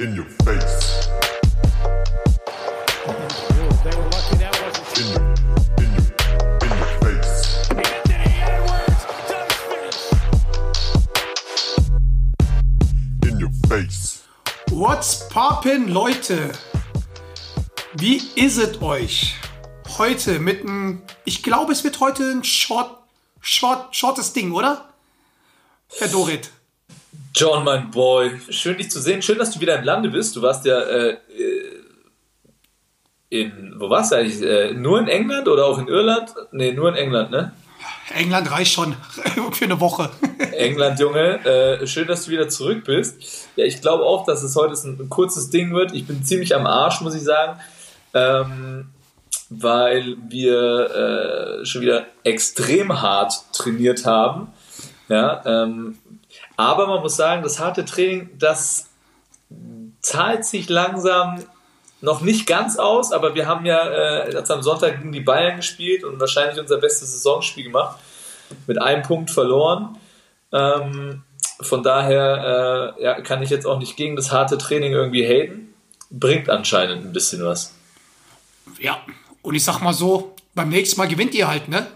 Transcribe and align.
In 0.00 0.16
your 0.16 0.26
face. 0.44 1.08
What's 14.70 15.28
poppin', 15.28 15.86
Leute? 15.86 16.50
Wie 17.94 18.16
is 18.34 18.58
es 18.58 18.82
euch? 18.82 19.36
Heute 19.96 20.40
mit 20.40 20.62
einem, 20.62 21.02
ich 21.24 21.44
glaube, 21.44 21.70
es 21.70 21.84
wird 21.84 22.00
heute 22.00 22.32
ein 22.32 22.42
short, 22.42 22.98
short, 23.40 23.94
shortes 23.94 24.32
Ding, 24.32 24.50
oder? 24.50 24.92
Herr 25.98 26.08
Dorit. 26.08 26.50
John, 27.34 27.64
mein 27.64 27.90
Boy, 27.90 28.30
schön 28.50 28.76
dich 28.76 28.90
zu 28.90 29.00
sehen. 29.00 29.22
Schön, 29.22 29.38
dass 29.38 29.50
du 29.50 29.60
wieder 29.60 29.78
im 29.78 29.84
Lande 29.84 30.08
bist. 30.08 30.36
Du 30.36 30.42
warst 30.42 30.64
ja 30.64 30.80
äh, 30.80 31.16
in, 33.28 33.74
wo 33.78 33.90
warst 33.90 34.12
du 34.12 34.16
eigentlich? 34.16 34.40
Äh, 34.42 34.74
nur 34.74 35.00
in 35.00 35.08
England 35.08 35.48
oder 35.48 35.66
auch 35.66 35.78
in 35.78 35.88
Irland? 35.88 36.32
Nee, 36.52 36.72
nur 36.72 36.88
in 36.90 36.94
England, 36.94 37.30
ne? 37.30 37.52
England 38.14 38.50
reicht 38.50 38.72
schon 38.72 38.94
für 39.52 39.64
eine 39.64 39.80
Woche. 39.80 40.10
England, 40.52 41.00
Junge. 41.00 41.44
Äh, 41.44 41.86
schön, 41.86 42.06
dass 42.06 42.26
du 42.26 42.30
wieder 42.30 42.48
zurück 42.48 42.84
bist. 42.84 43.48
Ja, 43.56 43.64
ich 43.64 43.80
glaube 43.80 44.04
auch, 44.04 44.24
dass 44.24 44.42
es 44.42 44.54
heute 44.54 44.74
ein, 44.86 44.98
ein 45.00 45.08
kurzes 45.08 45.50
Ding 45.50 45.74
wird. 45.74 45.92
Ich 45.94 46.06
bin 46.06 46.22
ziemlich 46.22 46.54
am 46.54 46.66
Arsch, 46.66 47.00
muss 47.00 47.14
ich 47.14 47.22
sagen. 47.22 47.60
Ähm, 48.12 48.90
weil 49.50 50.16
wir 50.28 51.60
äh, 51.60 51.66
schon 51.66 51.82
wieder 51.82 52.06
extrem 52.22 53.00
hart 53.00 53.52
trainiert 53.52 54.06
haben. 54.06 54.52
Ja, 55.08 55.42
ähm, 55.44 55.98
aber 56.56 56.86
man 56.86 57.00
muss 57.00 57.16
sagen, 57.16 57.42
das 57.42 57.58
harte 57.58 57.84
Training, 57.84 58.30
das 58.38 58.90
zahlt 60.00 60.44
sich 60.44 60.68
langsam 60.68 61.42
noch 62.00 62.20
nicht 62.20 62.46
ganz 62.46 62.76
aus, 62.76 63.12
aber 63.12 63.34
wir 63.34 63.46
haben 63.46 63.64
ja 63.64 63.88
äh, 63.88 64.42
am 64.48 64.62
Sonntag 64.62 64.98
gegen 64.98 65.12
die 65.12 65.20
Bayern 65.20 65.56
gespielt 65.56 66.04
und 66.04 66.20
wahrscheinlich 66.20 66.60
unser 66.60 66.76
bestes 66.76 67.12
Saisonspiel 67.12 67.64
gemacht. 67.64 67.98
Mit 68.66 68.80
einem 68.80 69.02
Punkt 69.02 69.30
verloren. 69.30 69.96
Ähm, 70.52 71.22
von 71.60 71.82
daher 71.82 72.94
äh, 72.98 73.02
ja, 73.02 73.20
kann 73.22 73.42
ich 73.42 73.50
jetzt 73.50 73.66
auch 73.66 73.78
nicht 73.78 73.96
gegen 73.96 74.16
das 74.16 74.30
harte 74.30 74.58
Training 74.58 74.92
irgendwie 74.92 75.26
haten. 75.26 75.74
Bringt 76.10 76.50
anscheinend 76.50 77.04
ein 77.04 77.12
bisschen 77.12 77.44
was. 77.44 77.74
Ja, 78.78 78.98
und 79.42 79.54
ich 79.54 79.64
sag 79.64 79.80
mal 79.80 79.94
so, 79.94 80.34
beim 80.54 80.68
nächsten 80.68 81.00
Mal 81.00 81.08
gewinnt 81.08 81.34
ihr 81.34 81.48
halt, 81.48 81.68
ne? 81.68 81.86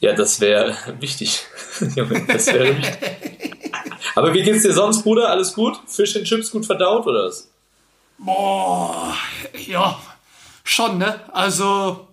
Ja, 0.00 0.12
das 0.12 0.40
wäre 0.40 0.76
wichtig. 1.00 1.44
Das 2.28 2.46
wäre 2.46 2.76
wichtig. 2.76 2.98
Aber 4.14 4.32
wie 4.32 4.42
geht's 4.42 4.62
dir 4.62 4.72
sonst, 4.72 5.02
Bruder? 5.02 5.28
Alles 5.28 5.54
gut? 5.54 5.80
Fisch 5.86 6.16
and 6.16 6.24
Chips 6.24 6.50
gut 6.50 6.66
verdaut 6.66 7.06
oder 7.06 7.26
was? 7.26 7.50
Boah, 8.18 9.16
ja, 9.66 10.00
schon, 10.62 10.98
ne? 10.98 11.20
Also, 11.32 12.08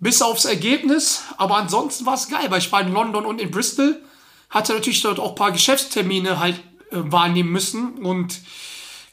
bis 0.00 0.20
aufs 0.20 0.46
Ergebnis, 0.46 1.22
aber 1.36 1.56
ansonsten 1.56 2.06
war 2.06 2.14
es 2.14 2.28
geil, 2.28 2.46
weil 2.48 2.58
ich 2.58 2.72
war 2.72 2.80
in 2.80 2.92
London 2.92 3.24
und 3.24 3.40
in 3.40 3.50
Bristol, 3.50 4.00
hatte 4.50 4.72
natürlich 4.72 5.02
dort 5.02 5.20
auch 5.20 5.30
ein 5.30 5.34
paar 5.36 5.52
Geschäftstermine 5.52 6.40
halt 6.40 6.56
äh, 6.90 6.96
wahrnehmen 6.96 7.50
müssen 7.50 8.04
und 8.04 8.40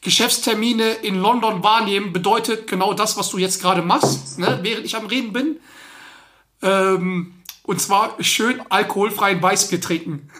Geschäftstermine 0.00 0.92
in 1.02 1.20
London 1.20 1.62
wahrnehmen 1.62 2.12
bedeutet 2.12 2.66
genau 2.66 2.92
das, 2.94 3.16
was 3.16 3.30
du 3.30 3.38
jetzt 3.38 3.60
gerade 3.60 3.82
machst, 3.82 4.38
ne? 4.38 4.60
während 4.62 4.86
ich 4.86 4.96
am 4.96 5.06
Reden 5.06 5.32
bin. 5.32 5.56
Ähm, 6.62 7.35
und 7.66 7.80
zwar 7.80 8.22
schön 8.22 8.62
alkoholfreien 8.70 9.42
Weißbier 9.42 9.80
trinken. 9.80 10.30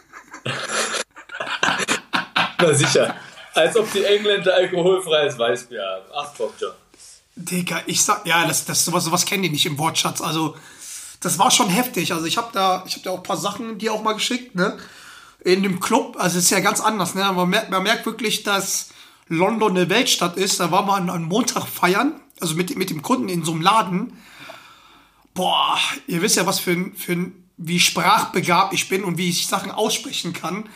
Na 2.59 2.73
sicher. 2.73 3.15
Als 3.55 3.77
ob 3.77 3.91
die 3.93 4.05
Engländer 4.05 4.55
alkoholfreies 4.55 5.39
Weißbier 5.39 5.83
haben. 5.83 6.05
Ach 6.15 6.33
komm. 6.37 6.51
Digga, 7.35 7.83
ich 7.87 8.03
sag, 8.03 8.27
ja, 8.27 8.47
das, 8.47 8.65
das, 8.65 8.85
sowas, 8.85 9.05
sowas 9.05 9.27
kennen 9.27 9.43
die 9.43 9.51
nicht 9.51 9.67
im 9.67 9.79
Wortschatz. 9.79 10.21
Also, 10.21 10.57
das 11.21 11.39
war 11.39 11.51
schon 11.51 11.69
heftig. 11.69 12.13
Also, 12.13 12.27
ich 12.27 12.39
habe 12.39 12.49
da, 12.53 12.85
ich 12.87 12.95
habe 12.95 13.05
da 13.05 13.11
auch 13.11 13.19
ein 13.19 13.23
paar 13.23 13.37
Sachen, 13.37 13.79
die 13.79 13.91
auch 13.91 14.03
mal 14.03 14.15
geschickt, 14.15 14.55
ne? 14.55 14.79
In 15.41 15.63
dem 15.63 15.81
Club, 15.81 16.17
also, 16.19 16.39
es 16.39 16.45
ist 16.45 16.51
ja 16.51 16.61
ganz 16.61 16.81
anders, 16.81 17.15
ne? 17.15 17.31
Man 17.33 17.49
merkt, 17.49 17.71
man 17.71 17.83
merkt 17.83 18.07
wirklich, 18.07 18.43
dass 18.43 18.91
London 19.29 19.77
eine 19.77 19.91
Weltstadt 19.91 20.37
ist. 20.37 20.61
Da 20.61 20.71
waren 20.71 20.87
wir 20.87 20.95
an, 20.95 21.11
an 21.11 21.25
Montag 21.25 21.67
feiern, 21.67 22.21
also 22.41 22.55
mit, 22.55 22.77
mit 22.77 22.91
dem 22.91 23.03
Kunden 23.03 23.29
in 23.29 23.45
so 23.45 23.53
einem 23.53 23.63
Laden. 23.63 24.13
Boah, 25.37 25.79
ihr 26.07 26.23
wisst 26.23 26.37
ja, 26.37 26.47
was 26.47 26.59
für 26.59 26.73
ein, 26.73 26.95
für 26.97 27.13
ein, 27.13 27.45
wie 27.59 27.79
sprachbegabt 27.79 28.73
ich 28.73 28.89
bin 28.89 29.05
und 29.05 29.19
wie 29.19 29.29
ich 29.29 29.47
Sachen 29.47 29.71
aussprechen 29.71 30.33
kann. 30.33 30.69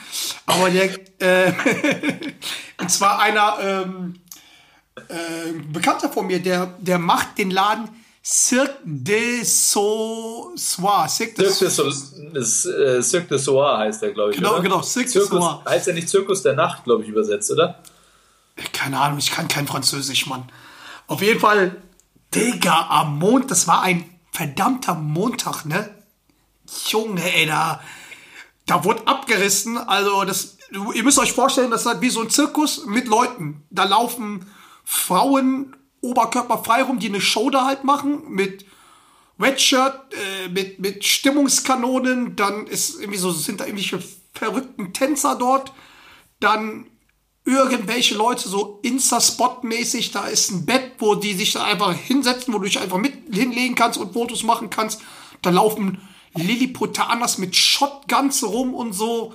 Aber 0.46 0.70
der, 0.70 0.90
äh, 1.18 1.52
und 2.78 2.90
zwar 2.90 3.20
einer, 3.20 3.58
ähm, 3.60 4.20
äh, 5.08 5.52
Bekannter 5.72 6.10
von 6.10 6.26
mir, 6.26 6.40
der, 6.40 6.66
der 6.78 6.98
macht 6.98 7.38
den 7.38 7.50
Laden 7.50 7.88
Cirque 8.22 8.76
de 8.84 9.42
so 9.44 10.52
Soir. 10.54 11.08
Cirque 11.08 11.36
de 11.36 11.50
Cirque 11.50 11.74
de, 11.74 12.34
das, 12.34 12.66
äh, 12.66 13.38
Soir 13.38 13.78
heißt 13.78 14.02
der, 14.02 14.12
glaube 14.12 14.32
ich. 14.32 14.36
Genau, 14.36 14.52
oder? 14.52 14.62
genau, 14.62 14.82
Cirque 14.82 15.10
de 15.10 15.22
Soir. 15.22 15.64
Heißt 15.66 15.86
ja 15.86 15.94
nicht 15.94 16.10
Zirkus 16.10 16.42
der 16.42 16.52
Nacht, 16.52 16.84
glaube 16.84 17.02
ich, 17.02 17.08
übersetzt, 17.08 17.50
oder? 17.50 17.82
Keine 18.74 19.00
Ahnung, 19.00 19.18
ich 19.18 19.30
kann 19.30 19.48
kein 19.48 19.66
Französisch, 19.66 20.26
Mann. 20.26 20.44
Auf 21.06 21.22
jeden 21.22 21.40
Fall, 21.40 21.76
Digga, 22.34 22.88
am 22.90 23.18
Mond, 23.18 23.50
das 23.50 23.66
war 23.66 23.80
ein 23.82 24.04
verdammter 24.32 24.94
Montag, 24.94 25.64
ne? 25.64 25.94
Junge, 26.86 27.22
ey, 27.34 27.46
da, 27.46 27.80
da 28.66 28.84
wurde 28.84 29.06
abgerissen. 29.06 29.78
Also, 29.78 30.24
das, 30.24 30.58
ihr 30.94 31.02
müsst 31.02 31.18
euch 31.18 31.32
vorstellen, 31.32 31.70
das 31.70 31.82
ist 31.82 31.86
halt 31.86 32.00
wie 32.00 32.10
so 32.10 32.22
ein 32.22 32.30
Zirkus 32.30 32.86
mit 32.86 33.08
Leuten. 33.08 33.62
Da 33.70 33.84
laufen 33.84 34.46
Frauen 34.84 35.76
oberkörperfrei 36.00 36.82
rum, 36.82 36.98
die 36.98 37.08
eine 37.08 37.20
Show 37.20 37.50
da 37.50 37.66
halt 37.66 37.84
machen 37.84 38.22
mit 38.28 38.64
Redshirt, 39.38 39.98
äh, 40.14 40.48
mit, 40.48 40.78
mit 40.78 41.04
Stimmungskanonen. 41.04 42.36
Dann 42.36 42.66
ist 42.66 43.00
irgendwie 43.00 43.18
so, 43.18 43.30
sind 43.30 43.60
da 43.60 43.66
irgendwelche 43.66 44.02
verrückten 44.32 44.92
Tänzer 44.92 45.36
dort. 45.36 45.72
Dann 46.38 46.86
irgendwelche 47.44 48.14
Leute 48.14 48.48
so 48.48 48.80
Insta-Spot-mäßig, 48.82 50.12
da 50.12 50.26
ist 50.26 50.50
ein 50.50 50.66
Bett, 50.66 50.92
wo 50.98 51.14
die 51.14 51.34
sich 51.34 51.52
da 51.52 51.64
einfach 51.64 51.94
hinsetzen, 51.94 52.52
wo 52.54 52.58
du 52.58 52.64
dich 52.64 52.78
einfach 52.78 52.98
mit 52.98 53.19
hinlegen 53.32 53.74
kannst 53.74 53.98
und 53.98 54.12
Fotos 54.12 54.42
machen 54.42 54.70
kannst. 54.70 55.00
Da 55.42 55.50
laufen 55.50 55.98
Lilliputanas 56.34 57.38
mit 57.38 57.56
Shotguns 57.56 58.42
rum 58.44 58.74
und 58.74 58.92
so. 58.92 59.34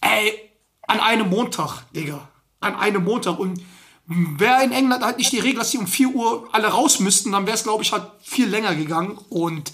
Ey, 0.00 0.50
an 0.86 1.00
einem 1.00 1.28
Montag, 1.28 1.82
Digga. 1.92 2.28
An 2.60 2.76
einem 2.76 3.04
Montag. 3.04 3.38
Und 3.38 3.60
wäre 4.06 4.62
in 4.62 4.72
England 4.72 5.04
halt 5.04 5.18
nicht 5.18 5.32
die 5.32 5.40
Regel, 5.40 5.58
dass 5.58 5.70
die 5.70 5.78
um 5.78 5.86
4 5.86 6.08
Uhr 6.08 6.48
alle 6.52 6.68
raus 6.68 7.00
müssten, 7.00 7.32
dann 7.32 7.46
wäre 7.46 7.56
es, 7.56 7.64
glaube 7.64 7.82
ich, 7.82 7.92
halt 7.92 8.04
viel 8.22 8.48
länger 8.48 8.74
gegangen. 8.74 9.18
Und 9.28 9.72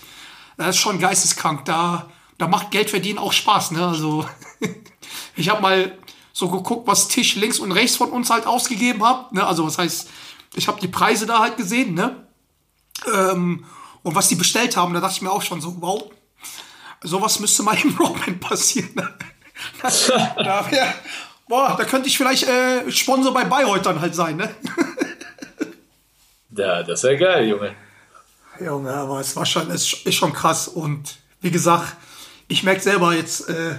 das 0.56 0.70
ist 0.70 0.78
schon 0.78 0.98
geisteskrank. 0.98 1.64
Da, 1.64 2.10
da 2.38 2.48
macht 2.48 2.70
Geld 2.70 2.90
verdienen 2.90 3.18
auch 3.18 3.32
Spaß, 3.32 3.72
ne? 3.72 3.86
Also, 3.86 4.26
ich 5.36 5.48
habe 5.48 5.60
mal 5.60 5.98
so 6.32 6.48
geguckt, 6.48 6.86
was 6.86 7.08
Tisch 7.08 7.36
links 7.36 7.58
und 7.58 7.72
rechts 7.72 7.96
von 7.96 8.10
uns 8.10 8.30
halt 8.30 8.46
ausgegeben 8.46 9.04
hat. 9.04 9.32
Ne? 9.32 9.46
Also, 9.46 9.66
was 9.66 9.78
heißt, 9.78 10.08
ich 10.54 10.66
habe 10.68 10.80
die 10.80 10.88
Preise 10.88 11.26
da 11.26 11.40
halt 11.40 11.56
gesehen, 11.56 11.94
ne? 11.94 12.26
Ähm, 13.12 13.64
und 14.02 14.14
was 14.14 14.28
die 14.28 14.34
bestellt 14.34 14.76
haben, 14.76 14.94
da 14.94 15.00
dachte 15.00 15.14
ich 15.16 15.22
mir 15.22 15.30
auch 15.30 15.42
schon 15.42 15.60
so, 15.60 15.76
wow, 15.80 16.10
sowas 17.02 17.40
müsste 17.40 17.62
mal 17.62 17.76
im 17.82 17.96
Rockband 17.96 18.40
passieren. 18.40 18.90
Da, 20.36 20.70
wär, 20.70 20.92
boah, 21.48 21.76
da 21.78 21.84
könnte 21.84 22.08
ich 22.08 22.16
vielleicht 22.16 22.48
äh, 22.48 22.90
Sponsor 22.90 23.32
bei 23.32 23.44
Bayreuth 23.44 23.86
dann 23.86 24.00
halt 24.00 24.14
sein, 24.14 24.36
ne? 24.36 24.52
Ja, 26.56 26.82
das 26.82 27.02
wäre 27.04 27.16
geil, 27.16 27.48
Junge. 27.48 27.74
Junge, 28.60 28.92
aber 28.92 29.20
es 29.20 29.34
war 29.36 29.46
schon, 29.46 29.70
es 29.70 29.92
ist 29.92 30.14
schon 30.14 30.32
krass. 30.32 30.68
Und 30.68 31.18
wie 31.40 31.50
gesagt, 31.50 31.96
ich 32.48 32.62
merke 32.62 32.80
selber 32.80 33.14
jetzt, 33.14 33.48
äh, 33.48 33.76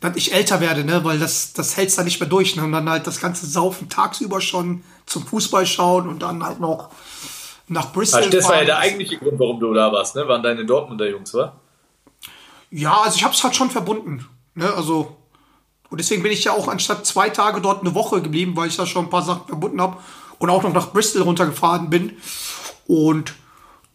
dass 0.00 0.16
ich 0.16 0.32
älter 0.32 0.60
werde, 0.60 0.84
ne, 0.84 1.04
weil 1.04 1.18
das, 1.18 1.52
das 1.52 1.76
hältst 1.76 1.98
da 1.98 2.04
nicht 2.04 2.20
mehr 2.20 2.28
durch. 2.28 2.56
Ne? 2.56 2.64
Und 2.64 2.72
dann 2.72 2.88
halt 2.88 3.06
das 3.06 3.20
ganze 3.20 3.46
Saufen 3.46 3.88
tagsüber 3.88 4.40
schon 4.40 4.84
zum 5.06 5.26
Fußball 5.26 5.66
schauen 5.66 6.08
und 6.08 6.20
dann 6.20 6.44
halt 6.44 6.60
noch 6.60 6.90
nach 7.68 7.92
Bristol. 7.92 8.20
Also 8.20 8.30
das 8.30 8.48
war 8.48 8.58
ja 8.58 8.64
der 8.64 8.78
eigentliche 8.78 9.18
Grund, 9.18 9.38
warum 9.38 9.60
du 9.60 9.72
da 9.74 9.92
warst, 9.92 10.16
ne? 10.16 10.26
Waren 10.26 10.42
deine 10.42 10.64
Dortmunder 10.64 11.08
Jungs, 11.08 11.32
wa? 11.34 11.54
Ja, 12.70 13.02
also 13.02 13.16
ich 13.16 13.24
habe 13.24 13.34
es 13.34 13.42
halt 13.42 13.56
schon 13.56 13.70
verbunden. 13.70 14.26
Ne? 14.54 14.72
Also, 14.74 15.16
und 15.90 15.98
deswegen 15.98 16.22
bin 16.22 16.32
ich 16.32 16.44
ja 16.44 16.52
auch 16.52 16.68
anstatt 16.68 17.06
zwei 17.06 17.30
Tage 17.30 17.60
dort 17.60 17.80
eine 17.80 17.94
Woche 17.94 18.20
geblieben, 18.20 18.56
weil 18.56 18.68
ich 18.68 18.76
da 18.76 18.86
schon 18.86 19.06
ein 19.06 19.10
paar 19.10 19.22
Sachen 19.22 19.46
verbunden 19.46 19.80
habe 19.80 19.98
und 20.38 20.50
auch 20.50 20.62
noch 20.62 20.72
nach 20.72 20.92
Bristol 20.92 21.22
runtergefahren 21.22 21.90
bin 21.90 22.16
und 22.86 23.34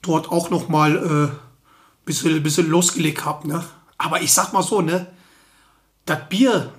dort 0.02 0.32
auch 0.32 0.50
noch 0.50 0.70
mal 0.70 1.32
äh, 1.32 2.06
bisschen, 2.06 2.42
bisschen 2.42 2.70
losgelegt 2.70 3.26
habe. 3.26 3.48
Ne? 3.48 3.64
Aber 3.98 4.22
ich 4.22 4.34
sag 4.34 4.54
mal 4.54 4.64
so, 4.64 4.82
ne, 4.82 5.08
das 6.06 6.28
Bier 6.30 6.74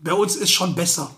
bei 0.00 0.12
uns 0.12 0.36
ist 0.36 0.52
schon 0.52 0.74
besser. 0.74 1.10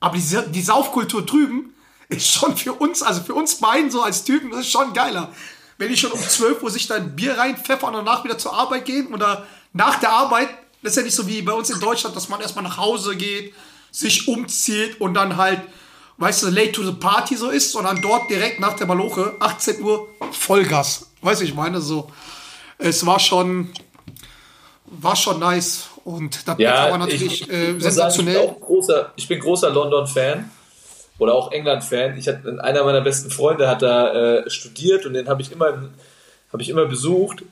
Aber 0.00 0.16
die, 0.16 0.36
die 0.50 0.62
Saufkultur 0.62 1.22
drüben 1.22 1.74
ist 2.08 2.32
schon 2.32 2.56
für 2.56 2.72
uns, 2.72 3.02
also 3.02 3.22
für 3.22 3.34
uns 3.34 3.56
beiden 3.56 3.90
so 3.90 4.02
als 4.02 4.24
Typen, 4.24 4.50
das 4.50 4.60
ist 4.60 4.70
schon 4.70 4.92
geiler. 4.92 5.32
Wenn 5.76 5.92
ich 5.92 6.00
schon 6.00 6.10
um 6.12 6.20
12 6.20 6.62
Uhr 6.62 6.70
sich 6.70 6.86
da 6.86 6.96
ein 6.96 7.14
Bier 7.14 7.36
reinpfeffern 7.38 7.94
und 7.94 8.04
danach 8.06 8.24
wieder 8.24 8.38
zur 8.38 8.52
Arbeit 8.54 8.84
gehen 8.84 9.12
oder 9.12 9.46
nach 9.72 10.00
der 10.00 10.10
Arbeit, 10.10 10.48
das 10.82 10.92
ist 10.92 10.96
ja 10.96 11.02
nicht 11.02 11.14
so 11.14 11.26
wie 11.28 11.42
bei 11.42 11.52
uns 11.52 11.70
in 11.70 11.80
Deutschland, 11.80 12.16
dass 12.16 12.28
man 12.28 12.40
erstmal 12.40 12.64
nach 12.64 12.78
Hause 12.78 13.16
geht, 13.16 13.54
sich 13.90 14.26
umzieht 14.28 15.00
und 15.00 15.14
dann 15.14 15.36
halt, 15.36 15.60
weißt 16.16 16.44
du, 16.44 16.48
late 16.50 16.72
to 16.72 16.82
the 16.82 16.92
party 16.92 17.36
so 17.36 17.50
ist, 17.50 17.72
sondern 17.72 18.00
dort 18.00 18.30
direkt 18.30 18.58
nach 18.60 18.74
der 18.74 18.86
Maloche, 18.86 19.36
18 19.38 19.82
Uhr, 19.82 20.08
Vollgas. 20.32 21.06
Weiß 21.20 21.40
ich 21.42 21.54
meine, 21.54 21.80
so. 21.80 22.10
Es 22.78 23.04
war 23.04 23.18
schon, 23.18 23.72
war 24.86 25.16
schon 25.16 25.40
nice. 25.40 25.84
Und 26.04 26.46
das 26.48 26.58
Ja, 26.58 26.90
war 26.90 26.98
natürlich 26.98 27.42
ich, 27.42 27.50
äh, 27.50 27.66
sagen, 27.66 27.80
sensationell. 27.80 28.44
ich, 28.44 28.50
bin 28.52 28.60
großer, 28.60 29.12
ich 29.16 29.28
bin 29.28 29.40
großer 29.40 29.70
London-Fan 29.70 30.50
oder 31.18 31.34
auch 31.34 31.52
England-Fan. 31.52 32.16
Ich 32.16 32.28
hatte 32.28 32.62
einer 32.62 32.84
meiner 32.84 33.00
besten 33.00 33.30
Freunde 33.30 33.68
hat 33.68 33.82
da 33.82 34.12
äh, 34.12 34.50
studiert 34.50 35.06
und 35.06 35.14
den 35.14 35.28
habe 35.28 35.42
ich 35.42 35.52
immer 35.52 35.90
habe 36.52 36.62
ich 36.62 36.68
immer 36.68 36.86
besucht. 36.86 37.44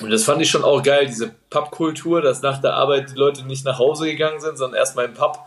Und 0.00 0.10
das 0.10 0.24
fand 0.24 0.42
ich 0.42 0.50
schon 0.50 0.64
auch 0.64 0.82
geil, 0.82 1.06
diese 1.06 1.34
Pub-Kultur, 1.48 2.20
dass 2.20 2.42
nach 2.42 2.60
der 2.60 2.74
Arbeit 2.74 3.10
die 3.10 3.18
Leute 3.18 3.46
nicht 3.46 3.64
nach 3.64 3.78
Hause 3.78 4.06
gegangen 4.06 4.40
sind, 4.40 4.58
sondern 4.58 4.78
erstmal 4.78 5.06
im 5.06 5.14
Pub 5.14 5.38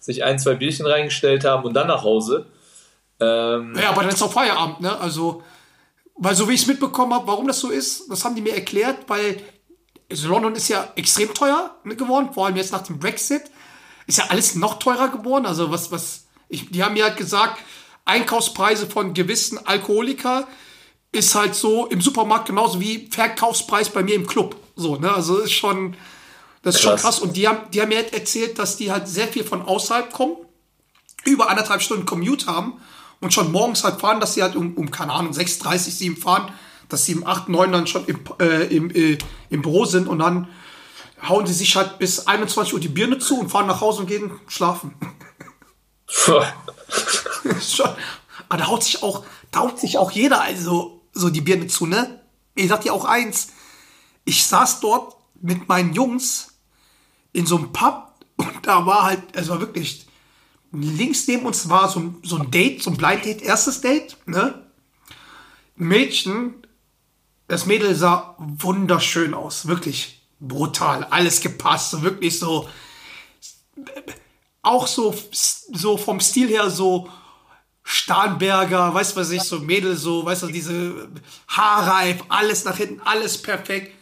sich 0.00 0.24
ein, 0.24 0.38
zwei 0.38 0.54
Bierchen 0.54 0.86
reingestellt 0.86 1.44
haben 1.44 1.64
und 1.64 1.74
dann 1.74 1.86
nach 1.86 2.02
Hause. 2.02 2.46
Ähm, 3.20 3.74
Ja, 3.80 3.90
aber 3.90 4.02
dann 4.02 4.10
ist 4.10 4.22
auch 4.22 4.32
Feierabend, 4.32 4.80
ne? 4.80 4.98
Also, 4.98 5.42
weil 6.16 6.34
so 6.34 6.48
wie 6.48 6.54
ich 6.54 6.62
es 6.62 6.66
mitbekommen 6.66 7.14
habe, 7.14 7.26
warum 7.28 7.46
das 7.46 7.60
so 7.60 7.70
ist, 7.70 8.10
das 8.10 8.24
haben 8.24 8.34
die 8.34 8.42
mir 8.42 8.54
erklärt, 8.54 9.08
weil 9.08 9.40
also 10.10 10.28
London 10.28 10.54
ist 10.54 10.68
ja 10.68 10.92
extrem 10.96 11.32
teuer 11.32 11.74
ne, 11.84 11.96
geworden, 11.96 12.30
vor 12.32 12.46
allem 12.46 12.56
jetzt 12.56 12.72
nach 12.72 12.82
dem 12.82 12.98
Brexit. 12.98 13.42
Ist 14.06 14.18
ja 14.18 14.26
alles 14.28 14.54
noch 14.54 14.78
teurer 14.78 15.08
geworden. 15.08 15.46
Also 15.46 15.70
was, 15.70 15.90
was, 15.90 16.23
ich, 16.54 16.70
die 16.70 16.82
haben 16.82 16.94
mir 16.94 17.04
halt 17.04 17.16
gesagt, 17.16 17.60
Einkaufspreise 18.04 18.86
von 18.86 19.14
gewissen 19.14 19.64
Alkoholiker 19.66 20.46
ist 21.12 21.34
halt 21.34 21.54
so 21.54 21.86
im 21.86 22.00
Supermarkt 22.00 22.46
genauso 22.46 22.80
wie 22.80 23.08
Verkaufspreis 23.10 23.90
bei 23.90 24.02
mir 24.02 24.14
im 24.14 24.26
Club. 24.26 24.56
So, 24.76 24.96
ne? 24.96 25.12
Also 25.12 25.38
ist 25.38 25.52
schon, 25.52 25.96
das 26.62 26.76
ist 26.76 26.82
schon 26.82 26.92
Krass. 26.92 27.02
krass. 27.02 27.18
Und 27.20 27.36
die 27.36 27.46
haben, 27.46 27.70
die 27.72 27.80
haben 27.80 27.88
mir 27.88 27.98
halt 27.98 28.12
erzählt, 28.12 28.58
dass 28.58 28.76
die 28.76 28.90
halt 28.90 29.08
sehr 29.08 29.28
viel 29.28 29.44
von 29.44 29.62
außerhalb 29.62 30.12
kommen 30.12 30.36
über 31.24 31.48
anderthalb 31.48 31.80
Stunden 31.80 32.04
Commute 32.04 32.46
haben 32.46 32.74
und 33.20 33.32
schon 33.32 33.50
morgens 33.52 33.84
halt 33.84 34.00
fahren, 34.00 34.20
dass 34.20 34.34
sie 34.34 34.42
halt 34.42 34.56
um, 34.56 34.74
um 34.74 34.90
keine 34.90 35.12
Ahnung, 35.12 35.32
6.30, 35.32 35.78
7 35.78 36.16
fahren, 36.16 36.52
dass 36.88 37.06
sie 37.06 37.14
um 37.14 37.26
8, 37.26 37.48
9 37.48 37.72
dann 37.72 37.86
schon 37.86 38.04
im, 38.04 38.20
äh, 38.40 38.66
im, 38.66 38.90
äh, 38.90 39.16
im 39.50 39.62
Büro 39.62 39.86
sind 39.86 40.08
und 40.08 40.18
dann 40.18 40.48
hauen 41.26 41.46
sie 41.46 41.54
sich 41.54 41.76
halt 41.76 41.98
bis 41.98 42.26
21 42.26 42.74
Uhr 42.74 42.80
die 42.80 42.88
Birne 42.88 43.18
zu 43.18 43.38
und 43.38 43.50
fahren 43.50 43.66
nach 43.66 43.80
Hause 43.80 44.00
und 44.00 44.06
gehen 44.08 44.32
schlafen. 44.46 44.94
Schon, 47.60 47.90
aber 48.48 48.58
da 48.58 48.66
haut 48.66 48.84
sich 48.84 49.02
auch, 49.02 49.24
da 49.50 49.60
haut 49.60 49.78
sich 49.78 49.98
auch 49.98 50.10
jeder 50.10 50.40
also 50.40 51.02
so 51.12 51.30
die 51.30 51.40
Birne 51.40 51.66
zu, 51.66 51.86
ne? 51.86 52.20
Ich 52.54 52.68
sag 52.68 52.82
dir 52.82 52.92
auch 52.92 53.04
eins, 53.04 53.48
ich 54.24 54.44
saß 54.44 54.80
dort 54.80 55.16
mit 55.40 55.68
meinen 55.68 55.92
Jungs 55.92 56.58
in 57.32 57.46
so 57.46 57.56
einem 57.56 57.72
Pub 57.72 58.12
und 58.36 58.66
da 58.66 58.86
war 58.86 59.04
halt, 59.04 59.22
es 59.32 59.48
war 59.48 59.60
wirklich, 59.60 60.06
links 60.72 61.26
neben 61.26 61.46
uns 61.46 61.68
war 61.68 61.88
so 61.88 62.00
ein, 62.00 62.16
so 62.22 62.36
ein 62.36 62.50
Date, 62.50 62.82
so 62.82 62.90
ein 62.90 62.96
Blind 62.96 63.24
Date, 63.24 63.42
erstes 63.42 63.80
Date, 63.80 64.16
ne? 64.26 64.66
Mädchen, 65.76 66.66
das 67.48 67.66
Mädel 67.66 67.94
sah 67.94 68.36
wunderschön 68.38 69.34
aus, 69.34 69.66
wirklich 69.66 70.22
brutal, 70.40 71.04
alles 71.04 71.40
gepasst, 71.40 71.90
so 71.90 72.02
wirklich 72.02 72.38
so, 72.38 72.68
auch 74.64 74.86
so, 74.86 75.14
so 75.32 75.96
vom 75.96 76.20
Stil 76.20 76.48
her 76.48 76.70
so 76.70 77.08
Starnberger, 77.82 78.94
weißt 78.94 79.14
du 79.14 79.20
was 79.20 79.30
ich, 79.30 79.42
so 79.42 79.60
Mädel, 79.60 79.94
so, 79.94 80.24
weißt 80.24 80.44
du, 80.44 80.46
diese 80.46 81.08
Haarreif, 81.48 82.24
alles 82.28 82.64
nach 82.64 82.76
hinten, 82.76 83.00
alles 83.02 83.40
perfekt. 83.40 83.94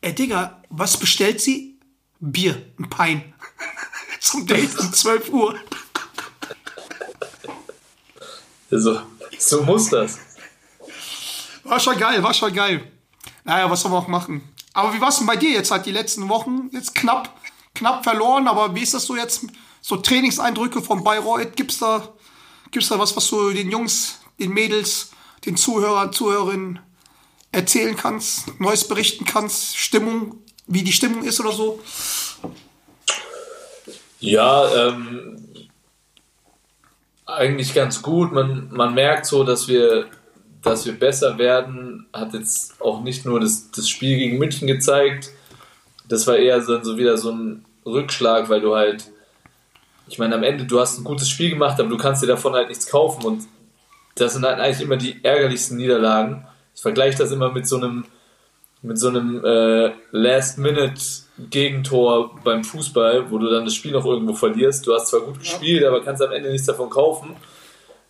Ey, 0.00 0.14
Digga, 0.14 0.62
was 0.68 0.96
bestellt 0.96 1.40
sie? 1.40 1.78
Bier, 2.18 2.60
ein 2.78 2.90
Pein. 2.90 3.32
Zum 4.20 4.46
Date 4.46 4.76
um 4.78 4.92
12 4.92 5.28
Uhr. 5.30 5.54
so, 8.70 9.00
so 9.38 9.62
muss 9.62 9.88
das. 9.90 10.18
War 11.62 11.78
schon 11.78 11.98
geil, 11.98 12.22
war 12.22 12.34
schon 12.34 12.52
geil. 12.52 12.90
Naja, 13.44 13.70
was 13.70 13.80
soll 13.80 13.92
man 13.92 14.02
auch 14.02 14.08
machen? 14.08 14.42
Aber 14.72 14.92
wie 14.92 15.00
war's 15.00 15.18
denn 15.18 15.26
bei 15.26 15.36
dir 15.36 15.50
jetzt 15.50 15.70
halt 15.70 15.86
die 15.86 15.92
letzten 15.92 16.28
Wochen? 16.28 16.68
Jetzt 16.72 16.94
knapp, 16.94 17.40
knapp 17.74 18.02
verloren, 18.02 18.48
aber 18.48 18.74
wie 18.74 18.82
ist 18.82 18.94
das 18.94 19.04
so 19.04 19.16
jetzt? 19.16 19.46
So 19.80 19.96
Trainingseindrücke 19.96 20.82
von 20.82 21.02
Bayreuth? 21.02 21.56
Gibt's 21.56 21.78
da, 21.78 22.08
gibt's 22.70 22.88
da 22.88 22.98
was, 22.98 23.16
was 23.16 23.28
du 23.28 23.50
den 23.50 23.70
Jungs, 23.70 24.20
den 24.38 24.52
Mädels, 24.52 25.10
den 25.46 25.56
Zuhörern, 25.56 26.12
Zuhörerinnen 26.12 26.80
erzählen 27.52 27.96
kannst, 27.96 28.60
Neues 28.60 28.86
berichten 28.86 29.24
kannst? 29.24 29.76
Stimmung, 29.76 30.38
wie 30.66 30.82
die 30.82 30.92
Stimmung 30.92 31.24
ist 31.24 31.40
oder 31.40 31.52
so? 31.52 31.80
Ja, 34.20 34.88
ähm, 34.88 35.40
eigentlich 37.26 37.74
ganz 37.74 38.02
gut. 38.02 38.32
Man, 38.32 38.68
man 38.70 38.94
merkt 38.94 39.26
so, 39.26 39.44
dass 39.44 39.66
wir, 39.66 40.06
dass 40.62 40.84
wir 40.84 40.92
besser 40.92 41.38
werden. 41.38 42.06
Hat 42.12 42.34
jetzt 42.34 42.80
auch 42.80 43.02
nicht 43.02 43.24
nur 43.24 43.40
das, 43.40 43.70
das 43.70 43.88
Spiel 43.88 44.18
gegen 44.18 44.38
München 44.38 44.66
gezeigt. 44.66 45.30
Das 46.08 46.26
war 46.26 46.36
eher 46.36 46.62
so, 46.62 46.82
so 46.82 46.98
wieder 46.98 47.16
so 47.16 47.30
ein 47.30 47.64
Rückschlag, 47.86 48.48
weil 48.48 48.60
du 48.60 48.74
halt, 48.74 49.09
ich 50.10 50.18
meine, 50.18 50.34
am 50.34 50.42
Ende, 50.42 50.64
du 50.64 50.80
hast 50.80 50.98
ein 50.98 51.04
gutes 51.04 51.30
Spiel 51.30 51.50
gemacht, 51.50 51.78
aber 51.78 51.88
du 51.88 51.96
kannst 51.96 52.20
dir 52.20 52.26
davon 52.26 52.54
halt 52.54 52.66
nichts 52.68 52.88
kaufen. 52.88 53.24
Und 53.24 53.44
das 54.16 54.32
sind 54.32 54.44
halt 54.44 54.58
eigentlich 54.58 54.80
immer 54.80 54.96
die 54.96 55.22
ärgerlichsten 55.22 55.76
Niederlagen. 55.76 56.48
Ich 56.74 56.82
vergleiche 56.82 57.18
das 57.18 57.30
immer 57.30 57.52
mit 57.52 57.68
so 57.68 57.76
einem, 57.76 58.04
mit 58.82 58.98
so 58.98 59.06
einem 59.08 59.40
äh, 59.44 59.92
Last-Minute-Gegentor 60.10 62.40
beim 62.42 62.64
Fußball, 62.64 63.30
wo 63.30 63.38
du 63.38 63.48
dann 63.48 63.64
das 63.64 63.74
Spiel 63.74 63.92
noch 63.92 64.04
irgendwo 64.04 64.34
verlierst. 64.34 64.84
Du 64.84 64.94
hast 64.94 65.06
zwar 65.06 65.20
gut 65.20 65.38
gespielt, 65.38 65.84
aber 65.84 66.02
kannst 66.02 66.22
am 66.22 66.32
Ende 66.32 66.50
nichts 66.50 66.66
davon 66.66 66.90
kaufen. 66.90 67.36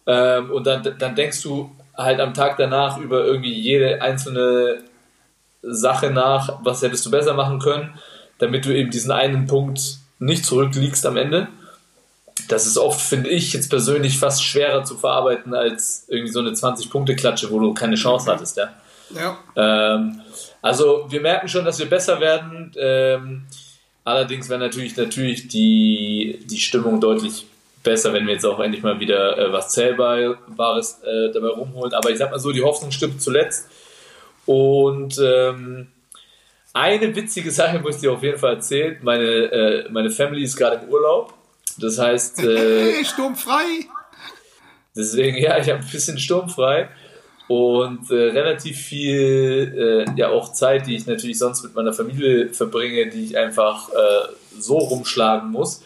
Ähm, 0.06 0.50
und 0.50 0.66
dann, 0.66 0.96
dann 0.98 1.14
denkst 1.14 1.42
du 1.42 1.70
halt 1.94 2.18
am 2.18 2.32
Tag 2.32 2.56
danach 2.56 2.96
über 2.96 3.26
irgendwie 3.26 3.52
jede 3.52 4.00
einzelne 4.00 4.84
Sache 5.60 6.10
nach, 6.10 6.60
was 6.64 6.80
hättest 6.80 7.04
du 7.04 7.10
besser 7.10 7.34
machen 7.34 7.58
können, 7.58 7.98
damit 8.38 8.64
du 8.64 8.74
eben 8.74 8.90
diesen 8.90 9.12
einen 9.12 9.46
Punkt 9.46 9.98
nicht 10.18 10.46
zurückliegst 10.46 11.04
am 11.04 11.18
Ende. 11.18 11.48
Das 12.50 12.66
ist 12.66 12.78
oft, 12.78 13.00
finde 13.00 13.30
ich, 13.30 13.52
jetzt 13.52 13.70
persönlich 13.70 14.18
fast 14.18 14.44
schwerer 14.44 14.82
zu 14.82 14.96
verarbeiten 14.96 15.54
als 15.54 16.06
irgendwie 16.08 16.32
so 16.32 16.40
eine 16.40 16.50
20-Punkte-Klatsche, 16.50 17.50
wo 17.50 17.60
du 17.60 17.74
keine 17.74 17.94
Chance 17.94 18.30
hattest, 18.30 18.56
ja. 18.56 18.70
Ja. 19.14 19.38
Ähm, 19.56 20.20
also 20.60 21.06
wir 21.08 21.20
merken 21.20 21.48
schon, 21.48 21.64
dass 21.64 21.78
wir 21.78 21.88
besser 21.88 22.20
werden. 22.20 22.72
Ähm, 22.76 23.44
allerdings 24.04 24.48
wäre 24.48 24.58
natürlich, 24.58 24.96
natürlich 24.96 25.46
die, 25.48 26.40
die 26.44 26.58
Stimmung 26.58 27.00
deutlich 27.00 27.46
besser, 27.82 28.12
wenn 28.12 28.26
wir 28.26 28.34
jetzt 28.34 28.44
auch 28.44 28.60
endlich 28.60 28.82
mal 28.82 28.98
wieder 29.00 29.38
äh, 29.38 29.52
was 29.52 29.70
Zählbares 29.70 31.00
äh, 31.04 31.32
dabei 31.32 31.48
rumholen. 31.48 31.94
Aber 31.94 32.10
ich 32.10 32.18
sag 32.18 32.30
mal 32.30 32.40
so, 32.40 32.52
die 32.52 32.62
Hoffnung 32.62 32.90
stimmt 32.90 33.22
zuletzt. 33.22 33.68
Und 34.46 35.20
ähm, 35.24 35.86
eine 36.72 37.14
witzige 37.14 37.50
Sache 37.52 37.78
muss 37.78 37.96
ich 37.96 38.00
dir 38.02 38.12
auf 38.12 38.22
jeden 38.22 38.38
Fall 38.38 38.54
erzählen. 38.54 38.98
Meine, 39.02 39.24
äh, 39.24 39.88
meine 39.90 40.10
Family 40.10 40.42
ist 40.42 40.56
gerade 40.56 40.84
im 40.84 40.88
Urlaub. 40.88 41.34
Das 41.80 41.98
heißt, 41.98 42.38
äh, 42.44 43.04
sturmfrei. 43.04 43.86
Deswegen, 44.96 45.38
ja, 45.38 45.58
ich 45.58 45.68
habe 45.70 45.80
ein 45.80 45.90
bisschen 45.90 46.18
sturmfrei 46.18 46.88
und 47.48 48.10
äh, 48.10 48.14
relativ 48.14 48.78
viel, 48.78 50.06
äh, 50.06 50.18
ja 50.18 50.28
auch 50.28 50.52
Zeit, 50.52 50.86
die 50.86 50.94
ich 50.94 51.06
natürlich 51.06 51.38
sonst 51.38 51.62
mit 51.62 51.74
meiner 51.74 51.92
Familie 51.92 52.52
verbringe, 52.52 53.08
die 53.08 53.24
ich 53.24 53.36
einfach 53.36 53.88
äh, 53.88 54.28
so 54.58 54.78
rumschlagen 54.78 55.50
muss 55.50 55.82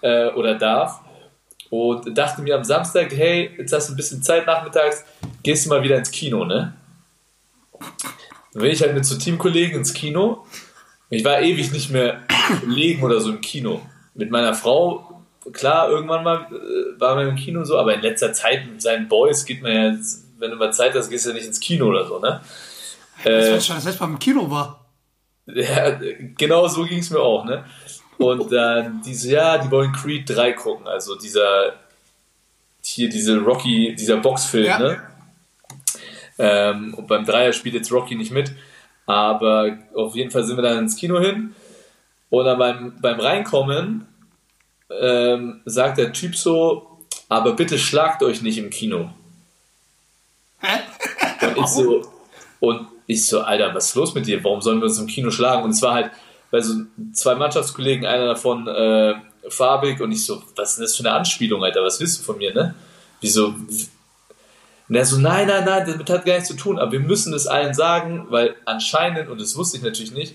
äh, 0.00 0.28
oder 0.30 0.54
darf. 0.54 1.00
Und 1.68 2.16
dachte 2.16 2.42
mir 2.42 2.56
am 2.56 2.64
Samstag, 2.64 3.12
hey, 3.14 3.50
jetzt 3.58 3.72
hast 3.72 3.88
du 3.88 3.94
ein 3.94 3.96
bisschen 3.96 4.22
Zeit 4.22 4.46
nachmittags, 4.46 5.04
gehst 5.42 5.66
du 5.66 5.70
mal 5.70 5.82
wieder 5.82 5.96
ins 5.96 6.10
Kino, 6.10 6.44
ne? 6.44 6.74
Dann 8.52 8.62
bin 8.62 8.70
ich 8.70 8.82
halt 8.82 8.94
mit 8.94 9.04
so 9.04 9.16
Teamkollegen 9.16 9.78
ins 9.78 9.94
Kino. 9.94 10.46
Ich 11.10 11.24
war 11.24 11.40
ewig 11.40 11.72
nicht 11.72 11.90
mehr 11.90 12.22
legen 12.66 13.02
oder 13.02 13.20
so 13.20 13.30
im 13.30 13.40
Kino. 13.40 13.82
Mit 14.14 14.30
meiner 14.30 14.54
Frau, 14.54 15.11
klar, 15.50 15.88
irgendwann 15.90 16.22
mal 16.24 16.46
äh, 16.50 17.00
waren 17.00 17.18
wir 17.18 17.28
im 17.28 17.36
Kino 17.36 17.64
so, 17.64 17.78
aber 17.78 17.94
in 17.94 18.00
letzter 18.02 18.32
Zeit 18.32 18.66
mit 18.66 18.80
seinen 18.82 19.08
Boys 19.08 19.44
geht 19.44 19.62
man 19.62 19.72
ja, 19.72 19.96
wenn 20.38 20.50
du 20.50 20.56
mal 20.56 20.72
Zeit 20.72 20.94
hast, 20.94 21.08
gehst 21.10 21.24
du 21.26 21.30
ja 21.30 21.34
nicht 21.34 21.46
ins 21.46 21.60
Kino 21.60 21.86
oder 21.86 22.06
so, 22.06 22.18
ne? 22.18 22.40
Das 23.24 23.46
Äh, 23.48 23.52
war 23.52 23.60
schon 23.60 23.76
das 23.76 23.84
letzte 23.84 24.02
Mal 24.04 24.10
im 24.10 24.18
Kino 24.18 24.50
war. 24.50 24.84
ja, 25.46 25.98
genau 26.36 26.68
so 26.68 26.84
ging 26.84 26.98
es 27.00 27.10
mir 27.10 27.20
auch, 27.20 27.44
ne? 27.44 27.64
Und 28.18 28.52
dann 28.52 29.02
diese, 29.04 29.32
ja, 29.32 29.58
die 29.58 29.70
wollen 29.70 29.92
Creed 29.92 30.28
3 30.28 30.52
gucken, 30.52 30.86
also 30.86 31.16
dieser, 31.16 31.72
hier 32.84 33.08
diese 33.08 33.38
Rocky, 33.38 33.94
dieser 33.96 34.18
Boxfilm, 34.18 34.66
Ja. 34.66 34.78
ne? 34.78 35.02
Ähm, 36.38 36.94
und 36.94 37.06
beim 37.08 37.24
Dreier 37.24 37.52
spielt 37.52 37.74
jetzt 37.74 37.92
Rocky 37.92 38.14
nicht 38.14 38.30
mit, 38.32 38.52
aber 39.06 39.78
auf 39.94 40.14
jeden 40.14 40.30
Fall 40.30 40.44
sind 40.44 40.56
wir 40.56 40.62
dann 40.62 40.78
ins 40.78 40.96
Kino 40.96 41.20
hin. 41.20 41.54
Und 42.30 42.44
dann 42.46 42.58
beim, 42.58 42.94
beim 43.00 43.20
Reinkommen 43.20 44.06
ähm, 45.00 45.60
sagt 45.64 45.98
der 45.98 46.12
Typ 46.12 46.36
so, 46.36 46.98
aber 47.28 47.52
bitte 47.54 47.78
schlagt 47.78 48.22
euch 48.22 48.42
nicht 48.42 48.58
im 48.58 48.70
Kino. 48.70 49.10
Hä? 50.60 50.80
Und 51.46 51.58
ich 51.58 51.66
so, 51.66 52.02
und 52.60 52.86
ich 53.06 53.26
so, 53.26 53.40
Alter, 53.40 53.74
was 53.74 53.88
ist 53.88 53.94
los 53.94 54.14
mit 54.14 54.26
dir? 54.26 54.42
Warum 54.44 54.60
sollen 54.60 54.80
wir 54.80 54.86
uns 54.86 54.98
im 54.98 55.06
Kino 55.06 55.30
schlagen? 55.30 55.64
Und 55.64 55.70
es 55.70 55.82
war 55.82 55.94
halt, 55.94 56.10
weil 56.50 56.62
so 56.62 56.74
zwei 57.12 57.34
Mannschaftskollegen, 57.34 58.06
einer 58.06 58.26
davon 58.26 58.68
äh, 58.68 59.14
farbig 59.48 60.00
und 60.00 60.12
ich 60.12 60.24
so, 60.24 60.42
was 60.56 60.70
ist 60.70 60.76
denn 60.76 60.84
das 60.84 60.96
für 60.96 61.04
eine 61.04 61.12
Anspielung, 61.12 61.64
Alter, 61.64 61.82
was 61.82 61.98
willst 62.00 62.20
du 62.20 62.22
von 62.22 62.38
mir, 62.38 62.54
ne? 62.54 62.74
Wieso? 63.20 63.54
Und 64.88 64.94
er 64.94 65.04
so, 65.06 65.18
nein, 65.18 65.46
nein, 65.46 65.64
nein, 65.64 65.86
damit 65.86 66.10
hat 66.10 66.24
gar 66.24 66.34
nichts 66.34 66.48
zu 66.48 66.56
tun, 66.56 66.78
aber 66.78 66.92
wir 66.92 67.00
müssen 67.00 67.32
es 67.32 67.46
allen 67.46 67.72
sagen, 67.72 68.26
weil 68.28 68.54
anscheinend, 68.66 69.30
und 69.30 69.40
das 69.40 69.56
wusste 69.56 69.78
ich 69.78 69.82
natürlich 69.82 70.12
nicht, 70.12 70.34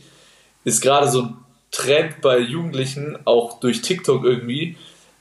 ist 0.63 0.81
gerade 0.81 1.09
so 1.09 1.21
ein 1.21 1.37
Trend 1.71 2.21
bei 2.21 2.39
Jugendlichen, 2.39 3.17
auch 3.25 3.59
durch 3.59 3.81
TikTok 3.81 4.23
irgendwie, 4.23 4.77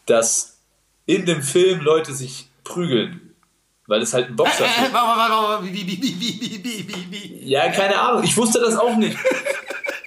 dass 0.06 0.58
in 1.06 1.26
dem 1.26 1.42
Film 1.42 1.80
Leute 1.80 2.14
sich 2.14 2.48
prügeln. 2.64 3.34
Weil 3.88 4.02
es 4.02 4.12
halt 4.14 4.28
ein 4.28 4.36
Boxer 4.36 4.64
ist. 4.64 4.92
Ja, 7.42 7.68
keine 7.70 8.00
Ahnung. 8.00 8.24
Ich 8.24 8.36
wusste 8.36 8.58
das 8.58 8.76
auch 8.76 8.96
nicht. 8.96 9.16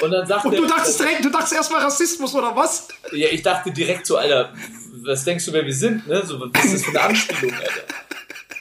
Und 0.01 0.11
dann 0.11 0.27
sagt 0.27 0.45
Und 0.45 0.55
du 0.55 0.65
dachtest 0.65 0.99
direkt, 0.99 1.23
du 1.23 1.29
dachtest 1.29 1.53
erstmal 1.53 1.81
Rassismus 1.81 2.35
oder 2.35 2.55
was? 2.55 2.89
Ja, 3.11 3.29
ich 3.29 3.41
dachte 3.41 3.71
direkt 3.71 4.05
so, 4.05 4.17
Alter, 4.17 4.53
was 5.05 5.23
denkst 5.23 5.45
du, 5.45 5.53
wer 5.53 5.65
wir 5.65 5.73
sind, 5.73 6.07
ne? 6.07 6.25
So, 6.25 6.39
was 6.39 6.65
ist 6.65 6.73
das 6.73 6.83
für 6.83 6.89
eine 6.89 7.01
Anspielung, 7.01 7.55
Alter? 7.55 7.83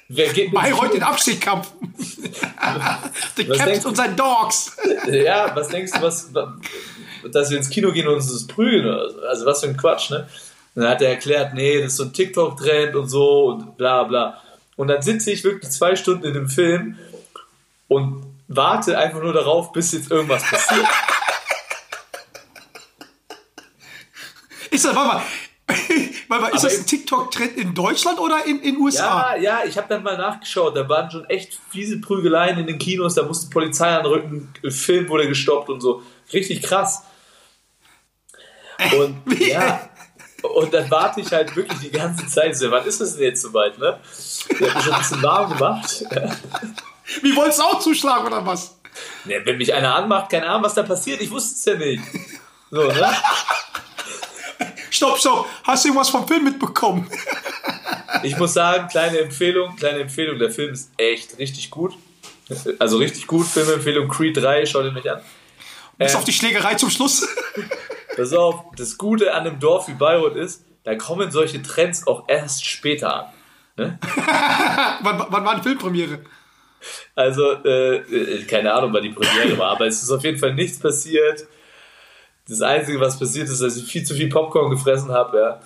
Wer 0.09 0.33
geht 0.33 0.53
Bayreuth 0.53 0.95
den 0.95 1.03
Abstiegskampf. 1.03 1.69
The 3.37 3.45
Caps 3.45 3.85
und 3.85 3.97
sein 3.97 4.17
Dogs. 4.17 4.77
Ja, 5.11 5.55
was 5.55 5.69
denkst 5.69 5.93
du, 5.93 6.03
was, 6.03 6.33
dass 7.33 7.51
wir 7.51 7.59
ins 7.59 7.71
Kino 7.71 7.93
gehen 7.93 8.09
und 8.09 8.15
uns 8.15 8.33
das 8.33 8.47
prügeln? 8.47 8.87
Also 9.29 9.47
was 9.47 9.61
für 9.61 9.69
ein 9.69 9.77
Quatsch, 9.77 10.11
ne? 10.11 10.29
Und 10.75 10.83
dann 10.83 10.91
hat 10.93 11.03
er 11.03 11.11
erklärt, 11.11 11.55
nee, 11.55 11.81
das 11.81 11.93
ist 11.93 11.97
so 11.97 12.05
ein 12.05 12.13
TikTok-Trend 12.13 12.95
und 12.95 13.09
so 13.09 13.47
und 13.47 13.77
bla 13.77 14.05
bla. 14.05 14.41
Und 14.77 14.89
dann 14.89 15.03
sitze 15.03 15.33
ich 15.33 15.43
wirklich 15.43 15.71
zwei 15.71 15.97
Stunden 15.97 16.25
in 16.25 16.35
dem 16.35 16.49
Film 16.49 16.97
und 17.89 18.25
warte 18.47 18.97
einfach 18.97 19.21
nur 19.21 19.33
darauf, 19.33 19.73
bis 19.73 19.93
jetzt 19.93 20.11
irgendwas 20.11 20.43
passiert. 20.49 20.87
Ist 24.71 24.85
das, 24.85 24.95
warte 24.95 25.09
mal, 25.09 25.23
mal 26.29 26.39
ist 26.39 26.45
Aber 26.45 26.51
das 26.51 26.79
ein 26.79 26.87
TikTok-Trend 26.87 27.57
in 27.57 27.75
Deutschland 27.75 28.19
oder 28.19 28.47
in 28.47 28.61
in 28.61 28.79
USA? 28.79 29.37
Ja, 29.37 29.43
ja, 29.43 29.61
ich 29.67 29.77
habe 29.77 29.89
dann 29.89 30.03
mal 30.03 30.17
nachgeschaut. 30.17 30.77
Da 30.77 30.89
waren 30.89 31.11
schon 31.11 31.25
echt 31.27 31.59
fiese 31.71 32.01
Prügeleien 32.01 32.59
in 32.59 32.67
den 32.67 32.79
Kinos. 32.79 33.15
Da 33.15 33.23
musste 33.23 33.51
Polizei 33.51 33.89
anrücken. 33.89 34.53
Film 34.69 35.09
wurde 35.09 35.29
gestoppt 35.29 35.69
und 35.69 35.81
so. 35.81 36.03
Richtig 36.33 36.63
krass. 36.63 37.03
Und 38.97 39.23
ja. 39.41 39.89
Und 40.43 40.73
dann 40.73 40.91
warte 40.91 41.21
ich 41.21 41.33
halt 41.33 41.55
wirklich 41.57 41.79
die 41.81 41.91
ganze 41.91 42.27
Zeit. 42.29 42.57
So, 42.57 42.71
wann 42.71 42.87
ist 42.87 43.01
es 43.01 43.15
denn 43.15 43.25
jetzt 43.25 43.43
soweit, 43.43 43.77
ne? 43.79 43.99
Ich 44.17 44.47
habe 44.61 44.75
mich 44.75 44.85
schon 44.85 44.93
ein 44.93 44.99
bisschen 45.01 45.23
warm 45.23 45.53
gemacht. 45.53 46.05
Wie 47.23 47.35
wolltest 47.35 47.59
du 47.59 47.63
auch 47.65 47.81
zuschlagen 47.81 48.27
oder 48.27 48.47
was? 48.47 48.79
Ne, 49.25 49.41
wenn 49.45 49.59
mich 49.59 49.73
einer 49.73 49.95
anmacht, 49.95 50.31
keine 50.31 50.47
Ahnung, 50.47 50.65
was 50.65 50.75
da 50.75 50.83
passiert. 50.83 51.21
Ich 51.21 51.31
wusste 51.31 51.55
es 51.55 51.65
ja 51.65 51.87
nicht. 51.87 52.03
So, 52.71 52.85
ne? 52.85 53.17
Stopp, 54.91 55.19
stopp. 55.19 55.47
Hast 55.65 55.85
du 55.85 55.89
irgendwas 55.89 56.11
vom 56.11 56.27
Film 56.27 56.45
mitbekommen? 56.45 57.09
Ich 58.23 58.37
muss 58.37 58.55
sagen, 58.55 58.89
kleine 58.89 59.19
Empfehlung, 59.19 59.77
kleine 59.77 60.01
Empfehlung. 60.01 60.39
Der 60.39 60.51
Film 60.51 60.73
ist 60.73 60.91
echt 60.97 61.39
richtig 61.39 61.71
gut. 61.71 61.95
Also 62.79 62.97
richtig 62.97 63.27
gut. 63.27 63.47
Filmempfehlung 63.47 64.09
Creed 64.09 64.37
3, 64.39 64.65
schaut 64.67 64.87
ihn 64.87 64.97
euch 64.97 65.09
an. 65.11 65.21
Bis 65.99 66.15
Äh. 66.15 66.17
auf 66.17 66.25
die 66.25 66.33
Schlägerei 66.33 66.75
zum 66.75 66.91
Schluss. 66.91 67.29
Pass 68.17 68.33
auf, 68.33 68.65
das 68.77 68.97
Gute 68.99 69.35
an 69.35 69.47
einem 69.47 69.61
Dorf 69.61 69.89
wie 69.89 69.93
Bayreuth 69.93 70.37
ist, 70.37 70.65
da 70.85 70.95
kommen 70.97 71.31
solche 71.31 71.63
Trends 71.63 72.07
auch 72.07 72.25
erst 72.29 72.65
später 72.65 73.15
an. 73.15 73.27
Ne? 73.77 73.99
wann, 75.03 75.27
wann 75.29 75.45
war 75.45 75.57
die 75.57 75.63
Filmpremiere? 75.63 76.21
Also, 77.15 77.53
äh, 77.65 77.97
äh, 77.99 78.45
keine 78.45 78.73
Ahnung, 78.73 78.93
wann 78.95 79.03
die 79.03 79.11
Premiere 79.11 79.57
war, 79.59 79.71
aber 79.73 79.87
es 79.87 80.03
ist 80.03 80.11
auf 80.11 80.25
jeden 80.25 80.39
Fall 80.39 80.55
nichts 80.55 80.79
passiert. 80.81 81.47
Das 82.49 82.63
Einzige, 82.63 82.99
was 82.99 83.19
passiert 83.19 83.49
ist, 83.49 83.61
dass 83.61 83.77
ich 83.77 83.85
viel 83.85 84.05
zu 84.05 84.15
viel 84.15 84.29
Popcorn 84.29 84.71
gefressen 84.71 85.11
habe. 85.13 85.61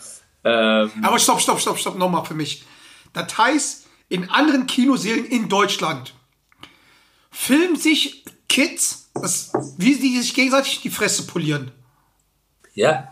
Ja. 0.45 0.83
Ähm, 0.85 0.91
Aber 1.03 1.19
stopp, 1.19 1.41
stopp, 1.41 1.61
stopp, 1.61 1.79
stopp, 1.79 1.97
nochmal 1.97 2.25
für 2.25 2.35
mich. 2.35 2.65
Das 3.12 3.39
heißt, 3.39 3.87
in 4.09 4.29
anderen 4.31 4.67
Kinoserien 4.67 5.25
in 5.27 5.49
Deutschland 5.49 6.15
filmen 7.31 7.77
sich 7.77 8.25
Kids, 8.49 9.11
das, 9.15 9.53
wie 9.79 9.97
die 9.97 10.19
sich 10.21 10.35
gegenseitig 10.35 10.81
die 10.83 10.91
Fresse 10.91 11.23
polieren. 11.27 11.71
ja, 12.75 13.09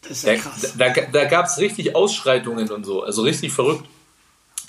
Das 0.00 0.12
ist 0.12 0.26
da, 0.26 0.32
ja 0.32 0.38
krass. 0.40 0.74
da, 0.76 0.88
da 0.88 1.24
gab 1.26 1.46
es 1.46 1.58
richtig 1.58 1.94
Ausschreitungen 1.94 2.70
und 2.70 2.84
so, 2.84 3.02
also 3.02 3.22
richtig 3.22 3.52
verrückt. 3.52 3.84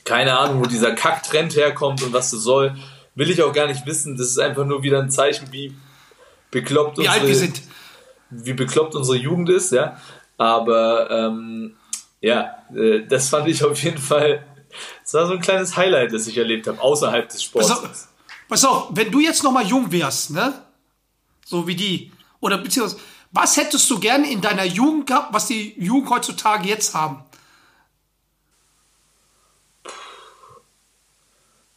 Keine 0.03 0.37
Ahnung, 0.37 0.59
wo 0.61 0.65
dieser 0.65 0.93
Kack-Trend 0.93 1.55
herkommt 1.55 2.03
und 2.03 2.13
was 2.13 2.31
das 2.31 2.41
soll, 2.41 2.75
will 3.15 3.29
ich 3.29 3.41
auch 3.43 3.53
gar 3.53 3.67
nicht 3.67 3.85
wissen. 3.85 4.17
Das 4.17 4.27
ist 4.27 4.39
einfach 4.39 4.65
nur 4.65 4.83
wieder 4.83 4.99
ein 5.01 5.09
Zeichen, 5.11 5.51
wie 5.51 5.73
bekloppt 6.51 6.97
Wie 6.97 7.07
alt 7.07 7.25
wir 7.25 7.35
sind. 7.35 7.61
wie 8.29 8.53
bekloppt 8.53 8.95
unsere 8.95 9.17
Jugend 9.17 9.49
ist, 9.49 9.71
ja. 9.71 9.99
Aber 10.37 11.09
ähm, 11.11 11.75
ja, 12.21 12.55
äh, 12.75 13.05
das 13.07 13.29
fand 13.29 13.47
ich 13.47 13.63
auf 13.63 13.81
jeden 13.83 13.97
Fall. 13.97 14.45
Das 15.03 15.13
war 15.15 15.27
so 15.27 15.33
ein 15.33 15.41
kleines 15.41 15.75
Highlight, 15.75 16.13
das 16.13 16.27
ich 16.27 16.37
erlebt 16.37 16.67
habe, 16.67 16.79
außerhalb 16.81 17.27
des 17.27 17.43
Sports. 17.43 17.67
Pass 17.69 17.77
auf, 17.79 18.07
pass 18.47 18.65
auf, 18.65 18.87
wenn 18.91 19.11
du 19.11 19.19
jetzt 19.19 19.43
noch 19.43 19.51
mal 19.51 19.65
jung 19.65 19.91
wärst, 19.91 20.31
ne? 20.31 20.53
So 21.45 21.67
wie 21.67 21.75
die. 21.75 22.11
Oder 22.39 22.57
beziehungsweise, 22.59 23.01
was 23.31 23.57
hättest 23.57 23.89
du 23.89 23.99
gerne 23.99 24.31
in 24.31 24.41
deiner 24.41 24.63
Jugend 24.65 25.07
gehabt, 25.07 25.33
was 25.33 25.47
die 25.47 25.73
Jugend 25.83 26.09
heutzutage 26.09 26.67
jetzt 26.67 26.93
haben? 26.93 27.23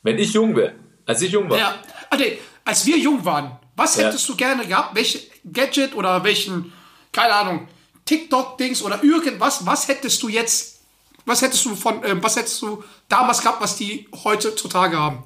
Wenn 0.03 0.19
ich 0.19 0.33
jung 0.33 0.55
wäre, 0.57 0.75
als 1.07 1.23
ich 1.23 1.33
jung 1.33 1.49
war, 1.49 1.59
Ja, 1.59 1.75
also, 2.11 2.25
als 2.65 2.87
wir 2.87 2.99
jung 2.99 3.25
waren, 3.25 3.59
was 3.83 3.97
Ja. 3.97 4.07
hättest 4.07 4.29
du 4.29 4.37
gerne 4.37 4.67
gehabt? 4.67 4.95
Welche 4.95 5.21
Gadget 5.51 5.95
oder 5.95 6.23
welchen, 6.25 6.73
keine 7.13 7.33
Ahnung, 7.35 7.69
TikTok-Dings 8.05 8.83
oder 8.83 9.03
irgendwas, 9.03 9.65
was 9.67 9.89
hättest 9.89 10.23
du 10.23 10.29
jetzt, 10.29 10.81
was 11.25 11.43
hättest 11.43 11.65
du 11.65 11.75
von, 11.77 12.05
ähm, 12.05 12.23
was 12.23 12.37
hättest 12.37 12.61
du 12.63 12.83
damals 13.09 13.41
gehabt, 13.41 13.61
was 13.61 13.77
die 13.77 14.09
heutzutage 14.25 14.99
haben? 14.99 15.23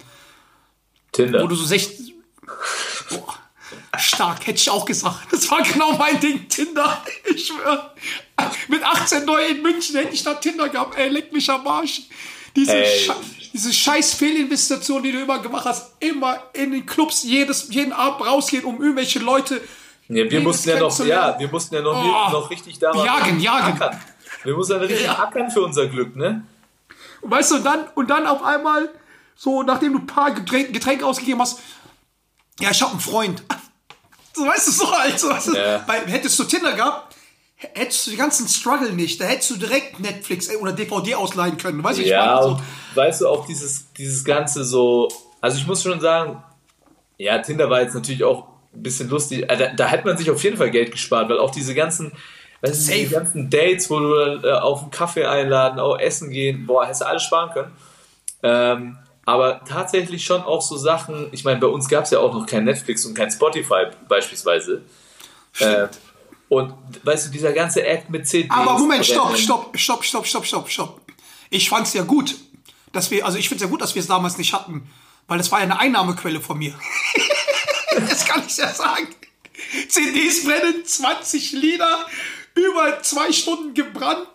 Tinder. 1.13 1.43
Wo 1.43 1.47
du 1.47 1.55
so 1.55 1.65
16. 1.65 2.13
Boah, 3.11 3.35
stark, 3.99 4.47
hätte 4.47 4.59
ich 4.59 4.69
auch 4.71 4.85
gesagt. 4.85 5.33
Das 5.33 5.51
war 5.51 5.63
genau 5.63 5.93
mein 5.93 6.21
Ding, 6.21 6.49
Tinder. 6.49 7.03
Ich 7.25 7.47
schwöre. 7.47 7.95
Mit 8.69 8.83
18 8.85 9.25
neu 9.25 9.45
in 9.47 9.63
München 9.63 9.97
hätte 9.97 10.13
ich 10.15 10.23
da 10.23 10.35
Tinder 10.35 10.69
gehabt. 10.69 10.97
Ey, 10.99 11.09
leck 11.09 11.33
mich 11.33 11.49
am 11.51 11.67
Arsch. 11.67 12.03
Diese, 12.55 12.75
Ey. 12.77 13.11
Diese 13.53 13.73
scheiß 13.73 14.15
Fehlinvestition, 14.15 15.03
die 15.03 15.13
du 15.13 15.21
immer 15.21 15.39
gemacht 15.41 15.65
hast, 15.67 15.93
immer 16.01 16.43
in 16.53 16.73
den 16.73 16.87
Clubs 16.87 17.23
jedes, 17.23 17.69
jeden 17.71 17.93
Abend 17.93 18.27
rausgehen, 18.27 18.65
um 18.65 18.81
irgendwelche 18.83 19.19
Leute. 19.19 19.61
ja, 20.09 20.31
wir 20.31 20.41
mussten 20.41 20.69
ja 20.71 20.79
noch, 20.79 20.99
ja, 21.05 21.39
wir 21.39 21.49
mussten 21.49 21.75
ja 21.75 21.81
noch, 21.81 21.97
Oh. 21.97 22.31
noch 22.33 22.51
richtig 22.51 22.79
damals 22.79 23.05
Jagen, 23.07 23.41
jagen. 23.41 23.73
ackern. 23.81 24.01
Wir 24.45 24.55
mussten 24.55 24.73
ja 24.75 24.79
richtig 24.79 25.03
Ja. 25.05 25.19
ackern 25.19 25.51
für 25.51 25.63
unser 25.63 25.87
Glück, 25.87 26.15
ne? 26.17 26.45
Und 27.21 27.31
weißt 27.31 27.51
du, 27.51 27.55
und 27.57 27.65
dann, 27.65 27.87
und 27.95 28.09
dann 28.11 28.27
auf 28.27 28.43
einmal, 28.45 28.89
so 29.35 29.63
nachdem 29.63 29.95
du 29.95 29.99
ein 30.01 30.07
paar 30.07 30.31
Getränke, 30.33 30.73
Getränke 30.73 31.05
ausgegeben 31.07 31.41
hast, 31.41 31.59
ja, 32.61 32.71
ich 32.71 32.81
habe 32.83 32.93
einen 32.93 33.01
Freund. 33.01 33.43
So, 34.35 34.47
weißt 34.47 34.67
du, 34.69 34.71
so 34.71 34.93
halt. 34.95 35.19
So, 35.19 35.31
weißt 35.31 35.47
du, 35.49 35.55
Ja. 35.57 35.83
weil, 35.87 36.07
hättest 36.09 36.39
du 36.39 36.45
Tinder 36.45 36.75
gehabt, 36.75 37.16
hättest 37.57 38.07
du 38.07 38.11
die 38.11 38.17
ganzen 38.17 38.47
Struggle 38.49 38.93
nicht. 38.93 39.21
Da 39.21 39.25
hättest 39.25 39.51
du 39.51 39.57
direkt 39.57 39.99
Netflix 40.01 40.49
äh, 40.49 40.57
oder 40.57 40.73
DVD 40.73 41.15
ausleihen 41.15 41.57
können. 41.57 41.83
Weißt 41.83 41.99
du, 41.99 42.03
ich 42.03 42.09
Ja, 42.09 42.37
meine, 42.37 42.47
und 42.49 42.63
weißt 42.95 43.23
du, 43.23 43.29
auch 43.29 43.47
dieses, 43.47 43.93
dieses 43.95 44.25
Ganze 44.25 44.65
so, 44.65 45.09
also 45.41 45.59
ich 45.59 45.67
muss 45.67 45.83
schon 45.83 46.01
sagen, 46.01 46.43
ja, 47.19 47.39
Tinder 47.39 47.71
war 47.71 47.81
jetzt 47.83 47.95
natürlich 47.95 48.25
auch 48.25 48.47
ein 48.75 48.83
bisschen 48.83 49.09
lustig. 49.09 49.51
Äh, 49.51 49.57
Da, 49.57 49.73
da 49.73 49.91
hat 49.91 50.05
man 50.05 50.17
sich 50.19 50.31
auf 50.31 50.43
jeden 50.45 50.57
Fall 50.59 50.71
Geld 50.71 50.93
gespart, 50.93 51.29
weil 51.31 51.39
auch 51.39 51.51
diese 51.51 51.75
ganzen, 51.75 52.13
weißt 52.61 52.75
du, 52.75 52.93
Safe. 52.93 53.07
ganzen 53.07 53.49
Dates, 53.49 53.89
wo 53.89 53.99
du 54.01 54.15
äh, 54.47 54.53
auf 54.53 54.83
einen 54.83 54.91
Kaffee 54.91 55.25
einladen, 55.25 55.81
auch 55.81 55.99
essen 55.99 56.31
gehen, 56.31 56.67
boah, 56.67 56.85
hättest 56.85 57.01
du 57.03 57.07
alles 57.07 57.23
sparen 57.23 57.51
können. 57.53 57.73
Ähm, 58.43 58.99
aber 59.25 59.63
tatsächlich 59.65 60.25
schon 60.25 60.43
auch 60.43 60.61
so 60.63 60.77
Sachen, 60.77 61.29
ich 61.33 61.43
meine, 61.43 61.59
bei 61.59 61.67
uns 61.67 61.89
gab 61.89 62.05
es 62.05 62.11
ja 62.11 62.21
auch 62.21 62.33
noch 62.33 62.47
kein 62.47 62.65
Netflix 62.65 63.05
und 63.07 63.15
kein 63.15 63.31
Spotify 63.31 63.87
beispielsweise. 64.09 64.83
Äh, 65.59 65.89
und 66.49 66.75
weißt 67.03 67.27
du, 67.27 67.31
dieser 67.31 67.53
ganze 67.53 67.85
Act 67.85 68.11
mit 68.11 68.27
CDs. 68.27 68.51
Aber 68.51 68.79
Moment, 68.79 69.05
stopp, 69.05 69.37
stopp, 69.37 69.77
stopp, 69.79 70.05
stopp, 70.05 70.27
stopp, 70.27 70.47
stopp, 70.47 70.69
stopp. 70.71 71.01
Ich 71.51 71.69
fand's 71.69 71.93
ja 71.93 72.03
gut, 72.03 72.37
dass 72.93 73.11
wir, 73.11 73.25
also 73.25 73.39
ich 73.39 73.49
find's 73.49 73.63
ja 73.63 73.69
gut, 73.69 73.83
dass 73.83 73.95
wir 73.95 74.01
es 74.01 74.09
damals 74.09 74.39
nicht 74.39 74.53
hatten, 74.53 74.89
weil 75.27 75.39
das 75.39 75.51
war 75.51 75.59
ja 75.59 75.65
eine 75.65 75.79
Einnahmequelle 75.79 76.41
von 76.41 76.59
mir. 76.59 76.75
das 78.09 78.25
kann 78.25 78.43
ich 78.47 78.57
ja 78.57 78.73
sagen. 78.73 79.09
CDs 79.89 80.45
brennen, 80.45 80.85
20 80.85 81.53
Lieder, 81.53 82.07
über 82.55 83.03
zwei 83.03 83.33
Stunden 83.33 83.75
gebrannt 83.75 84.27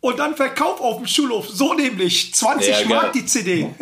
und 0.00 0.18
dann 0.18 0.36
Verkauf 0.36 0.80
auf 0.80 0.98
dem 0.98 1.06
Schulhof. 1.06 1.48
So 1.48 1.74
nämlich, 1.74 2.34
20 2.34 2.80
Ja, 2.80 2.88
Mark 2.88 3.12
die 3.12 3.26
CD. 3.26 3.70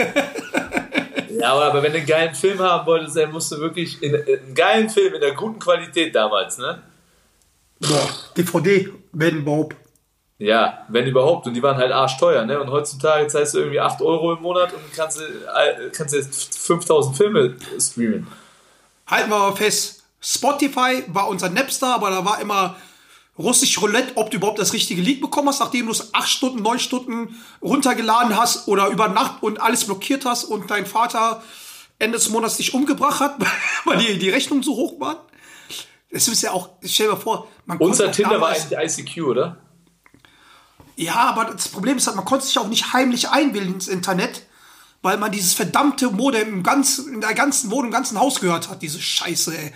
Ja, 1.37 1.53
aber, 1.53 1.64
aber 1.64 1.83
wenn 1.83 1.93
du 1.93 1.99
einen 1.99 2.07
geilen 2.07 2.35
Film 2.35 2.61
haben 2.61 2.87
wolltest, 2.87 3.17
dann 3.17 3.33
musst 3.33 3.50
du 3.50 3.59
wirklich 3.59 4.00
in, 4.03 4.14
in 4.14 4.38
einen 4.38 4.55
geilen 4.55 4.88
Film 4.88 5.14
in 5.14 5.21
der 5.21 5.35
guten 5.35 5.59
Qualität 5.59 6.14
damals, 6.14 6.59
ne? 6.59 6.81
Boah, 7.88 8.09
DVD, 8.37 8.88
wenn 9.12 9.38
überhaupt. 9.38 9.76
Ja, 10.38 10.85
wenn 10.88 11.07
überhaupt. 11.07 11.47
Und 11.47 11.55
die 11.55 11.62
waren 11.62 11.76
halt 11.76 11.93
arschteuer, 11.93 12.45
ne? 12.45 12.61
Und 12.61 12.71
heutzutage 12.71 13.26
zahlst 13.29 13.55
du 13.55 13.59
irgendwie 13.59 13.81
8 13.81 14.03
Euro 14.03 14.35
im 14.35 14.43
Monat 14.43 14.73
und 14.73 14.83
kannst, 14.95 15.21
äh, 15.21 15.91
kannst 15.93 16.14
du 16.14 16.19
jetzt 16.19 16.59
5000 16.59 17.17
Filme 17.17 17.57
streamen. 17.79 18.26
Halten 19.07 19.31
wir 19.31 19.38
mal 19.38 19.57
fest, 19.57 20.03
Spotify 20.21 21.05
war 21.09 21.29
unser 21.29 21.50
Napster, 21.50 21.95
aber 21.95 22.11
da 22.11 22.25
war 22.25 22.41
immer 22.41 22.76
russisch 23.38 23.81
Roulette, 23.81 24.12
ob 24.17 24.31
du 24.31 24.38
überhaupt 24.38 24.59
das 24.59 24.73
richtige 24.73 25.03
Lied 25.03 25.21
bekommen 25.21 25.49
hast, 25.49 25.61
nachdem 25.61 25.87
du 25.87 25.93
es 25.93 26.14
acht 26.14 26.29
Stunden, 26.29 26.62
neun 26.62 26.79
Stunden 26.79 27.41
runtergeladen 27.62 28.37
hast 28.37 28.69
oder 28.69 28.88
über 28.88 29.09
Nacht 29.09 29.43
und 29.43 29.61
alles 29.61 29.85
blockiert 29.85 30.25
hast 30.25 30.45
und 30.45 30.71
dein 30.71 30.87
Vater 30.87 31.43
Ende 31.99 32.19
des 32.19 32.29
Monats 32.29 32.57
dich 32.57 32.75
umgebracht 32.75 33.21
hat, 33.21 33.37
weil 33.85 33.99
die, 33.99 34.19
die 34.19 34.31
Rechnungen 34.31 34.62
so 34.62 34.75
hoch 34.75 34.99
waren. 35.00 35.19
Das 36.14 36.28
ist 36.28 36.42
ja 36.42 36.52
auch, 36.52 36.71
stell 36.85 37.06
dir 37.09 37.12
mal 37.14 37.18
vor, 37.18 37.49
man 37.66 37.76
Unser 37.78 38.11
Tinder 38.12 38.40
war 38.40 38.50
eigentlich 38.50 38.99
ICQ, 38.99 39.23
oder? 39.26 39.56
Ja, 40.97 41.14
aber 41.16 41.47
das 41.47 41.68
Problem 41.68 41.97
ist 41.97 42.06
halt, 42.06 42.16
man 42.16 42.25
konnte 42.25 42.47
sich 42.47 42.56
auch 42.59 42.68
nicht 42.68 42.92
heimlich 42.92 43.28
einwählen 43.28 43.75
ins 43.75 43.88
Internet, 43.88 44.42
weil 45.02 45.18
man 45.18 45.33
dieses 45.33 45.52
verdammte 45.52 46.09
Modem 46.11 46.49
im 46.49 46.62
ganzen, 46.62 47.14
in 47.14 47.21
der 47.21 47.35
ganzen 47.35 47.71
Wohnung, 47.73 47.87
im 47.87 47.90
ganzen 47.92 48.18
Haus 48.21 48.40
gehört 48.40 48.68
hat. 48.71 48.80
Diese 48.80 49.00
Scheiße, 49.00 49.56
ey. 49.59 49.73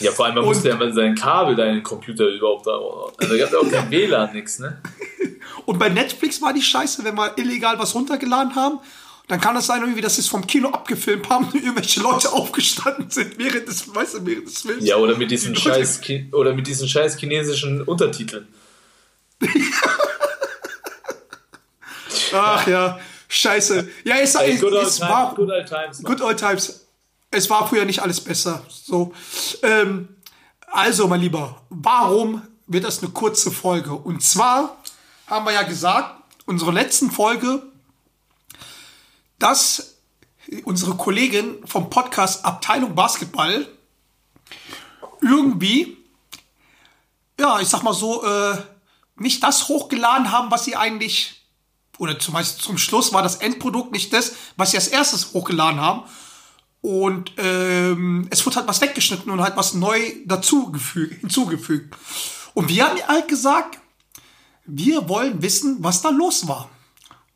Ja, 0.00 0.12
vor 0.12 0.24
allem, 0.24 0.34
man 0.36 0.44
Und- 0.44 0.48
musste 0.50 0.70
ja 0.70 0.76
mal 0.76 0.92
sein 0.94 1.14
Kabel 1.14 1.54
da 1.56 1.66
in 1.66 1.74
den 1.74 1.82
Computer 1.82 2.26
überhaupt 2.26 2.66
da. 2.66 2.72
Also, 2.72 3.12
da 3.18 3.36
gab 3.38 3.48
es 3.50 3.54
auch 3.54 3.70
kein 3.70 3.90
WLAN, 3.90 4.32
nix, 4.32 4.58
ne? 4.58 4.80
Und 5.66 5.78
bei 5.78 5.90
Netflix 5.90 6.40
war 6.40 6.52
die 6.54 6.62
Scheiße, 6.62 7.04
wenn 7.04 7.14
wir 7.16 7.36
illegal 7.36 7.78
was 7.78 7.94
runtergeladen 7.94 8.56
haben, 8.56 8.78
dann 9.28 9.40
kann 9.40 9.56
es 9.56 9.66
sein, 9.66 9.80
irgendwie, 9.80 10.00
dass 10.00 10.16
sie 10.16 10.20
es 10.22 10.28
vom 10.28 10.46
Kino 10.46 10.68
abgefilmt 10.70 11.28
haben 11.28 11.46
und 11.46 11.54
irgendwelche 11.62 12.00
Leute 12.00 12.32
aufgestanden 12.32 13.10
sind 13.10 13.38
während 13.38 13.68
des, 13.68 13.94
weißt 13.94 14.14
du, 14.14 14.26
während 14.26 14.48
des 14.48 14.62
Films. 14.62 14.84
Ja, 14.84 14.96
oder 14.96 15.16
mit 15.16 15.30
diesen 15.30 15.54
Die 15.54 15.60
scheiß, 15.60 16.00
oder 16.32 16.54
mit 16.54 16.66
diesen 16.66 16.88
scheiß 16.88 17.16
chinesischen 17.18 17.82
Untertiteln. 17.82 18.48
Ach 22.34 22.66
ja, 22.66 22.98
Scheiße. 23.32 23.88
Ja, 24.04 24.16
es, 24.16 24.34
Ey, 24.34 24.52
es, 24.52 24.60
good, 24.60 24.72
old 24.74 24.86
es 24.86 24.98
times, 24.98 25.10
war 25.10 25.34
good 25.34 25.50
old 25.50 25.66
times. 25.66 26.02
Good 26.02 26.20
old 26.20 26.38
times. 26.38 26.86
Es 27.30 27.48
war 27.48 27.66
früher 27.66 27.86
nicht 27.86 28.00
alles 28.02 28.20
besser. 28.20 28.62
So, 28.68 29.14
ähm, 29.62 30.08
also, 30.66 31.08
mein 31.08 31.22
Lieber, 31.22 31.62
warum 31.70 32.42
wird 32.66 32.84
das 32.84 33.02
eine 33.02 33.10
kurze 33.10 33.50
Folge? 33.50 33.92
Und 33.92 34.22
zwar 34.22 34.76
haben 35.26 35.46
wir 35.46 35.52
ja 35.52 35.62
gesagt, 35.62 36.14
unsere 36.44 36.72
letzten 36.72 37.10
Folge, 37.10 37.62
dass 39.42 39.96
unsere 40.64 40.96
Kollegin 40.96 41.66
vom 41.66 41.90
Podcast 41.90 42.44
Abteilung 42.44 42.94
Basketball 42.94 43.66
irgendwie, 45.20 45.96
ja, 47.38 47.60
ich 47.60 47.68
sag 47.68 47.82
mal 47.82 47.94
so, 47.94 48.24
äh, 48.24 48.58
nicht 49.16 49.42
das 49.42 49.68
hochgeladen 49.68 50.30
haben, 50.30 50.50
was 50.50 50.64
sie 50.64 50.76
eigentlich 50.76 51.42
oder 51.98 52.18
zumeist 52.18 52.60
zum 52.62 52.78
Schluss 52.78 53.12
war 53.12 53.22
das 53.22 53.36
Endprodukt 53.36 53.92
nicht 53.92 54.12
das, 54.12 54.32
was 54.56 54.72
sie 54.72 54.76
als 54.76 54.88
erstes 54.88 55.34
hochgeladen 55.34 55.80
haben. 55.80 56.02
Und 56.80 57.32
ähm, 57.36 58.26
es 58.30 58.44
wurde 58.44 58.56
halt 58.56 58.66
was 58.66 58.80
weggeschnitten 58.80 59.30
und 59.30 59.40
halt 59.40 59.56
was 59.56 59.74
neu 59.74 59.98
dazu 60.26 60.72
gefügt, 60.72 61.20
hinzugefügt. 61.20 61.94
Und 62.54 62.68
wir 62.68 62.88
haben 62.88 62.98
halt 63.06 63.28
gesagt, 63.28 63.78
wir 64.64 65.08
wollen 65.08 65.42
wissen, 65.42 65.76
was 65.80 66.02
da 66.02 66.10
los 66.10 66.48
war. 66.48 66.70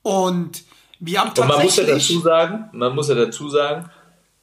Und 0.02 0.65
wir 1.00 1.20
haben 1.20 1.30
Und 1.30 1.48
man 1.48 1.62
muss 1.62 1.76
ja 1.76 1.84
tatsächlich. 1.84 2.16
dazu 2.16 2.20
sagen, 2.20 2.68
man 2.72 2.94
muss 2.94 3.08
ja 3.08 3.14
dazu 3.14 3.48
sagen, 3.48 3.90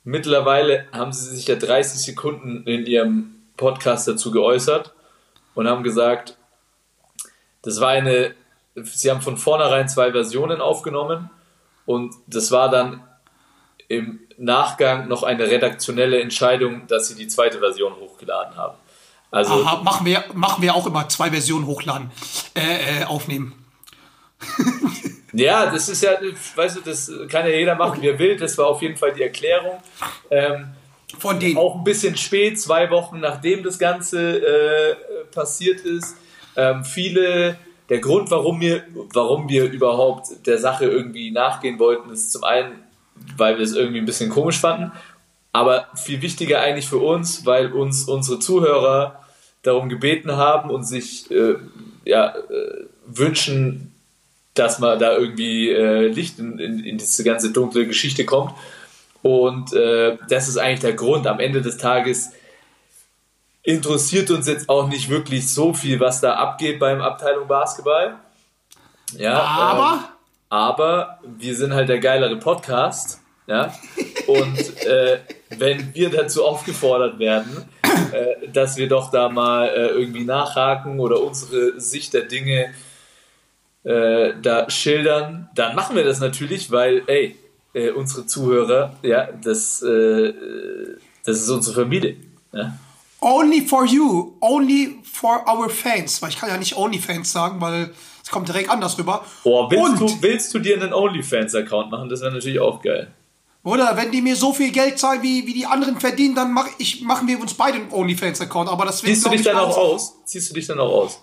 mittlerweile 0.04 0.88
haben 0.92 1.14
sie 1.14 1.36
sich 1.36 1.48
ja 1.48 1.56
30 1.56 2.00
Sekunden 2.00 2.66
in 2.68 2.86
ihrem 2.86 3.36
Podcast 3.58 4.08
dazu 4.08 4.32
geäußert 4.32 4.94
und 5.56 5.68
haben 5.68 5.84
gesagt, 5.84 6.38
das 7.62 7.80
war 7.80 7.90
eine, 7.90 8.36
sie 8.76 9.10
haben 9.10 9.22
von 9.22 9.38
vornherein 9.38 9.88
zwei 9.88 10.12
Versionen 10.12 10.62
aufgenommen 10.62 11.30
und 11.86 12.14
das 12.28 12.52
war 12.52 12.70
dann 12.70 13.04
im 13.88 14.20
Nachgang 14.38 15.08
noch 15.08 15.24
eine 15.24 15.48
redaktionelle 15.48 16.20
Entscheidung, 16.22 16.88
dass 16.88 17.08
sie 17.08 17.16
die 17.16 17.28
zweite 17.28 17.60
Version 17.60 17.94
hochgeladen 17.96 18.58
haben. 18.58 18.78
Also 19.32 19.54
Aha, 19.54 19.82
machen 19.84 20.06
wir, 20.06 20.24
machen 20.34 20.62
wir 20.62 20.76
auch 20.76 20.86
immer 20.86 21.08
zwei 21.10 21.30
Versionen 21.30 21.66
hochladen, 21.66 22.12
äh, 22.56 23.02
äh, 23.02 23.04
aufnehmen. 23.06 23.54
Ja, 25.34 25.72
das 25.72 25.90
ist 25.90 26.04
ja, 26.04 26.12
weißt 26.56 26.78
du, 26.78 26.82
das 26.82 27.12
kann 27.30 27.46
ja 27.48 27.56
jeder 27.56 27.76
machen, 27.76 28.02
wie 28.02 28.08
er 28.08 28.20
will. 28.20 28.38
Das 28.38 28.58
war 28.58 28.68
auf 28.68 28.82
jeden 28.82 28.96
Fall 28.96 29.14
die 29.14 29.24
Erklärung. 29.24 29.80
Ähm, 30.30 30.68
Von 31.18 31.40
denen. 31.40 31.58
auch 31.58 31.76
ein 31.76 31.84
bisschen 31.84 32.16
spät, 32.16 32.60
zwei 32.60 32.90
Wochen 32.92 33.20
nachdem 33.20 33.64
das 33.64 33.80
Ganze 33.80 34.38
äh, 34.38 34.96
passiert 35.34 35.82
ist. 35.82 36.16
Ähm, 36.56 36.86
viele, 36.86 37.58
der 37.90 38.00
Grund, 38.00 38.30
warum 38.30 38.62
wir, 38.62 38.84
warum 39.14 39.50
wir 39.50 39.66
überhaupt 39.66 40.46
der 40.46 40.60
Sache 40.60 40.86
irgendwie 40.86 41.32
nachgehen 41.32 41.80
wollten, 41.80 42.12
ist 42.12 42.32
zum 42.32 42.44
einen, 42.44 42.84
weil 43.36 43.58
wir 43.58 43.64
es 43.64 43.74
irgendwie 43.74 44.00
ein 44.00 44.06
bisschen 44.06 44.30
komisch 44.30 44.60
fanden, 44.60 44.92
aber 45.52 45.88
viel 45.96 46.22
wichtiger 46.22 46.62
eigentlich 46.62 46.88
für 46.88 46.98
uns, 46.98 47.46
weil 47.46 47.72
uns 47.74 48.06
unsere 48.06 48.40
Zuhörer 48.40 49.24
darum 49.64 49.90
gebeten 49.90 50.34
haben 50.34 50.70
und 50.70 50.84
sich 50.84 51.32
äh, 51.32 51.56
ja, 52.06 52.36
äh, 52.36 52.86
wünschen, 53.08 53.93
dass 54.54 54.80
man 54.80 55.00
da 55.00 55.16
irgendwie 55.18 55.70
äh, 55.70 56.08
Licht 56.08 56.40
in, 56.40 56.60
in, 56.60 56.80
in 56.84 56.98
diese 56.98 57.24
ganze 57.24 57.52
dunkle 57.52 57.88
Geschichte 57.88 58.26
kommt. 58.26 58.54
Und 59.22 59.74
äh, 59.74 60.18
das 60.30 60.48
ist 60.48 60.58
eigentlich 60.58 60.82
der 60.82 60.94
Grund. 60.94 61.28
Am 61.28 61.40
Ende 61.40 61.62
des 61.62 61.78
Tages 61.78 62.32
interessiert 63.64 64.30
uns 64.32 64.48
jetzt 64.48 64.70
auch 64.70 64.88
nicht 64.88 65.10
wirklich 65.10 65.52
so 65.52 65.74
viel, 65.74 66.00
was 66.00 66.22
da 66.22 66.36
abgeht 66.36 66.80
beim 66.80 67.02
Abteilung 67.02 67.48
Basketball. 67.48 68.16
Ja, 69.18 69.40
Aber- 69.42 69.94
ähm, 69.94 70.04
aber 70.50 71.20
wir 71.24 71.56
sind 71.56 71.74
halt 71.74 71.90
der 71.90 71.98
geilere 72.00 72.36
Podcast. 72.38 73.20
Ja? 73.48 73.74
Und 74.28 74.86
äh, 74.86 75.20
wenn 75.58 75.96
wir 75.96 76.10
dazu 76.12 76.46
aufgefordert 76.46 77.18
werden, 77.18 77.66
äh, 78.12 78.48
dass 78.50 78.78
wir 78.78 78.88
doch 78.88 79.10
da 79.10 79.30
mal 79.30 79.68
äh, 79.70 79.88
irgendwie 79.88 80.26
nachhaken 80.26 81.00
oder 81.00 81.22
unsere 81.24 81.80
Sicht 81.82 82.14
der 82.14 82.24
Dinge 82.24 82.72
äh, 83.84 84.34
da 84.42 84.70
schildern, 84.70 85.50
dann 85.56 85.76
machen 85.76 85.96
wir 85.96 86.04
das 86.04 86.20
natürlich, 86.20 86.72
weil, 86.72 87.04
ey, 87.08 87.36
äh, 87.74 87.90
unsere 87.92 88.26
Zuhörer, 88.26 88.96
ja, 89.02 89.28
das, 89.44 89.82
äh, 89.82 90.34
das 91.26 91.42
ist 91.42 91.50
unsere 91.50 91.82
Familie. 91.82 92.18
Ja? 92.52 92.78
Only 93.20 93.62
for 93.62 93.86
you, 93.86 94.34
only 94.42 95.00
for 95.04 95.46
our 95.48 95.70
fans. 95.70 96.22
Weil 96.22 96.30
ich 96.30 96.38
kann 96.38 96.50
ja 96.50 96.58
nicht 96.58 96.76
only 96.76 97.00
Fans 97.00 97.32
sagen, 97.32 97.62
weil 97.62 97.92
es 98.22 98.30
kommt 98.30 98.48
direkt 98.48 98.70
anders 98.70 98.98
rüber. 98.98 99.26
Boah, 99.44 99.70
willst, 99.72 99.84
Und, 99.84 100.00
du, 100.00 100.22
willst 100.22 100.54
du 100.54 100.60
dir 100.60 100.76
einen 100.76 100.94
OnlyFans-Account 100.94 101.92
machen? 101.92 102.10
Das 102.10 102.22
wäre 102.22 102.32
natürlich 102.32 102.60
auch 102.60 102.82
geil. 102.82 103.12
oder 103.64 103.96
wenn 103.96 104.12
die 104.12 104.22
mir 104.22 104.36
so 104.36 104.54
viel 104.54 104.72
Geld 104.72 105.00
zahlen, 105.00 105.22
wie, 105.24 105.48
wie 105.48 105.54
die 105.54 105.66
anderen 105.66 106.00
verdienen, 106.00 106.36
dann 106.36 106.52
mach 106.52 106.68
ich, 106.78 107.02
machen 107.02 107.28
wir 107.28 107.40
uns 107.40 107.54
beide 107.54 107.78
einen 107.78 107.92
OnlyFans-Account. 107.92 108.70
Aber 108.70 108.86
das 108.86 109.00
Ziehst 109.00 109.26
du 109.26 109.30
dich 109.30 109.40
ich, 109.40 109.46
dann 109.46 109.58
auch 109.58 109.78
aus? 109.78 110.16
Ziehst 110.26 110.50
du 110.50 110.54
dich 110.54 110.68
dann 110.68 110.80
auch 110.80 110.92
aus? 110.92 111.22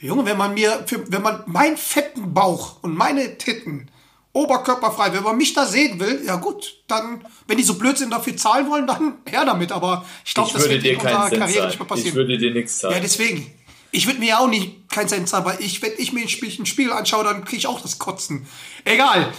Junge, 0.00 0.24
wenn 0.26 0.36
man 0.36 0.54
mir, 0.54 0.84
für, 0.86 1.10
wenn 1.10 1.22
man 1.22 1.42
meinen 1.46 1.76
fetten 1.76 2.32
Bauch 2.34 2.82
und 2.82 2.94
meine 2.96 3.36
Titten 3.38 3.90
oberkörperfrei, 4.32 5.12
wenn 5.14 5.24
man 5.24 5.36
mich 5.36 5.54
da 5.54 5.66
sehen 5.66 5.98
will, 5.98 6.22
ja 6.24 6.36
gut, 6.36 6.82
dann, 6.86 7.24
wenn 7.48 7.56
die 7.56 7.64
so 7.64 7.74
blöd 7.74 7.98
sind, 7.98 8.12
dafür 8.12 8.36
zahlen 8.36 8.70
wollen, 8.70 8.86
dann 8.86 9.14
her 9.28 9.44
damit. 9.44 9.72
Aber 9.72 10.04
ich 10.24 10.34
glaube, 10.34 10.48
Ich 10.48 10.52
das 10.54 10.62
würde 10.62 10.74
wird 10.74 10.84
dir 10.84 10.92
in 10.92 10.96
unserer 10.98 11.12
Karriere 11.12 11.30
zahlen. 11.40 11.48
nicht 11.48 11.58
mehr 11.60 11.68
Ich 11.82 11.88
passieren. 11.88 12.14
würde 12.14 12.38
dir 12.38 12.50
nichts 12.52 12.82
Ja, 12.82 12.90
zahlen. 12.90 13.02
deswegen. 13.02 13.54
Ich 13.90 14.06
würde 14.06 14.20
mir 14.20 14.28
ja 14.28 14.38
auch 14.38 14.48
nicht 14.48 14.88
keinen 14.90 15.08
Cent 15.08 15.28
zahlen, 15.28 15.46
weil 15.46 15.60
ich, 15.60 15.80
wenn 15.82 15.92
ich 15.96 16.12
mir 16.12 16.20
einen 16.20 16.28
Spiel- 16.28 16.54
einen 16.54 16.66
Spiegel 16.66 16.92
anschaue, 16.92 17.24
dann 17.24 17.42
kriege 17.44 17.56
ich 17.56 17.66
auch 17.66 17.80
das 17.80 17.98
Kotzen. 17.98 18.46
Egal. 18.84 19.32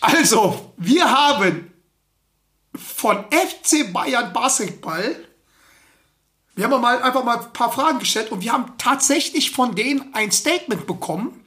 Also, 0.00 0.72
wir 0.78 1.10
haben 1.10 1.70
von 2.74 3.26
FC 3.30 3.92
Bayern 3.92 4.32
Basketball, 4.32 5.14
wir 6.54 6.64
haben 6.64 6.80
mal 6.80 7.02
einfach 7.02 7.24
mal 7.24 7.38
ein 7.38 7.52
paar 7.52 7.72
Fragen 7.72 7.98
gestellt 7.98 8.30
und 8.30 8.42
wir 8.42 8.52
haben 8.52 8.72
tatsächlich 8.78 9.52
von 9.52 9.74
denen 9.74 10.14
ein 10.14 10.30
Statement 10.30 10.86
bekommen, 10.86 11.44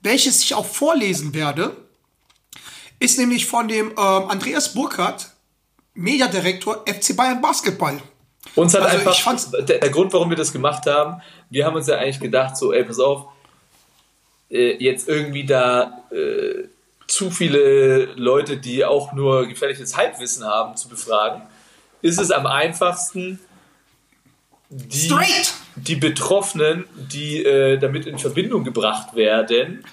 welches 0.00 0.42
ich 0.42 0.54
auch 0.54 0.66
vorlesen 0.66 1.34
werde. 1.34 1.76
Ist 2.98 3.18
nämlich 3.18 3.46
von 3.46 3.68
dem 3.68 3.90
ähm, 3.90 3.96
Andreas 3.96 4.72
Burkhardt, 4.72 5.30
Mediadirektor 5.94 6.84
FC 6.86 7.16
Bayern 7.16 7.40
Basketball. 7.40 8.00
Uns 8.54 8.72
hat 8.74 8.82
Also, 8.82 8.98
einfach, 8.98 9.64
der, 9.64 9.78
der 9.78 9.90
Grund, 9.90 10.12
warum 10.12 10.30
wir 10.30 10.36
das 10.36 10.52
gemacht 10.52 10.86
haben, 10.86 11.20
wir 11.50 11.66
haben 11.66 11.76
uns 11.76 11.88
ja 11.88 11.96
eigentlich 11.96 12.20
gedacht, 12.20 12.56
so, 12.56 12.72
ey, 12.72 12.84
pass 12.84 12.98
auf, 12.98 13.26
äh, 14.50 14.82
jetzt 14.82 15.08
irgendwie 15.08 15.44
da 15.44 16.04
äh, 16.10 16.68
zu 17.06 17.30
viele 17.30 18.06
Leute, 18.14 18.56
die 18.56 18.84
auch 18.84 19.12
nur 19.12 19.46
gefährliches 19.46 19.96
Halbwissen 19.96 20.44
haben, 20.44 20.76
zu 20.76 20.88
befragen, 20.88 21.42
ist 22.02 22.18
es 22.18 22.30
am 22.30 22.46
einfachsten, 22.46 23.40
die, 24.68 25.06
Straight! 25.06 25.54
die 25.76 25.96
Betroffenen, 25.96 26.84
die 26.94 27.44
äh, 27.44 27.78
damit 27.78 28.06
in 28.06 28.18
Verbindung 28.18 28.64
gebracht 28.64 29.14
werden, 29.14 29.84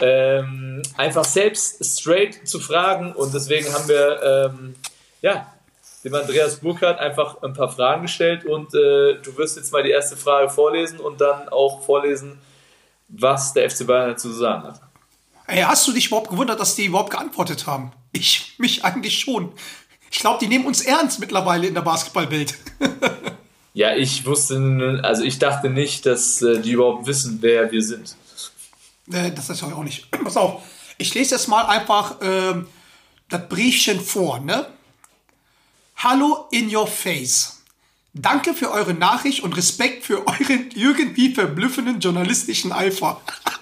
ähm, 0.00 0.82
einfach 0.96 1.24
selbst 1.24 1.84
straight 1.84 2.46
zu 2.46 2.60
fragen. 2.60 3.12
Und 3.12 3.34
deswegen 3.34 3.72
haben 3.72 3.88
wir 3.88 4.22
ähm, 4.22 4.74
ja, 5.22 5.52
dem 6.04 6.14
Andreas 6.14 6.60
Burkhardt 6.60 7.00
einfach 7.00 7.42
ein 7.42 7.52
paar 7.52 7.70
Fragen 7.70 8.02
gestellt 8.02 8.44
und 8.44 8.74
äh, 8.74 9.20
du 9.22 9.36
wirst 9.36 9.56
jetzt 9.56 9.72
mal 9.72 9.82
die 9.82 9.90
erste 9.90 10.16
Frage 10.16 10.50
vorlesen 10.50 11.00
und 11.00 11.20
dann 11.20 11.48
auch 11.48 11.82
vorlesen, 11.82 12.38
was 13.08 13.52
der 13.52 13.68
FC 13.70 13.86
Bayern 13.86 14.10
dazu 14.10 14.30
zu 14.30 14.36
sagen 14.36 14.64
hat. 14.64 14.80
Ey, 15.48 15.62
hast 15.62 15.86
du 15.86 15.92
dich 15.92 16.08
überhaupt 16.08 16.30
gewundert, 16.30 16.60
dass 16.60 16.74
die 16.74 16.86
überhaupt 16.86 17.10
geantwortet 17.10 17.66
haben? 17.66 17.92
Ich 18.12 18.54
mich 18.58 18.84
eigentlich 18.84 19.18
schon. 19.18 19.52
Ich 20.10 20.18
glaube, 20.18 20.38
die 20.40 20.48
nehmen 20.48 20.66
uns 20.66 20.82
ernst 20.84 21.20
mittlerweile 21.20 21.66
in 21.66 21.74
der 21.74 21.82
Basketballwelt. 21.82 22.54
Ja, 23.76 23.94
ich 23.94 24.24
wusste, 24.24 25.00
also 25.02 25.22
ich 25.22 25.38
dachte 25.38 25.68
nicht, 25.68 26.06
dass 26.06 26.40
äh, 26.40 26.62
die 26.62 26.70
überhaupt 26.70 27.06
wissen, 27.06 27.42
wer 27.42 27.70
wir 27.70 27.82
sind. 27.82 28.16
Äh, 29.12 29.30
das 29.32 29.50
ist 29.50 29.60
ja 29.60 29.70
auch 29.70 29.84
nicht. 29.84 30.10
Pass 30.24 30.38
auf, 30.38 30.62
ich 30.96 31.12
lese 31.12 31.34
jetzt 31.34 31.46
mal 31.46 31.66
einfach 31.66 32.16
ähm, 32.22 32.68
das 33.28 33.46
Briefchen 33.50 34.00
vor, 34.00 34.40
ne? 34.40 34.66
Hallo 35.96 36.46
in 36.52 36.74
your 36.74 36.86
face. 36.86 37.64
Danke 38.14 38.54
für 38.54 38.70
eure 38.70 38.94
Nachricht 38.94 39.42
und 39.42 39.54
Respekt 39.54 40.06
für 40.06 40.26
euren 40.26 40.70
irgendwie 40.74 41.34
verblüffenden 41.34 42.00
journalistischen 42.00 42.72
Eifer. 42.72 43.20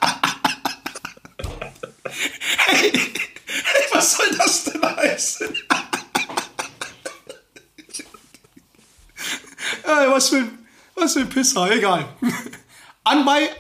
hey, 2.68 2.92
hey, 2.92 3.85
was 3.92 4.16
soll 4.16 4.31
das 4.38 4.62
denn 4.62 4.81
heißen? 4.81 5.57
Ey, 9.85 10.11
was 10.11 10.31
für 10.31 10.37
ein, 10.37 10.66
was 10.94 11.12
für 11.12 11.20
ein 11.20 11.29
Pisser, 11.29 11.70
egal. 11.70 12.09
Anbei 13.05 13.51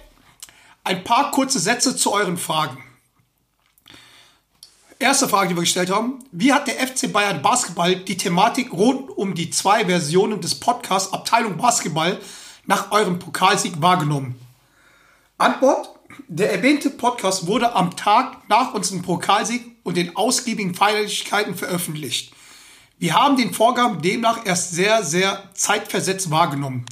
ein 0.82 1.04
paar 1.04 1.30
kurze 1.30 1.58
Sätze 1.58 1.96
zu 1.96 2.12
euren 2.12 2.38
Fragen. 2.38 2.82
Erste 4.98 5.28
Frage, 5.28 5.48
die 5.48 5.56
wir 5.56 5.62
gestellt 5.62 5.90
haben. 5.90 6.24
Wie 6.30 6.52
hat 6.52 6.66
der 6.66 6.76
FC 6.76 7.12
Bayern 7.12 7.42
Basketball 7.42 7.96
die 7.96 8.16
Thematik 8.16 8.72
rund 8.72 9.10
um 9.10 9.34
die 9.34 9.50
zwei 9.50 9.84
Versionen 9.84 10.40
des 10.40 10.54
Podcasts 10.54 11.12
Abteilung 11.12 11.56
Basketball 11.56 12.18
nach 12.66 12.90
eurem 12.90 13.18
Pokalsieg 13.18 13.82
wahrgenommen? 13.82 14.38
Antwort. 15.36 15.90
Der 16.28 16.52
erwähnte 16.52 16.90
Podcast 16.90 17.46
wurde 17.46 17.74
am 17.74 17.96
Tag 17.96 18.48
nach 18.48 18.72
unserem 18.72 19.02
Pokalsieg 19.02 19.76
und 19.82 19.96
den 19.96 20.16
ausgiebigen 20.16 20.74
Feierlichkeiten 20.74 21.56
veröffentlicht. 21.56 22.33
Wir 22.98 23.14
haben 23.14 23.36
den 23.36 23.52
Vorgang 23.52 24.00
demnach 24.00 24.46
erst 24.46 24.72
sehr, 24.72 25.02
sehr 25.02 25.50
zeitversetzt 25.54 26.30
wahrgenommen. 26.30 26.86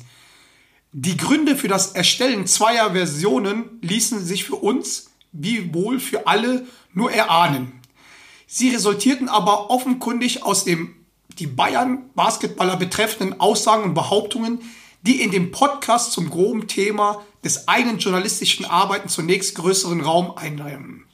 Die 0.93 1.17
Gründe 1.17 1.57
für 1.57 1.69
das 1.69 1.93
Erstellen 1.93 2.47
zweier 2.47 2.93
Versionen 2.93 3.79
ließen 3.81 4.25
sich 4.25 4.45
für 4.45 4.57
uns, 4.57 5.11
wie 5.33 5.73
wohl 5.73 6.01
für 6.01 6.27
alle, 6.27 6.67
nur 6.93 7.11
erahnen. 7.11 7.81
Sie 8.47 8.69
resultierten 8.69 9.29
aber 9.29 9.71
offenkundig 9.71 10.43
aus 10.43 10.65
dem 10.65 10.95
die 11.38 11.47
Bayern 11.47 12.11
Basketballer 12.15 12.77
betreffenden 12.77 13.41
Aussagen 13.41 13.85
und 13.85 13.95
Behauptungen, 13.95 14.61
die 15.01 15.23
in 15.23 15.31
dem 15.31 15.51
Podcast 15.51 16.12
zum 16.12 16.29
groben 16.29 16.69
Thema 16.69 17.23
des 17.43 17.69
eigenen 17.69 17.99
journalistischen 17.99 18.67
Arbeiten 18.67 19.09
zunächst 19.09 19.55
größeren 19.55 20.03
Raum 20.03 20.37
einnehmen. 20.37 21.07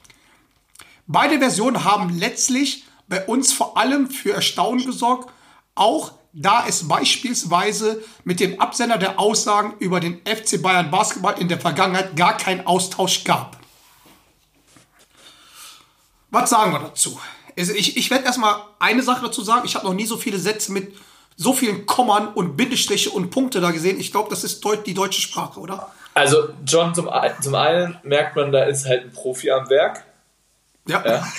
Beide 1.07 1.39
Versionen 1.39 1.85
haben 1.85 2.19
letztlich 2.19 2.83
bei 3.09 3.25
uns 3.25 3.51
vor 3.51 3.77
allem 3.77 4.09
für 4.09 4.33
Erstaunen 4.33 4.85
gesorgt, 4.85 5.31
auch 5.75 6.13
da 6.31 6.65
es 6.67 6.87
beispielsweise 6.87 8.03
mit 8.23 8.39
dem 8.39 8.61
Absender 8.61 8.97
der 8.97 9.19
Aussagen 9.19 9.73
über 9.79 9.99
den 9.99 10.21
FC 10.25 10.61
Bayern 10.61 10.91
Basketball 10.91 11.39
in 11.39 11.47
der 11.47 11.59
Vergangenheit 11.59 12.15
gar 12.15 12.37
keinen 12.37 12.65
Austausch 12.67 13.23
gab. 13.23 13.57
Was 16.29 16.51
sagen 16.51 16.71
wir 16.71 16.79
dazu? 16.79 17.19
Also 17.57 17.73
ich, 17.73 17.97
ich 17.97 18.11
werde 18.11 18.25
erstmal 18.25 18.61
eine 18.77 19.01
Sache 19.01 19.25
dazu 19.25 19.41
sagen. 19.41 19.65
Ich 19.65 19.75
habe 19.75 19.85
noch 19.85 19.95
nie 19.95 20.05
so 20.05 20.17
viele 20.17 20.37
Sätze 20.37 20.71
mit 20.71 20.95
so 21.35 21.53
vielen 21.53 21.85
Kommern 21.87 22.27
und 22.27 22.55
Bindestriche 22.55 23.09
und 23.09 23.31
Punkte 23.31 23.59
da 23.59 23.71
gesehen. 23.71 23.99
Ich 23.99 24.11
glaube, 24.11 24.29
das 24.29 24.43
ist 24.43 24.63
die 24.85 24.93
deutsche 24.93 25.21
Sprache, 25.21 25.59
oder? 25.59 25.91
Also, 26.13 26.49
John, 26.65 26.93
zum, 26.93 27.09
zum 27.41 27.55
einen 27.55 27.97
merkt 28.03 28.35
man, 28.35 28.51
da 28.51 28.63
ist 28.63 28.85
halt 28.85 29.05
ein 29.05 29.11
Profi 29.11 29.49
am 29.49 29.69
Werk. 29.69 30.05
Ja. 30.87 31.03
Ja. 31.05 31.27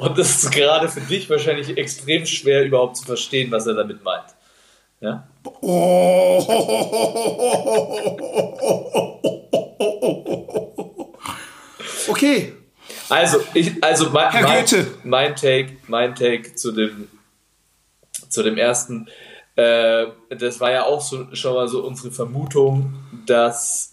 Und 0.00 0.18
das 0.18 0.42
ist 0.42 0.50
gerade 0.50 0.88
für 0.88 1.00
dich 1.00 1.28
wahrscheinlich 1.30 1.76
extrem 1.76 2.26
schwer 2.26 2.64
überhaupt 2.64 2.96
zu 2.96 3.04
verstehen, 3.04 3.50
was 3.50 3.66
er 3.66 3.74
damit 3.74 4.02
meint. 4.02 4.34
Ja? 5.00 5.28
Okay. 12.08 12.52
Also, 13.08 13.38
ich, 13.54 13.82
also 13.82 14.10
mein, 14.10 14.42
mein, 14.42 14.64
mein 15.04 15.36
Take, 15.36 15.76
mein 15.86 16.14
Take 16.14 16.54
zu 16.54 16.72
dem, 16.72 17.08
zu 18.28 18.42
dem 18.42 18.56
ersten, 18.56 19.08
äh, 19.56 20.06
das 20.30 20.60
war 20.60 20.70
ja 20.70 20.84
auch 20.84 21.00
so, 21.00 21.34
schon 21.34 21.54
mal 21.54 21.68
so 21.68 21.84
unsere 21.84 22.12
Vermutung, 22.12 22.94
dass 23.26 23.89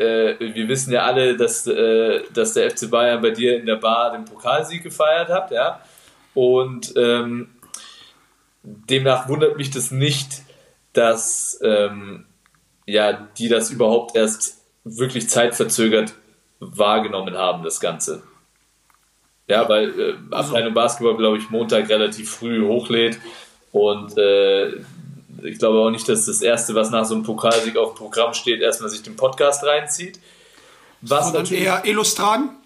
äh, 0.00 0.36
wir 0.38 0.68
wissen 0.68 0.92
ja 0.92 1.02
alle, 1.02 1.36
dass, 1.36 1.66
äh, 1.66 2.22
dass 2.32 2.54
der 2.54 2.70
FC 2.70 2.90
Bayern 2.90 3.20
bei 3.20 3.30
dir 3.30 3.58
in 3.58 3.66
der 3.66 3.76
Bar 3.76 4.12
den 4.12 4.24
Pokalsieg 4.24 4.82
gefeiert 4.82 5.28
hat, 5.28 5.50
ja. 5.50 5.80
Und 6.34 6.94
ähm, 6.96 7.50
demnach 8.62 9.28
wundert 9.28 9.56
mich 9.56 9.70
das 9.70 9.90
nicht, 9.90 10.42
dass 10.92 11.60
ähm, 11.62 12.26
ja, 12.86 13.12
die 13.12 13.48
das 13.48 13.70
überhaupt 13.70 14.16
erst 14.16 14.64
wirklich 14.84 15.28
zeitverzögert 15.28 16.14
wahrgenommen 16.58 17.36
haben, 17.36 17.62
das 17.62 17.80
Ganze. 17.80 18.22
Ja, 19.46 19.68
weil 19.68 19.98
äh, 19.98 20.14
Abteilung 20.30 20.74
Basketball, 20.74 21.16
glaube 21.16 21.38
ich, 21.38 21.50
Montag 21.50 21.88
relativ 21.88 22.30
früh 22.30 22.64
hochlädt 22.64 23.18
und 23.72 24.16
äh, 24.16 24.74
ich 25.44 25.58
glaube 25.58 25.78
auch 25.78 25.90
nicht, 25.90 26.08
dass 26.08 26.26
das 26.26 26.42
Erste, 26.42 26.74
was 26.74 26.90
nach 26.90 27.04
so 27.04 27.14
einem 27.14 27.22
Pokalsieg 27.24 27.76
auf 27.76 27.92
dem 27.94 27.96
Programm 27.98 28.34
steht, 28.34 28.60
erstmal 28.60 28.90
sich 28.90 29.02
den 29.02 29.16
Podcast 29.16 29.64
reinzieht. 29.64 30.18
Was 31.02 31.24
Sondern 31.26 31.42
natürlich, 31.42 31.64
eher 31.64 31.82
Illustran. 31.84 32.56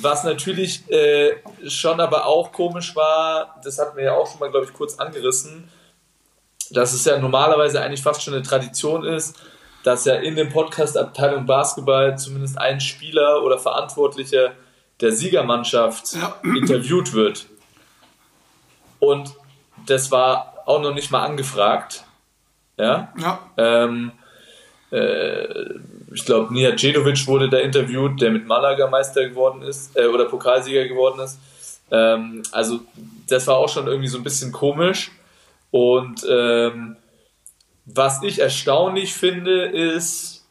was 0.00 0.24
natürlich 0.24 0.90
äh, 0.90 1.36
schon 1.66 2.00
aber 2.00 2.26
auch 2.26 2.52
komisch 2.52 2.96
war, 2.96 3.60
das 3.62 3.78
hatten 3.78 3.96
wir 3.96 4.04
ja 4.04 4.14
auch 4.14 4.26
schon 4.30 4.40
mal, 4.40 4.50
glaube 4.50 4.66
ich, 4.66 4.72
kurz 4.72 4.96
angerissen, 4.98 5.68
dass 6.70 6.92
es 6.92 7.04
ja 7.04 7.18
normalerweise 7.18 7.80
eigentlich 7.80 8.02
fast 8.02 8.22
schon 8.22 8.34
eine 8.34 8.42
Tradition 8.42 9.04
ist, 9.04 9.36
dass 9.84 10.04
ja 10.04 10.16
in 10.16 10.36
dem 10.36 10.48
Podcast 10.50 10.96
Abteilung 10.96 11.46
Basketball 11.46 12.18
zumindest 12.18 12.58
ein 12.58 12.80
Spieler 12.80 13.42
oder 13.42 13.58
Verantwortlicher 13.58 14.52
der 15.00 15.12
Siegermannschaft 15.12 16.14
Ja. 16.14 16.36
interviewt 16.42 17.12
wird. 17.12 17.46
Und 18.98 19.32
das 19.86 20.10
war 20.10 20.57
auch 20.68 20.80
noch 20.82 20.94
nicht 20.94 21.10
mal 21.10 21.24
angefragt. 21.24 22.04
Ja. 22.76 23.12
Ja. 23.18 23.38
Ähm, 23.56 24.12
äh, 24.90 25.74
ich 26.12 26.24
glaube, 26.24 26.52
Nihat 26.52 26.78
Cedovic 26.78 27.26
wurde 27.26 27.48
da 27.48 27.58
interviewt, 27.58 28.20
der 28.20 28.30
mit 28.30 28.46
Malaga 28.46 28.86
Meister 28.88 29.28
geworden 29.28 29.62
ist 29.62 29.96
äh, 29.96 30.06
oder 30.06 30.26
Pokalsieger 30.26 30.86
geworden 30.86 31.20
ist. 31.20 31.38
Ähm, 31.90 32.42
also 32.52 32.80
das 33.28 33.46
war 33.46 33.56
auch 33.56 33.68
schon 33.68 33.86
irgendwie 33.86 34.08
so 34.08 34.18
ein 34.18 34.22
bisschen 34.24 34.52
komisch. 34.52 35.10
Und 35.70 36.24
ähm, 36.28 36.96
was 37.84 38.22
ich 38.22 38.38
erstaunlich 38.40 39.14
finde, 39.14 39.64
ist 39.66 40.46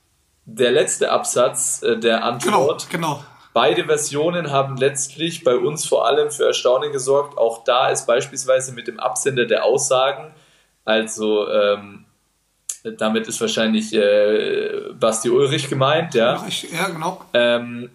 der 0.46 0.72
letzte 0.72 1.12
Absatz 1.12 1.82
äh, 1.84 1.98
der 1.98 2.18
Genau, 2.18 2.28
Antwort. 2.28 2.88
genau. 2.90 3.24
Beide 3.58 3.86
Versionen 3.86 4.52
haben 4.52 4.78
letztlich 4.78 5.44
bei 5.44 5.56
uns 5.56 5.84
vor 5.84 6.06
allem 6.06 6.30
für 6.30 6.46
Erstaunen 6.46 6.92
gesorgt. 6.92 7.40
Auch 7.40 7.64
da 7.64 7.90
ist 7.90 8.06
beispielsweise 8.06 8.72
mit 8.72 8.88
dem 8.88 9.00
Absender 9.00 9.48
der 9.48 9.66
Aussagen, 9.66 10.32
also 10.86 11.50
ähm, 11.50 12.06
damit 12.84 13.28
ist 13.28 13.42
wahrscheinlich 13.42 13.96
äh, 13.96 14.92
Basti 15.00 15.32
Ulrich 15.32 15.70
gemeint, 15.70 16.14
ja, 16.14 16.46
ja, 16.72 16.88
genau. 16.90 17.26
ähm, 17.34 17.90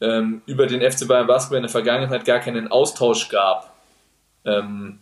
ähm, 0.00 0.42
über 0.46 0.68
den 0.68 0.88
FC 0.88 1.08
Bayern 1.08 1.26
Basketball 1.26 1.56
in 1.58 1.64
der 1.64 1.70
Vergangenheit 1.70 2.24
gar 2.24 2.38
keinen 2.38 2.68
Austausch 2.70 3.28
gab. 3.28 3.74
Ähm, 4.44 5.00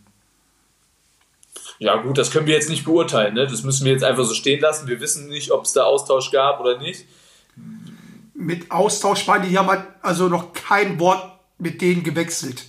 ja 1.77 1.95
gut, 1.97 2.17
das 2.17 2.31
können 2.31 2.47
wir 2.47 2.55
jetzt 2.55 2.71
nicht 2.71 2.85
beurteilen, 2.85 3.35
ne? 3.35 3.45
das 3.45 3.61
müssen 3.61 3.85
wir 3.85 3.91
jetzt 3.91 4.03
einfach 4.03 4.23
so 4.23 4.33
stehen 4.33 4.61
lassen. 4.61 4.87
Wir 4.87 4.99
wissen 4.99 5.27
nicht, 5.27 5.51
ob 5.51 5.65
es 5.65 5.73
da 5.73 5.83
Austausch 5.83 6.31
gab 6.31 6.59
oder 6.59 6.79
nicht. 6.79 7.05
Mit 8.35 8.69
Austausch 8.69 9.25
meine 9.27 9.47
die 9.47 9.57
haben 9.57 9.69
halt 9.69 9.85
also 10.01 10.27
noch 10.27 10.53
kein 10.53 10.99
Wort 10.99 11.39
mit 11.57 11.81
denen 11.81 12.03
gewechselt. 12.03 12.65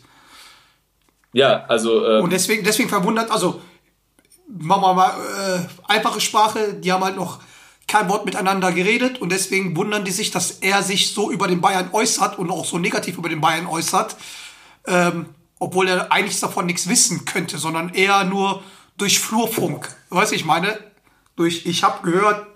Ja, 1.32 1.64
also 1.66 2.06
ähm, 2.06 2.24
Und 2.24 2.32
deswegen, 2.32 2.64
deswegen 2.64 2.88
verwundert, 2.88 3.30
also 3.30 3.60
machen 4.48 4.82
wir 4.82 4.94
mal 4.94 5.10
äh, 5.10 5.92
einfache 5.92 6.20
Sprache, 6.20 6.74
die 6.74 6.92
haben 6.92 7.04
halt 7.04 7.16
noch 7.16 7.40
kein 7.88 8.08
Wort 8.08 8.24
miteinander 8.24 8.72
geredet 8.72 9.20
und 9.20 9.30
deswegen 9.30 9.76
wundern 9.76 10.04
die 10.04 10.10
sich, 10.10 10.30
dass 10.30 10.50
er 10.50 10.82
sich 10.82 11.12
so 11.12 11.30
über 11.30 11.46
den 11.46 11.60
Bayern 11.60 11.90
äußert 11.92 12.38
und 12.38 12.50
auch 12.50 12.64
so 12.64 12.78
negativ 12.78 13.18
über 13.18 13.28
den 13.28 13.40
Bayern 13.40 13.66
äußert, 13.66 14.16
ähm, 14.86 15.26
obwohl 15.58 15.88
er 15.88 16.10
eigentlich 16.10 16.40
davon 16.40 16.66
nichts 16.66 16.88
wissen 16.88 17.24
könnte, 17.24 17.58
sondern 17.58 17.90
eher 17.94 18.24
nur 18.24 18.62
durch 18.96 19.20
Flurfunk. 19.20 19.94
Weißt 20.10 20.32
du, 20.32 20.36
ich 20.36 20.44
meine, 20.44 20.78
durch 21.36 21.66
ich 21.66 21.84
habe 21.84 22.02
gehört, 22.02 22.46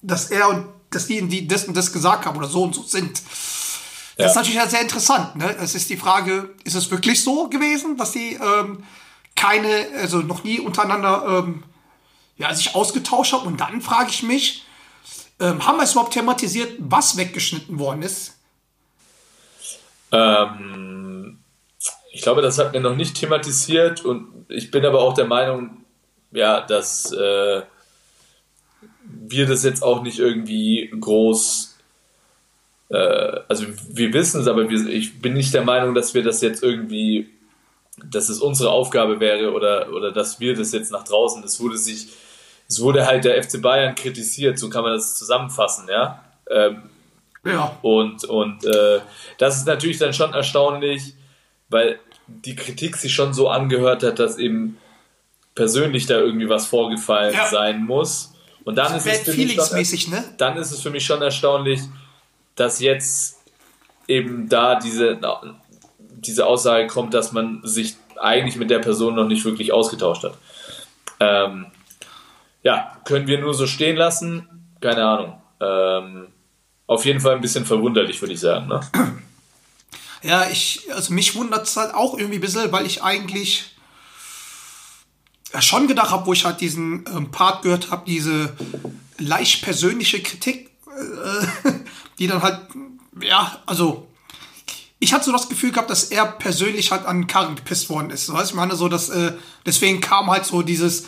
dass 0.00 0.30
er 0.30 0.48
und 0.48 0.66
dass 0.90 1.06
die, 1.06 1.26
die 1.28 1.46
das 1.46 1.64
und 1.64 1.76
das 1.76 1.92
gesagt 1.92 2.26
haben 2.26 2.36
oder 2.36 2.48
so 2.48 2.62
und 2.62 2.74
so 2.74 2.82
sind. 2.82 3.22
Das 4.16 4.32
ist 4.32 4.36
natürlich 4.36 4.60
sehr 4.62 4.80
interessant. 4.80 5.36
Ne? 5.36 5.56
Es 5.60 5.74
ist 5.76 5.88
die 5.90 5.96
Frage, 5.96 6.50
ist 6.64 6.74
es 6.74 6.90
wirklich 6.90 7.22
so 7.22 7.48
gewesen, 7.48 7.96
dass 7.96 8.12
die 8.12 8.34
ähm, 8.34 8.84
keine, 9.36 9.86
also 10.00 10.18
noch 10.18 10.42
nie 10.42 10.58
untereinander 10.58 11.44
ähm, 11.44 11.62
ja, 12.36 12.52
sich 12.52 12.74
ausgetauscht 12.74 13.32
haben? 13.32 13.46
Und 13.46 13.60
dann 13.60 13.80
frage 13.80 14.10
ich 14.10 14.24
mich, 14.24 14.64
ähm, 15.38 15.64
haben 15.64 15.76
wir 15.76 15.84
es 15.84 15.92
überhaupt 15.92 16.14
thematisiert, 16.14 16.74
was 16.78 17.16
weggeschnitten 17.16 17.78
worden 17.78 18.02
ist? 18.02 18.34
Ähm, 20.10 21.38
ich 22.12 22.22
glaube, 22.22 22.42
das 22.42 22.58
hat 22.58 22.72
mir 22.72 22.80
noch 22.80 22.96
nicht 22.96 23.16
thematisiert 23.16 24.04
und 24.04 24.46
ich 24.48 24.70
bin 24.70 24.84
aber 24.84 25.00
auch 25.00 25.14
der 25.14 25.26
Meinung, 25.26 25.84
ja, 26.32 26.60
dass, 26.60 27.12
äh, 27.12 27.62
wir 29.02 29.46
das 29.46 29.64
jetzt 29.64 29.82
auch 29.82 30.02
nicht 30.02 30.18
irgendwie 30.18 30.90
groß, 30.98 31.76
äh, 32.90 32.96
also 33.48 33.66
wir 33.90 34.12
wissen 34.12 34.40
es, 34.40 34.46
aber 34.46 34.68
wir, 34.68 34.86
ich 34.88 35.20
bin 35.20 35.34
nicht 35.34 35.54
der 35.54 35.62
Meinung, 35.64 35.94
dass 35.94 36.14
wir 36.14 36.22
das 36.22 36.40
jetzt 36.40 36.62
irgendwie, 36.62 37.28
dass 38.04 38.28
es 38.28 38.40
unsere 38.40 38.70
Aufgabe 38.70 39.20
wäre 39.20 39.52
oder, 39.52 39.92
oder 39.92 40.12
dass 40.12 40.40
wir 40.40 40.54
das 40.54 40.72
jetzt 40.72 40.92
nach 40.92 41.04
draußen, 41.04 41.42
es 41.44 41.60
wurde 41.60 41.76
sich, 41.78 42.08
es 42.68 42.80
wurde 42.80 43.06
halt 43.06 43.24
der 43.24 43.42
FC 43.42 43.60
Bayern 43.60 43.94
kritisiert, 43.94 44.58
so 44.58 44.68
kann 44.70 44.82
man 44.82 44.92
das 44.92 45.16
zusammenfassen, 45.18 45.88
ja. 45.88 46.24
Ähm, 46.50 46.82
Ja. 47.44 47.76
und 47.82 48.24
und 48.24 48.64
äh, 48.64 49.00
das 49.38 49.56
ist 49.58 49.66
natürlich 49.66 49.98
dann 49.98 50.12
schon 50.12 50.34
erstaunlich, 50.34 51.14
weil 51.68 51.98
die 52.26 52.56
Kritik 52.56 52.96
sich 52.96 53.14
schon 53.14 53.32
so 53.32 53.48
angehört 53.48 54.02
hat, 54.02 54.18
dass 54.18 54.38
eben 54.38 54.76
persönlich 55.54 56.06
da 56.06 56.18
irgendwie 56.18 56.48
was 56.48 56.66
vorgefallen 56.66 57.34
Ja. 57.34 57.46
sein 57.46 57.84
muss. 57.84 58.34
Und 58.68 58.74
dann 58.74 58.94
ist, 58.94 59.06
es 59.06 59.20
für 59.20 59.32
mich 59.34 59.54
schon, 60.02 60.10
ne? 60.12 60.24
dann 60.36 60.58
ist 60.58 60.72
es 60.72 60.82
für 60.82 60.90
mich 60.90 61.06
schon 61.06 61.22
erstaunlich, 61.22 61.80
dass 62.54 62.80
jetzt 62.80 63.38
eben 64.06 64.46
da 64.46 64.74
diese, 64.74 65.18
diese 65.98 66.44
Aussage 66.44 66.86
kommt, 66.86 67.14
dass 67.14 67.32
man 67.32 67.62
sich 67.64 67.96
eigentlich 68.20 68.56
mit 68.56 68.68
der 68.68 68.80
Person 68.80 69.14
noch 69.14 69.26
nicht 69.26 69.42
wirklich 69.46 69.72
ausgetauscht 69.72 70.24
hat. 70.24 70.34
Ähm, 71.18 71.68
ja, 72.62 72.94
können 73.06 73.26
wir 73.26 73.40
nur 73.40 73.54
so 73.54 73.66
stehen 73.66 73.96
lassen? 73.96 74.46
Keine 74.82 75.02
Ahnung. 75.02 75.42
Ähm, 75.60 76.26
auf 76.86 77.06
jeden 77.06 77.20
Fall 77.20 77.36
ein 77.36 77.40
bisschen 77.40 77.64
verwunderlich, 77.64 78.20
würde 78.20 78.34
ich 78.34 78.40
sagen. 78.40 78.68
Ne? 78.68 78.80
Ja, 80.22 80.46
ich, 80.50 80.86
also 80.94 81.14
mich 81.14 81.34
wundert 81.36 81.66
es 81.66 81.74
halt 81.78 81.94
auch 81.94 82.18
irgendwie 82.18 82.36
ein 82.36 82.42
bisschen, 82.42 82.70
weil 82.70 82.84
ich 82.84 83.02
eigentlich 83.02 83.77
schon 85.60 85.88
gedacht 85.88 86.10
habe, 86.10 86.26
wo 86.26 86.32
ich 86.32 86.44
halt 86.44 86.60
diesen 86.60 87.04
ähm, 87.14 87.30
Part 87.30 87.62
gehört 87.62 87.90
habe, 87.90 88.04
diese 88.06 88.54
leicht 89.18 89.62
persönliche 89.62 90.22
Kritik, 90.22 90.70
äh, 90.86 91.70
die 92.18 92.26
dann 92.26 92.42
halt, 92.42 92.60
ja, 93.20 93.58
also 93.66 94.06
ich 95.00 95.12
hatte 95.12 95.26
so 95.26 95.32
das 95.32 95.48
Gefühl 95.48 95.70
gehabt, 95.70 95.90
dass 95.90 96.04
er 96.04 96.26
persönlich 96.26 96.90
halt 96.90 97.06
an 97.06 97.22
den 97.22 97.26
Karren 97.28 97.54
gepisst 97.56 97.88
worden 97.88 98.10
ist. 98.10 98.32
Weißt 98.32 98.50
du, 98.50 98.54
ich 98.54 98.56
meine, 98.56 98.74
so, 98.74 98.88
dass, 98.88 99.08
äh, 99.10 99.32
deswegen 99.64 100.00
kam 100.00 100.28
halt 100.30 100.44
so 100.44 100.62
dieses, 100.62 101.06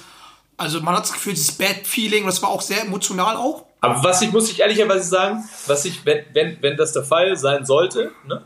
also 0.56 0.80
man 0.80 0.94
hat 0.94 1.02
das 1.04 1.12
Gefühl, 1.12 1.34
dieses 1.34 1.52
Bad 1.52 1.86
Feeling, 1.86 2.24
das 2.26 2.40
war 2.42 2.50
auch 2.50 2.62
sehr 2.62 2.82
emotional 2.82 3.36
auch. 3.36 3.66
Aber 3.80 4.02
was 4.04 4.22
ich, 4.22 4.30
muss 4.30 4.50
ich 4.50 4.60
ehrlicherweise 4.60 5.08
sagen, 5.08 5.44
was 5.66 5.84
ich, 5.86 6.04
wenn, 6.04 6.24
wenn, 6.34 6.58
wenn 6.60 6.76
das 6.76 6.92
der 6.92 7.02
Fall 7.02 7.36
sein 7.36 7.64
sollte, 7.64 8.12
ne, 8.26 8.44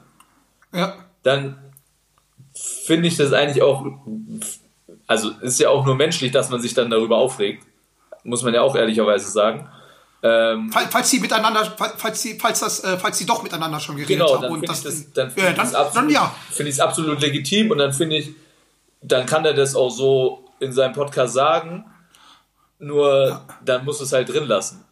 Ja. 0.72 0.94
dann 1.24 1.58
finde 2.54 3.08
ich 3.08 3.16
das 3.16 3.32
eigentlich 3.32 3.62
auch, 3.62 3.84
also 5.06 5.30
ist 5.40 5.60
ja 5.60 5.68
auch 5.68 5.84
nur 5.84 5.94
menschlich, 5.94 6.32
dass 6.32 6.50
man 6.50 6.60
sich 6.60 6.74
dann 6.74 6.90
darüber 6.90 7.16
aufregt. 7.16 7.64
Muss 8.22 8.42
man 8.42 8.54
ja 8.54 8.62
auch 8.62 8.74
ehrlicherweise 8.74 9.30
sagen. 9.30 9.68
Ähm, 10.22 10.70
Falls, 10.72 10.88
falls 10.90 11.10
sie 11.10 11.20
miteinander, 11.20 11.70
falls, 11.98 12.22
sie, 12.22 12.38
falls 12.40 12.60
das, 12.60 12.82
äh, 12.82 12.96
falls 12.96 13.18
sie 13.18 13.26
doch 13.26 13.42
miteinander 13.42 13.78
schon 13.78 13.96
geredet 13.96 14.16
genau, 14.16 14.34
haben 14.34 14.42
dann 14.42 14.52
und 14.52 14.60
finde 14.60 14.68
das, 14.68 14.78
ich 14.78 15.04
das, 15.04 15.12
dann 15.12 15.28
ja, 15.28 15.34
finde 15.34 15.50
ich 15.50 15.56
dann, 15.56 15.66
absolut, 15.74 15.96
dann 15.96 16.10
ja. 16.10 16.34
finde 16.50 16.68
ich 16.70 16.76
es 16.76 16.80
absolut 16.80 17.20
legitim 17.20 17.70
und 17.70 17.76
dann 17.76 17.92
finde 17.92 18.16
ich, 18.16 18.30
dann 19.02 19.26
kann 19.26 19.44
er 19.44 19.52
das 19.52 19.76
auch 19.76 19.90
so 19.90 20.48
in 20.60 20.72
seinem 20.72 20.94
Podcast 20.94 21.34
sagen, 21.34 21.84
nur 22.78 23.42
dann 23.62 23.84
muss 23.84 24.00
es 24.00 24.12
halt 24.12 24.30
drin 24.30 24.44
lassen. 24.44 24.82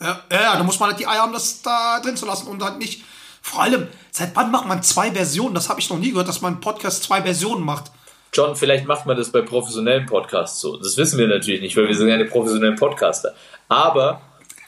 Ja, 0.00 0.20
ja, 0.32 0.56
da 0.56 0.64
muss 0.64 0.80
man 0.80 0.90
halt 0.90 0.98
die 0.98 1.06
Eier 1.06 1.22
haben, 1.22 1.32
das 1.32 1.62
da 1.62 2.00
drin 2.00 2.16
zu 2.16 2.26
lassen 2.26 2.48
und 2.48 2.60
halt 2.64 2.78
nicht. 2.78 3.04
Vor 3.40 3.62
allem, 3.62 3.86
seit 4.10 4.34
wann 4.34 4.50
macht 4.50 4.66
man 4.66 4.82
zwei 4.82 5.12
Versionen? 5.12 5.54
Das 5.54 5.68
habe 5.68 5.78
ich 5.78 5.88
noch 5.88 5.98
nie 5.98 6.10
gehört, 6.10 6.26
dass 6.26 6.40
man 6.40 6.54
einen 6.54 6.60
Podcast 6.60 7.04
zwei 7.04 7.22
Versionen 7.22 7.64
macht. 7.64 7.92
John, 8.32 8.56
vielleicht 8.56 8.86
macht 8.86 9.06
man 9.06 9.16
das 9.16 9.30
bei 9.30 9.42
professionellen 9.42 10.06
Podcasts 10.06 10.60
so. 10.60 10.76
Das 10.76 10.96
wissen 10.96 11.18
wir 11.18 11.28
natürlich 11.28 11.60
nicht, 11.60 11.76
weil 11.76 11.86
wir 11.88 11.94
sind 11.94 12.08
keine 12.08 12.24
professionellen 12.24 12.76
Podcaster. 12.76 13.34
Aber 13.68 14.22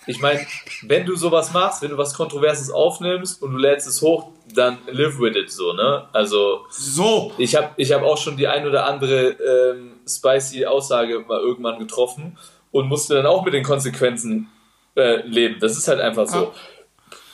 ich 0.07 0.20
meine, 0.20 0.46
wenn 0.83 1.07
du 1.07 1.16
sowas 1.16 1.53
machst, 1.53 1.81
wenn 1.83 1.90
du 1.90 1.96
was 1.96 2.12
Kontroverses 2.14 2.70
aufnimmst 2.70 3.42
und 3.42 3.53
du 3.53 3.59
lädst 3.59 3.87
es 3.87 4.03
hoch, 4.03 4.29
dann 4.55 4.79
live 4.87 5.18
with 5.18 5.35
it 5.35 5.50
so, 5.50 5.72
ne? 5.72 6.07
Also 6.12 6.66
So. 6.70 7.33
ich 7.38 7.57
habe 7.57 7.70
ich 7.77 7.90
hab 7.92 8.03
auch 8.03 8.18
schon 8.18 8.37
die 8.37 8.46
ein 8.46 8.66
oder 8.66 8.87
andere 8.87 9.31
ähm, 9.31 9.92
spicy 10.07 10.66
Aussage 10.66 11.20
mal 11.20 11.40
irgendwann 11.40 11.79
getroffen 11.79 12.37
und 12.70 12.88
musste 12.88 13.14
dann 13.14 13.24
auch 13.24 13.44
mit 13.44 13.55
den 13.55 13.64
Konsequenzen 13.64 14.50
äh, 14.96 15.27
leben. 15.27 15.59
Das 15.61 15.79
ist 15.79 15.88
halt 15.88 16.00
einfach 16.00 16.27
so. 16.27 16.53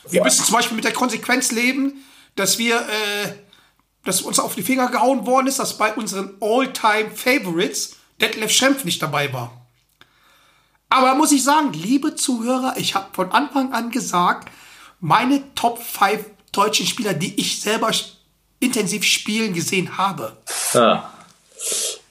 Wir 0.08 0.22
müssen 0.22 0.44
zum 0.44 0.54
Beispiel 0.54 0.76
mit 0.76 0.84
der 0.84 0.92
Konsequenz 0.92 1.50
leben, 1.50 2.04
dass 2.36 2.58
wir, 2.58 2.76
äh, 2.76 3.32
dass 4.10 4.22
uns 4.22 4.40
auf 4.40 4.56
die 4.56 4.64
Finger 4.64 4.88
gehauen 4.88 5.24
worden 5.24 5.46
ist, 5.46 5.60
dass 5.60 5.78
bei 5.78 5.94
unseren 5.94 6.34
All-Time-Favorites 6.40 7.94
Detlef 8.20 8.50
Schrempf 8.50 8.84
nicht 8.84 9.00
dabei 9.00 9.32
war. 9.32 9.52
Aber 10.88 11.14
muss 11.14 11.30
ich 11.30 11.44
sagen, 11.44 11.72
liebe 11.72 12.16
Zuhörer, 12.16 12.74
ich 12.76 12.96
habe 12.96 13.06
von 13.12 13.30
Anfang 13.30 13.72
an 13.72 13.92
gesagt, 13.92 14.50
meine 14.98 15.54
Top 15.54 15.80
5 15.80 16.24
deutschen 16.50 16.86
Spieler, 16.86 17.14
die 17.14 17.40
ich 17.40 17.60
selber 17.60 17.92
intensiv 18.58 19.04
spielen 19.04 19.54
gesehen 19.54 19.96
habe. 19.96 20.36
Ja. 20.74 21.12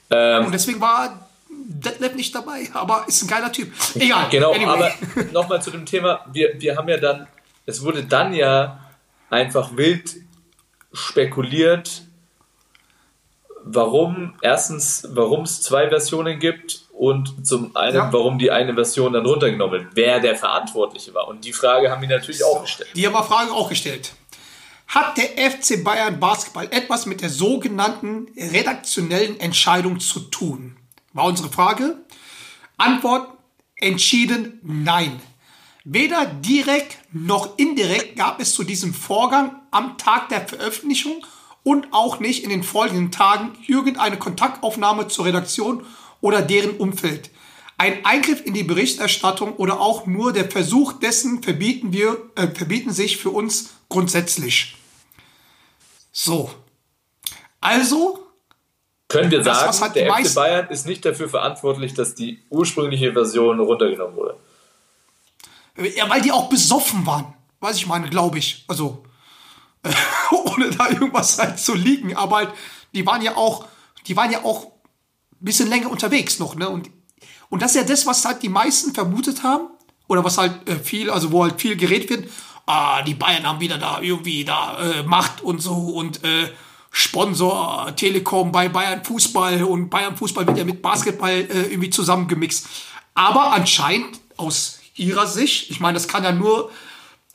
Ähm, 0.08 0.46
Und 0.46 0.52
deswegen 0.52 0.80
war 0.80 1.28
Detlef 1.50 2.14
nicht 2.14 2.34
dabei, 2.34 2.70
aber 2.72 3.04
ist 3.08 3.20
ein 3.20 3.28
geiler 3.28 3.52
Typ. 3.52 3.74
Egal. 3.94 4.26
Genau, 4.30 4.52
anyway. 4.52 4.64
aber 4.64 5.24
nochmal 5.32 5.60
zu 5.60 5.70
dem 5.70 5.84
Thema, 5.84 6.24
wir, 6.32 6.58
wir 6.58 6.78
haben 6.78 6.88
ja 6.88 6.96
dann, 6.96 7.26
es 7.66 7.82
wurde 7.82 8.04
dann 8.04 8.32
ja 8.32 8.80
einfach 9.28 9.76
wild 9.76 10.16
spekuliert, 10.92 12.02
warum, 13.64 14.34
erstens, 14.42 15.06
warum 15.12 15.42
es 15.42 15.62
zwei 15.62 15.88
Versionen 15.88 16.38
gibt 16.38 16.84
und 16.92 17.46
zum 17.46 17.76
einen, 17.76 17.96
Ja. 17.96 18.12
warum 18.12 18.38
die 18.38 18.50
eine 18.50 18.74
Version 18.74 19.12
dann 19.12 19.26
runtergenommen 19.26 19.80
wird, 19.80 19.86
wer 19.94 20.20
der 20.20 20.36
Verantwortliche 20.36 21.14
war. 21.14 21.28
Und 21.28 21.44
die 21.44 21.52
Frage 21.52 21.90
haben 21.90 22.00
wir 22.02 22.08
natürlich 22.08 22.42
auch 22.44 22.62
gestellt. 22.62 22.90
Die 22.94 23.06
haben 23.06 23.12
wir 23.12 23.22
Frage 23.22 23.52
auch 23.52 23.68
gestellt. 23.68 24.12
Hat 24.88 25.16
der 25.16 25.50
FC 25.50 25.84
Bayern 25.84 26.18
Basketball 26.18 26.66
etwas 26.72 27.06
mit 27.06 27.20
der 27.20 27.28
sogenannten 27.28 28.26
redaktionellen 28.36 29.38
Entscheidung 29.38 30.00
zu 30.00 30.18
tun? 30.20 30.76
War 31.12 31.26
unsere 31.26 31.48
Frage. 31.48 31.96
Antwort 32.76 33.28
entschieden 33.76 34.58
nein. 34.64 35.20
Weder 35.84 36.26
direkt 36.26 36.98
noch 37.12 37.58
indirekt 37.58 38.16
gab 38.16 38.40
es 38.40 38.54
zu 38.54 38.64
diesem 38.64 38.92
Vorgang 38.92 39.60
am 39.70 39.96
Tag 39.96 40.28
der 40.28 40.46
Veröffentlichung 40.46 41.24
und 41.62 41.88
auch 41.92 42.20
nicht 42.20 42.44
in 42.44 42.50
den 42.50 42.62
folgenden 42.62 43.10
Tagen 43.10 43.52
irgendeine 43.66 44.18
Kontaktaufnahme 44.18 45.08
zur 45.08 45.24
Redaktion 45.24 45.84
oder 46.20 46.42
deren 46.42 46.76
Umfeld. 46.76 47.30
Ein 47.78 48.04
Eingriff 48.04 48.44
in 48.44 48.52
die 48.52 48.62
Berichterstattung 48.62 49.56
oder 49.56 49.80
auch 49.80 50.06
nur 50.06 50.34
der 50.34 50.50
Versuch 50.50 50.92
dessen 50.92 51.42
verbieten 51.42 51.94
wir, 51.94 52.18
äh, 52.36 52.48
verbieten 52.48 52.92
sich 52.92 53.16
für 53.16 53.30
uns 53.30 53.70
grundsätzlich. 53.88 54.76
So. 56.12 56.50
Also, 57.62 58.26
Können 59.08 59.30
wir 59.30 59.40
Das, 59.40 59.58
sagen, 59.58 59.68
was 59.70 59.80
halt 59.80 59.94
der 59.96 60.12
FC 60.12 60.34
Bayern 60.34 60.68
ist 60.68 60.86
nicht 60.86 61.04
dafür 61.06 61.30
verantwortlich, 61.30 61.94
dass 61.94 62.14
die 62.14 62.42
ursprüngliche 62.50 63.14
Version 63.14 63.58
runtergenommen 63.60 64.14
wurde. 64.14 64.36
Ja, 65.96 66.08
weil 66.08 66.22
die 66.22 66.32
auch 66.32 66.48
besoffen 66.48 67.06
waren. 67.06 67.34
Weiß 67.60 67.76
ich 67.76 67.86
meine, 67.86 68.08
glaube 68.08 68.38
ich. 68.38 68.64
Also, 68.68 69.04
äh, 69.82 69.92
ohne 70.34 70.70
da 70.70 70.88
irgendwas 70.88 71.38
halt 71.38 71.58
zu 71.58 71.74
liegen. 71.74 72.16
Aber 72.16 72.36
halt, 72.36 72.50
die 72.94 73.06
waren 73.06 73.22
ja 73.22 73.36
auch, 73.36 73.66
die 74.06 74.16
waren 74.16 74.30
ja 74.30 74.44
auch 74.44 74.66
ein 74.66 75.44
bisschen 75.44 75.68
länger 75.68 75.90
unterwegs 75.90 76.38
noch, 76.38 76.54
ne? 76.54 76.68
Und, 76.68 76.90
und 77.48 77.62
das 77.62 77.72
ist 77.72 77.76
ja 77.76 77.84
das, 77.84 78.06
was 78.06 78.24
halt 78.24 78.42
die 78.42 78.48
meisten 78.48 78.94
vermutet 78.94 79.42
haben. 79.42 79.68
Oder 80.08 80.24
was 80.24 80.38
halt 80.38 80.68
äh, 80.68 80.76
viel, 80.76 81.08
also 81.10 81.30
wo 81.30 81.44
halt 81.44 81.60
viel 81.60 81.76
geredet 81.76 82.10
wird. 82.10 82.30
Ah, 82.66 83.02
die 83.02 83.14
Bayern 83.14 83.46
haben 83.46 83.60
wieder 83.60 83.78
da 83.78 84.00
irgendwie 84.00 84.44
da 84.44 84.78
äh, 84.78 85.02
Macht 85.04 85.40
und 85.40 85.60
so 85.60 85.74
und 85.74 86.24
äh, 86.24 86.50
Sponsor 86.90 87.94
Telekom 87.94 88.50
bei 88.50 88.68
Bayern 88.68 89.04
Fußball 89.04 89.62
und 89.62 89.88
Bayern 89.88 90.16
Fußball 90.16 90.46
wird 90.46 90.58
ja 90.58 90.64
mit 90.64 90.82
Basketball 90.82 91.30
äh, 91.30 91.70
irgendwie 91.70 91.90
zusammengemixt. 91.90 92.66
Aber 93.14 93.52
anscheinend 93.52 94.20
aus 94.36 94.79
ihrer 94.94 95.26
Sicht, 95.26 95.70
ich 95.70 95.80
meine, 95.80 95.94
das 95.94 96.08
kann 96.08 96.24
ja 96.24 96.32
nur 96.32 96.70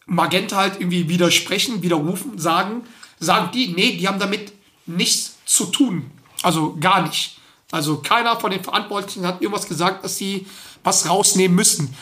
Magenta 0.06 0.58
halt 0.58 0.80
irgendwie 0.80 1.10
widersprechen, 1.10 1.82
widerrufen, 1.82 2.38
sagen, 2.38 2.84
sagen 3.20 3.50
die, 3.54 3.70
nee, 3.70 3.98
die 3.98 4.08
haben 4.08 4.20
damit 4.20 4.54
nichts 4.86 5.38
zu 5.46 5.66
tun. 5.66 6.12
Also 6.44 6.78
gar 6.80 7.02
nicht. 7.02 7.38
Also 7.72 7.98
keiner 7.98 8.40
von 8.40 8.52
den 8.52 8.64
Verantwortlichen 8.64 9.26
hat 9.26 9.42
irgendwas 9.42 9.68
gesagt, 9.68 10.04
dass 10.04 10.18
sie 10.18 10.46
was 10.84 11.10
rausnehmen 11.10 11.56
müssen. 11.56 11.96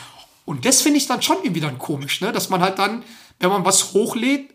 Und 0.44 0.66
das 0.66 0.82
finde 0.82 0.98
ich 0.98 1.06
dann 1.06 1.22
schon 1.22 1.38
irgendwie 1.42 1.60
dann 1.60 1.78
komisch, 1.78 2.20
ne? 2.20 2.32
dass 2.32 2.50
man 2.50 2.60
halt 2.60 2.78
dann, 2.78 3.02
wenn 3.40 3.48
man 3.48 3.64
was 3.64 3.94
hochlädt, 3.94 4.52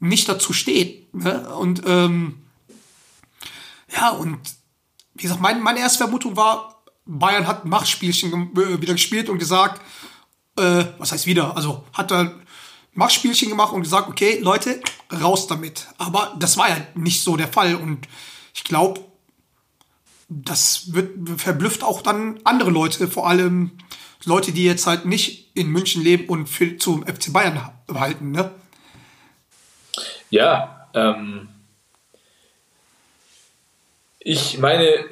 nicht 0.00 0.28
dazu 0.28 0.52
steht. 0.52 1.14
Ne? 1.14 1.48
Und 1.54 1.82
ähm, 1.86 2.42
ja, 3.94 4.10
und 4.10 4.40
wie 5.14 5.22
gesagt, 5.22 5.40
mein, 5.40 5.62
meine 5.62 5.78
erste 5.78 5.98
Vermutung 5.98 6.36
war, 6.36 6.82
Bayern 7.04 7.46
hat 7.46 7.64
ein 7.64 7.68
Machtspielchen 7.68 8.52
äh, 8.56 8.80
wieder 8.80 8.94
gespielt 8.94 9.28
und 9.28 9.38
gesagt, 9.38 9.80
äh, 10.58 10.84
was 10.98 11.12
heißt 11.12 11.26
wieder? 11.26 11.56
Also 11.56 11.84
hat 11.92 12.10
er 12.10 12.18
ein 12.20 12.42
Machtspielchen 12.94 13.48
gemacht 13.48 13.72
und 13.72 13.82
gesagt, 13.82 14.08
okay, 14.08 14.38
Leute, 14.40 14.80
raus 15.20 15.46
damit. 15.46 15.86
Aber 15.98 16.34
das 16.38 16.56
war 16.56 16.68
ja 16.68 16.76
nicht 16.94 17.22
so 17.22 17.36
der 17.36 17.48
Fall 17.48 17.74
und 17.74 18.06
ich 18.54 18.64
glaube, 18.64 19.00
das 20.28 20.92
wird 20.94 21.40
verblüfft 21.40 21.84
auch 21.84 22.02
dann 22.02 22.40
andere 22.44 22.70
Leute, 22.70 23.08
vor 23.08 23.28
allem 23.28 23.72
Leute, 24.24 24.52
die 24.52 24.64
jetzt 24.64 24.86
halt 24.86 25.04
nicht 25.04 25.50
in 25.56 25.68
München 25.68 26.02
leben 26.02 26.28
und 26.28 26.48
für, 26.48 26.78
zum 26.78 27.06
FC 27.06 27.32
Bayern 27.32 27.72
halten, 27.92 28.30
ne? 28.30 28.50
Ja, 30.30 30.88
ähm, 30.94 31.48
ich 34.18 34.58
meine, 34.58 34.84
äh, 34.84 35.06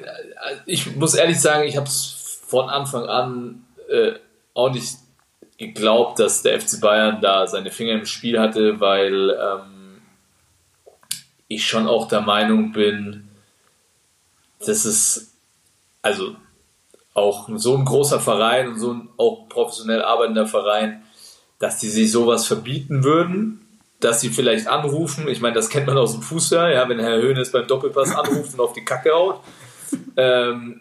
ich 0.65 0.95
muss 0.95 1.13
ehrlich 1.13 1.39
sagen, 1.39 1.67
ich 1.67 1.77
habe 1.77 1.87
es 1.87 2.39
von 2.47 2.69
Anfang 2.69 3.05
an 3.05 3.65
äh, 3.89 4.13
auch 4.53 4.71
nicht 4.71 4.97
geglaubt, 5.61 6.19
dass 6.19 6.41
der 6.41 6.59
FC 6.59 6.81
Bayern 6.81 7.21
da 7.21 7.45
seine 7.45 7.69
Finger 7.69 7.93
im 7.93 8.05
Spiel 8.07 8.39
hatte, 8.39 8.79
weil 8.79 9.29
ähm, 9.29 10.01
ich 11.47 11.67
schon 11.67 11.87
auch 11.87 12.07
der 12.07 12.21
Meinung 12.21 12.71
bin, 12.71 13.29
dass 14.59 14.85
es 14.85 15.35
also 16.01 16.35
auch 17.13 17.47
so 17.55 17.77
ein 17.77 17.85
großer 17.85 18.19
Verein 18.19 18.69
und 18.69 18.79
so 18.79 18.93
ein 18.93 19.09
auch 19.17 19.47
professionell 19.49 20.01
arbeitender 20.01 20.47
Verein, 20.47 21.03
dass 21.59 21.77
die 21.77 21.89
sich 21.89 22.11
sowas 22.11 22.47
verbieten 22.47 23.03
würden, 23.03 23.61
dass 23.99 24.21
sie 24.21 24.29
vielleicht 24.29 24.67
anrufen. 24.67 25.27
Ich 25.27 25.41
meine, 25.41 25.53
das 25.53 25.69
kennt 25.69 25.85
man 25.85 25.97
aus 25.97 26.13
dem 26.13 26.23
Fußball, 26.23 26.73
ja, 26.73 26.89
wenn 26.89 26.99
Herr 26.99 27.21
Höhnes 27.21 27.51
beim 27.51 27.67
Doppelpass 27.67 28.15
anruft 28.15 28.55
und 28.55 28.59
auf 28.61 28.73
die 28.73 28.85
Kacke 28.85 29.11
haut. 29.13 29.41
Ähm, 30.15 30.79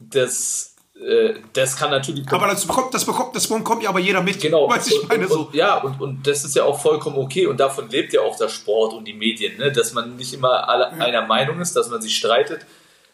das, 0.00 0.69
äh, 1.06 1.34
das 1.52 1.76
kann 1.76 1.90
natürlich. 1.90 2.30
Aber 2.30 2.46
das 2.48 2.66
bekommt, 2.66 2.92
das 2.94 3.04
bekommt, 3.04 3.34
das 3.34 3.46
bekommt 3.48 3.82
ja 3.82 3.88
aber 3.88 4.00
jeder 4.00 4.22
mit. 4.22 4.40
Genau. 4.40 4.68
Weiß 4.68 4.86
ich 4.88 5.02
und, 5.02 5.08
meine 5.08 5.24
und, 5.24 5.32
so. 5.32 5.40
und, 5.42 5.54
ja, 5.54 5.78
und, 5.78 6.00
und 6.00 6.26
das 6.26 6.44
ist 6.44 6.54
ja 6.56 6.64
auch 6.64 6.80
vollkommen 6.80 7.16
okay. 7.16 7.46
Und 7.46 7.58
davon 7.58 7.88
lebt 7.88 8.12
ja 8.12 8.20
auch 8.20 8.36
der 8.36 8.48
Sport 8.48 8.92
und 8.92 9.06
die 9.06 9.14
Medien, 9.14 9.56
ne? 9.58 9.72
dass 9.72 9.92
man 9.94 10.16
nicht 10.16 10.34
immer 10.34 10.68
alle 10.68 10.90
einer 10.92 11.26
Meinung 11.26 11.60
ist, 11.60 11.74
dass 11.74 11.88
man 11.90 12.02
sich 12.02 12.16
streitet. 12.16 12.66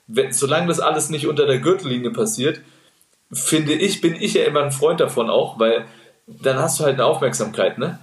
Wenn, 0.09 0.33
solange 0.33 0.69
das 0.69 0.81
alles 0.81 1.11
nicht 1.11 1.27
unter 1.27 1.47
der 1.47 1.59
Gürtellinie 1.59 2.11
passiert, 2.11 2.61
finde 3.33 3.73
ich, 3.75 4.01
bin 4.01 4.15
ich 4.15 4.35
ja 4.35 4.45
immer 4.45 4.63
ein 4.63 4.73
Freund 4.73 5.01
davon 5.01 5.31
auch, 5.31 5.59
weil 5.59 5.85
dann 6.27 6.59
hast 6.59 6.79
du 6.81 6.85
halt 6.85 6.95
eine 6.95 7.05
Aufmerksamkeit, 7.05 7.79
ne? 7.79 7.99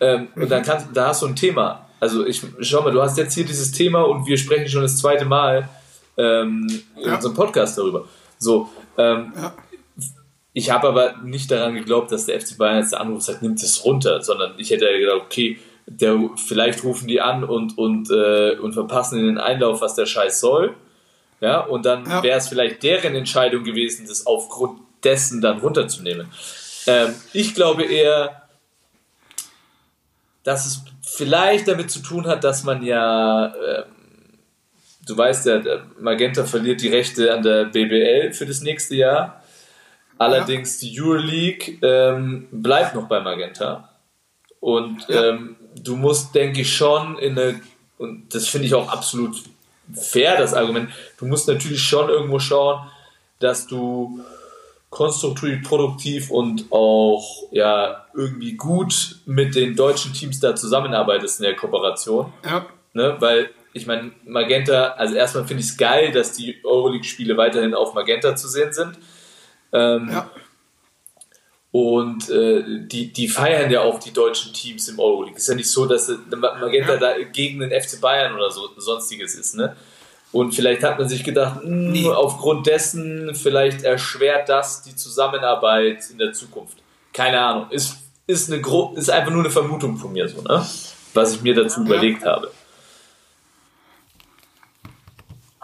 Ähm, 0.00 0.28
und 0.34 0.50
dann 0.50 0.62
kannst, 0.62 0.88
da 0.94 1.08
hast 1.08 1.22
du 1.22 1.26
ein 1.26 1.36
Thema. 1.36 1.86
Also 2.00 2.24
ich 2.24 2.42
schau 2.60 2.82
mal, 2.82 2.92
du 2.92 3.02
hast 3.02 3.18
jetzt 3.18 3.34
hier 3.34 3.44
dieses 3.44 3.72
Thema 3.72 4.02
und 4.02 4.26
wir 4.26 4.38
sprechen 4.38 4.68
schon 4.68 4.80
das 4.82 4.96
zweite 4.96 5.26
Mal 5.26 5.68
ähm, 6.16 6.66
in 6.96 7.02
Ja. 7.04 7.16
unserem 7.16 7.34
Podcast 7.34 7.76
darüber. 7.76 8.06
So, 8.40 8.68
ähm, 8.98 9.32
Ja. 9.36 9.54
ich 10.52 10.70
habe 10.70 10.88
aber 10.88 11.18
nicht 11.22 11.50
daran 11.50 11.74
geglaubt, 11.74 12.10
dass 12.10 12.26
der 12.26 12.40
FC 12.40 12.56
Bayern 12.58 12.78
jetzt 12.78 12.92
der 12.92 13.00
Anruf 13.02 13.22
sagt, 13.22 13.42
nimmt 13.42 13.62
es 13.62 13.84
runter, 13.84 14.20
sondern 14.22 14.54
ich 14.58 14.70
hätte 14.70 14.86
gedacht, 14.98 15.20
okay, 15.26 15.58
der, 15.86 16.18
vielleicht 16.36 16.82
rufen 16.82 17.06
die 17.06 17.20
an 17.20 17.44
und, 17.44 17.76
und, 17.78 18.10
äh, 18.10 18.56
und 18.58 18.72
verpassen 18.72 19.18
in 19.20 19.26
den 19.26 19.38
Einlauf, 19.38 19.80
was 19.82 19.94
der 19.94 20.06
Scheiß 20.06 20.40
soll. 20.40 20.74
Ja, 21.40 21.60
und 21.60 21.84
dann 21.86 22.04
Ja. 22.06 22.22
wäre 22.22 22.38
es 22.38 22.48
vielleicht 22.48 22.82
deren 22.82 23.14
Entscheidung 23.14 23.62
gewesen, 23.64 24.06
das 24.08 24.26
aufgrund 24.26 24.80
dessen 25.04 25.40
dann 25.40 25.58
runterzunehmen. 25.60 26.28
Ähm, 26.86 27.14
ich 27.32 27.54
glaube 27.54 27.84
eher, 27.84 28.42
dass 30.42 30.66
es 30.66 30.82
vielleicht 31.02 31.68
damit 31.68 31.90
zu 31.90 32.00
tun 32.00 32.26
hat, 32.26 32.44
dass 32.44 32.64
man 32.64 32.82
ja, 32.82 33.46
ähm, 33.54 33.84
du 35.10 35.16
weißt 35.16 35.46
ja, 35.46 35.60
Magenta 35.98 36.44
verliert 36.44 36.80
die 36.80 36.88
Rechte 36.88 37.34
an 37.34 37.42
der 37.42 37.64
BBL 37.64 38.32
für 38.32 38.46
das 38.46 38.62
nächste 38.62 38.94
Jahr. 38.94 39.42
Allerdings 40.18 40.78
die 40.78 41.00
Euroleague 41.00 41.78
ähm, 41.82 42.46
bleibt 42.50 42.94
noch 42.94 43.08
bei 43.08 43.20
Magenta. 43.20 43.88
Und 44.60 45.06
ähm, 45.08 45.56
du 45.82 45.96
musst, 45.96 46.34
denke 46.34 46.60
ich, 46.60 46.76
schon 46.76 47.18
in 47.18 47.38
eine, 47.38 47.60
und 47.98 48.34
das 48.34 48.46
finde 48.48 48.66
ich 48.66 48.74
auch 48.74 48.88
absolut 48.88 49.36
fair, 49.94 50.36
das 50.36 50.54
Argument, 50.54 50.90
du 51.18 51.26
musst 51.26 51.48
natürlich 51.48 51.82
schon 51.82 52.08
irgendwo 52.08 52.38
schauen, 52.38 52.86
dass 53.40 53.66
du 53.66 54.20
konstruktiv, 54.90 55.66
produktiv 55.66 56.30
und 56.30 56.66
auch 56.70 57.44
ja 57.50 58.04
irgendwie 58.14 58.56
gut 58.56 59.20
mit 59.24 59.54
den 59.54 59.74
deutschen 59.74 60.12
Teams 60.12 60.40
da 60.40 60.54
zusammenarbeitest 60.54 61.40
in 61.40 61.44
der 61.44 61.56
Kooperation. 61.56 62.32
Ja. 62.44 62.66
Ne? 62.92 63.16
Weil 63.20 63.50
ich 63.72 63.86
meine, 63.86 64.12
Magenta, 64.24 64.88
also 64.96 65.14
erstmal 65.14 65.46
finde 65.46 65.62
ich 65.62 65.70
es 65.70 65.76
geil, 65.76 66.10
dass 66.12 66.32
die 66.32 66.56
Euroleague-Spiele 66.64 67.36
weiterhin 67.36 67.74
auf 67.74 67.94
Magenta 67.94 68.34
zu 68.36 68.48
sehen 68.48 68.72
sind. 68.72 68.98
Ähm, 69.72 70.08
Ja. 70.10 70.30
Und 71.72 72.28
äh, 72.30 72.64
die, 72.88 73.12
die 73.12 73.28
feiern 73.28 73.70
ja 73.70 73.82
auch 73.82 74.00
die 74.00 74.12
deutschen 74.12 74.52
Teams 74.52 74.88
im 74.88 74.98
Euroleague. 74.98 75.36
Ist 75.36 75.46
ja 75.48 75.54
nicht 75.54 75.70
so, 75.70 75.86
dass 75.86 76.08
äh, 76.08 76.16
Magenta 76.34 76.94
Ja. 76.94 76.98
da 76.98 77.14
gegen 77.32 77.60
den 77.60 77.70
FC 77.70 78.00
Bayern 78.00 78.34
oder 78.34 78.50
so 78.50 78.70
sonstiges 78.76 79.36
ist, 79.36 79.54
ne? 79.54 79.76
Und 80.32 80.52
vielleicht 80.52 80.82
hat 80.84 80.98
man 80.98 81.08
sich 81.08 81.22
gedacht, 81.24 81.60
mh, 81.64 81.90
Nee. 81.90 82.08
aufgrund 82.08 82.66
dessen, 82.66 83.34
vielleicht 83.36 83.82
erschwert 83.82 84.48
das 84.48 84.82
die 84.82 84.94
Zusammenarbeit 84.96 86.08
in 86.10 86.18
der 86.18 86.32
Zukunft. 86.32 86.78
Keine 87.12 87.40
Ahnung. 87.40 87.66
Ist, 87.70 87.96
ist, 88.26 88.50
eine 88.50 88.60
gro 88.60 88.92
ist 88.96 89.10
einfach 89.10 89.30
nur 89.32 89.42
eine 89.42 89.50
Vermutung 89.50 89.96
von 89.96 90.12
mir, 90.12 90.28
so, 90.28 90.42
ne? 90.42 90.66
Was 91.14 91.34
ich 91.34 91.42
mir 91.42 91.54
dazu 91.54 91.82
überlegt 91.82 92.24
habe. 92.24 92.50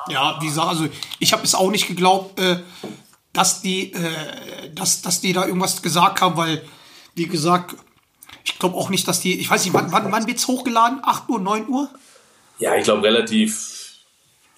Ja, 0.09 0.39
wie 0.41 0.47
gesagt, 0.47 0.69
also 0.69 0.87
ich 1.19 1.33
habe 1.33 1.43
es 1.45 1.55
auch 1.55 1.71
nicht 1.71 1.87
geglaubt, 1.89 2.39
äh, 2.41 2.61
dass 3.33 3.61
die, 3.63 3.93
äh, 3.93 4.71
dass, 4.75 5.03
dass 5.03 5.21
die 5.21 5.33
da 5.33 5.47
irgendwas 5.47 5.83
gesagt 5.83 6.21
haben, 6.21 6.37
weil, 6.37 6.63
wie 7.15 7.27
gesagt, 7.27 7.75
ich 8.45 8.59
glaube 8.59 8.77
auch 8.77 8.89
nicht, 8.91 9.07
dass 9.09 9.21
die, 9.21 9.39
ich 9.41 9.51
weiß 9.51 9.65
nicht, 9.65 9.75
wann, 9.75 9.91
wann, 9.93 10.11
wann 10.13 10.27
wird's 10.27 10.47
hochgeladen? 10.47 11.01
8 11.03 11.29
Uhr, 11.29 11.41
9 11.41 11.69
Uhr? 11.69 11.89
Ja, 12.59 12.75
ich 12.77 12.85
glaube 12.85 13.03
relativ 13.03 13.95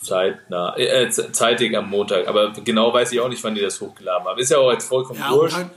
zeitnah, 0.03 0.77
äh, 0.77 1.11
ze- 1.11 1.33
zeitig 1.33 1.77
am 1.77 1.91
Montag. 1.91 2.29
Aber 2.29 2.53
genau 2.53 2.93
weiß 2.93 3.11
ich 3.13 3.21
auch 3.21 3.29
nicht, 3.29 3.43
wann 3.43 3.55
die 3.55 3.61
das 3.61 3.81
hochgeladen 3.81 4.27
haben. 4.27 4.39
Ist 4.39 4.51
ja 4.51 4.59
auch 4.59 4.71
jetzt 4.71 4.87
vollkommen 4.87 5.19
Ja, 5.19 5.31
wurscht. 5.33 5.57
dann, 5.57 5.71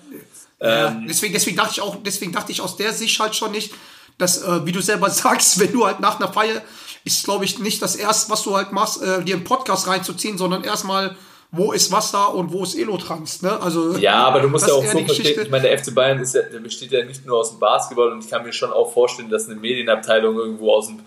ja, 0.59 0.91
deswegen, 1.07 1.33
deswegen 1.33 1.57
dachte 1.57 1.71
ich 1.71 1.81
auch, 1.81 1.95
deswegen 2.03 2.31
dachte 2.31 2.51
ich 2.51 2.61
aus 2.61 2.77
der 2.77 2.93
Sicht 2.93 3.19
halt 3.19 3.35
schon 3.35 3.51
nicht, 3.51 3.73
dass, 4.19 4.43
äh, 4.43 4.63
wie 4.65 4.71
du 4.71 4.81
selber 4.81 5.09
sagst, 5.09 5.59
wenn 5.59 5.71
du 5.71 5.85
halt 5.87 5.99
nach 5.99 6.19
einer 6.19 6.31
Feier, 6.31 6.61
ist 7.03 7.23
glaube 7.23 7.45
ich 7.45 7.59
nicht 7.59 7.81
das 7.81 7.95
erste, 7.95 8.31
was 8.31 8.43
du 8.43 8.55
halt 8.55 8.71
machst, 8.71 9.01
äh, 9.01 9.23
dir 9.23 9.35
einen 9.35 9.43
Podcast 9.43 9.87
reinzuziehen, 9.87 10.37
sondern 10.37 10.63
erstmal, 10.63 11.15
wo 11.51 11.71
ist 11.71 11.91
Wasser 11.91 12.33
und 12.33 12.53
wo 12.53 12.63
ist 12.63 12.75
Elotrans, 12.75 13.41
ne? 13.41 13.59
Also, 13.61 13.97
Ja, 13.97 14.23
aber 14.25 14.39
du 14.39 14.47
musst 14.47 14.67
ja 14.67 14.73
auch 14.73 14.85
so 14.85 14.99
verstehen, 14.99 15.41
ich 15.41 15.49
meine, 15.49 15.67
der 15.67 15.77
FC 15.77 15.93
Bayern 15.93 16.19
ist 16.19 16.35
ja, 16.35 16.43
der 16.43 16.59
besteht 16.59 16.91
ja 16.91 17.03
nicht 17.03 17.25
nur 17.25 17.39
aus 17.39 17.49
dem 17.51 17.59
Basketball 17.59 18.11
und 18.11 18.23
ich 18.23 18.29
kann 18.29 18.43
mir 18.43 18.53
schon 18.53 18.71
auch 18.71 18.91
vorstellen, 18.91 19.29
dass 19.29 19.47
eine 19.47 19.55
Medienabteilung 19.55 20.37
irgendwo 20.37 20.73
aus 20.73 20.87
dem 20.87 20.99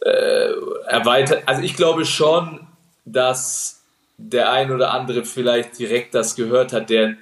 äh, 0.00 0.52
erweitert. 0.86 1.42
Also 1.46 1.62
ich 1.62 1.76
glaube 1.76 2.04
schon, 2.06 2.66
dass 3.04 3.82
der 4.16 4.52
ein 4.52 4.70
oder 4.70 4.92
andere 4.92 5.24
vielleicht 5.24 5.78
direkt 5.78 6.14
das 6.14 6.34
gehört 6.34 6.72
hat, 6.72 6.90
der 6.90 7.16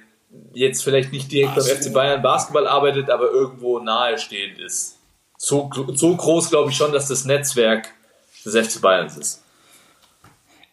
jetzt 0.53 0.83
vielleicht 0.83 1.11
nicht 1.11 1.31
direkt 1.31 1.55
beim 1.55 1.63
so. 1.63 1.73
FC 1.73 1.93
Bayern 1.93 2.21
Basketball 2.21 2.67
arbeitet, 2.67 3.09
aber 3.09 3.31
irgendwo 3.31 3.79
nahestehend 3.79 4.59
ist. 4.59 4.98
So, 5.41 5.69
so 5.95 6.15
groß 6.17 6.49
glaube 6.49 6.69
ich 6.69 6.75
schon, 6.75 6.91
dass 6.91 7.07
das 7.07 7.23
Netzwerk 7.23 7.93
des 8.43 8.53
FC 8.53 8.81
Bayerns 8.81 9.15
ist. 9.15 9.41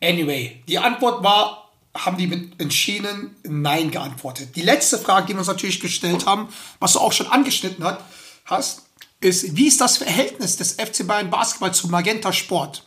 Anyway, 0.02 0.60
die 0.66 0.78
Antwort 0.78 1.22
war, 1.22 1.70
haben 1.96 2.16
die 2.16 2.26
mit 2.26 2.60
entschieden 2.60 3.36
Nein 3.44 3.92
geantwortet. 3.92 4.56
Die 4.56 4.62
letzte 4.62 4.98
Frage, 4.98 5.28
die 5.28 5.34
wir 5.34 5.38
uns 5.38 5.46
natürlich 5.46 5.78
gestellt 5.78 6.26
haben, 6.26 6.48
was 6.80 6.94
du 6.94 6.98
auch 6.98 7.12
schon 7.12 7.28
angeschnitten 7.28 7.84
hat, 7.84 8.02
hast, 8.44 8.82
ist, 9.20 9.56
wie 9.56 9.68
ist 9.68 9.80
das 9.80 9.98
Verhältnis 9.98 10.56
des 10.56 10.72
FC 10.72 11.06
Bayern 11.06 11.30
Basketball 11.30 11.72
zu 11.72 11.86
Magenta 11.86 12.32
Sport? 12.32 12.82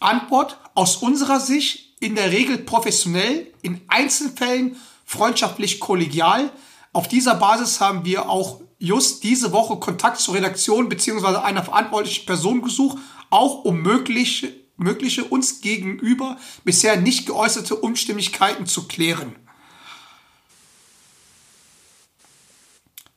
Antwort, 0.00 0.58
aus 0.74 0.96
unserer 0.96 1.38
Sicht 1.38 1.94
in 2.00 2.16
der 2.16 2.32
Regel 2.32 2.58
professionell, 2.58 3.52
in 3.62 3.80
Einzelfällen 3.86 4.76
freundschaftlich 5.06 5.78
kollegial. 5.78 6.50
Auf 6.92 7.06
dieser 7.06 7.36
Basis 7.36 7.80
haben 7.80 8.04
wir 8.04 8.28
auch 8.28 8.60
just 8.82 9.22
diese 9.22 9.52
Woche 9.52 9.76
Kontakt 9.76 10.18
zur 10.18 10.34
Redaktion 10.34 10.88
bzw. 10.88 11.36
einer 11.36 11.62
verantwortlichen 11.62 12.26
Person 12.26 12.62
gesucht, 12.62 12.98
auch 13.30 13.64
um 13.64 13.80
mögliche, 13.80 14.52
mögliche 14.76 15.22
uns 15.22 15.60
gegenüber 15.60 16.36
bisher 16.64 16.96
nicht 16.96 17.26
geäußerte 17.26 17.76
Unstimmigkeiten 17.76 18.66
zu 18.66 18.88
klären. 18.88 19.36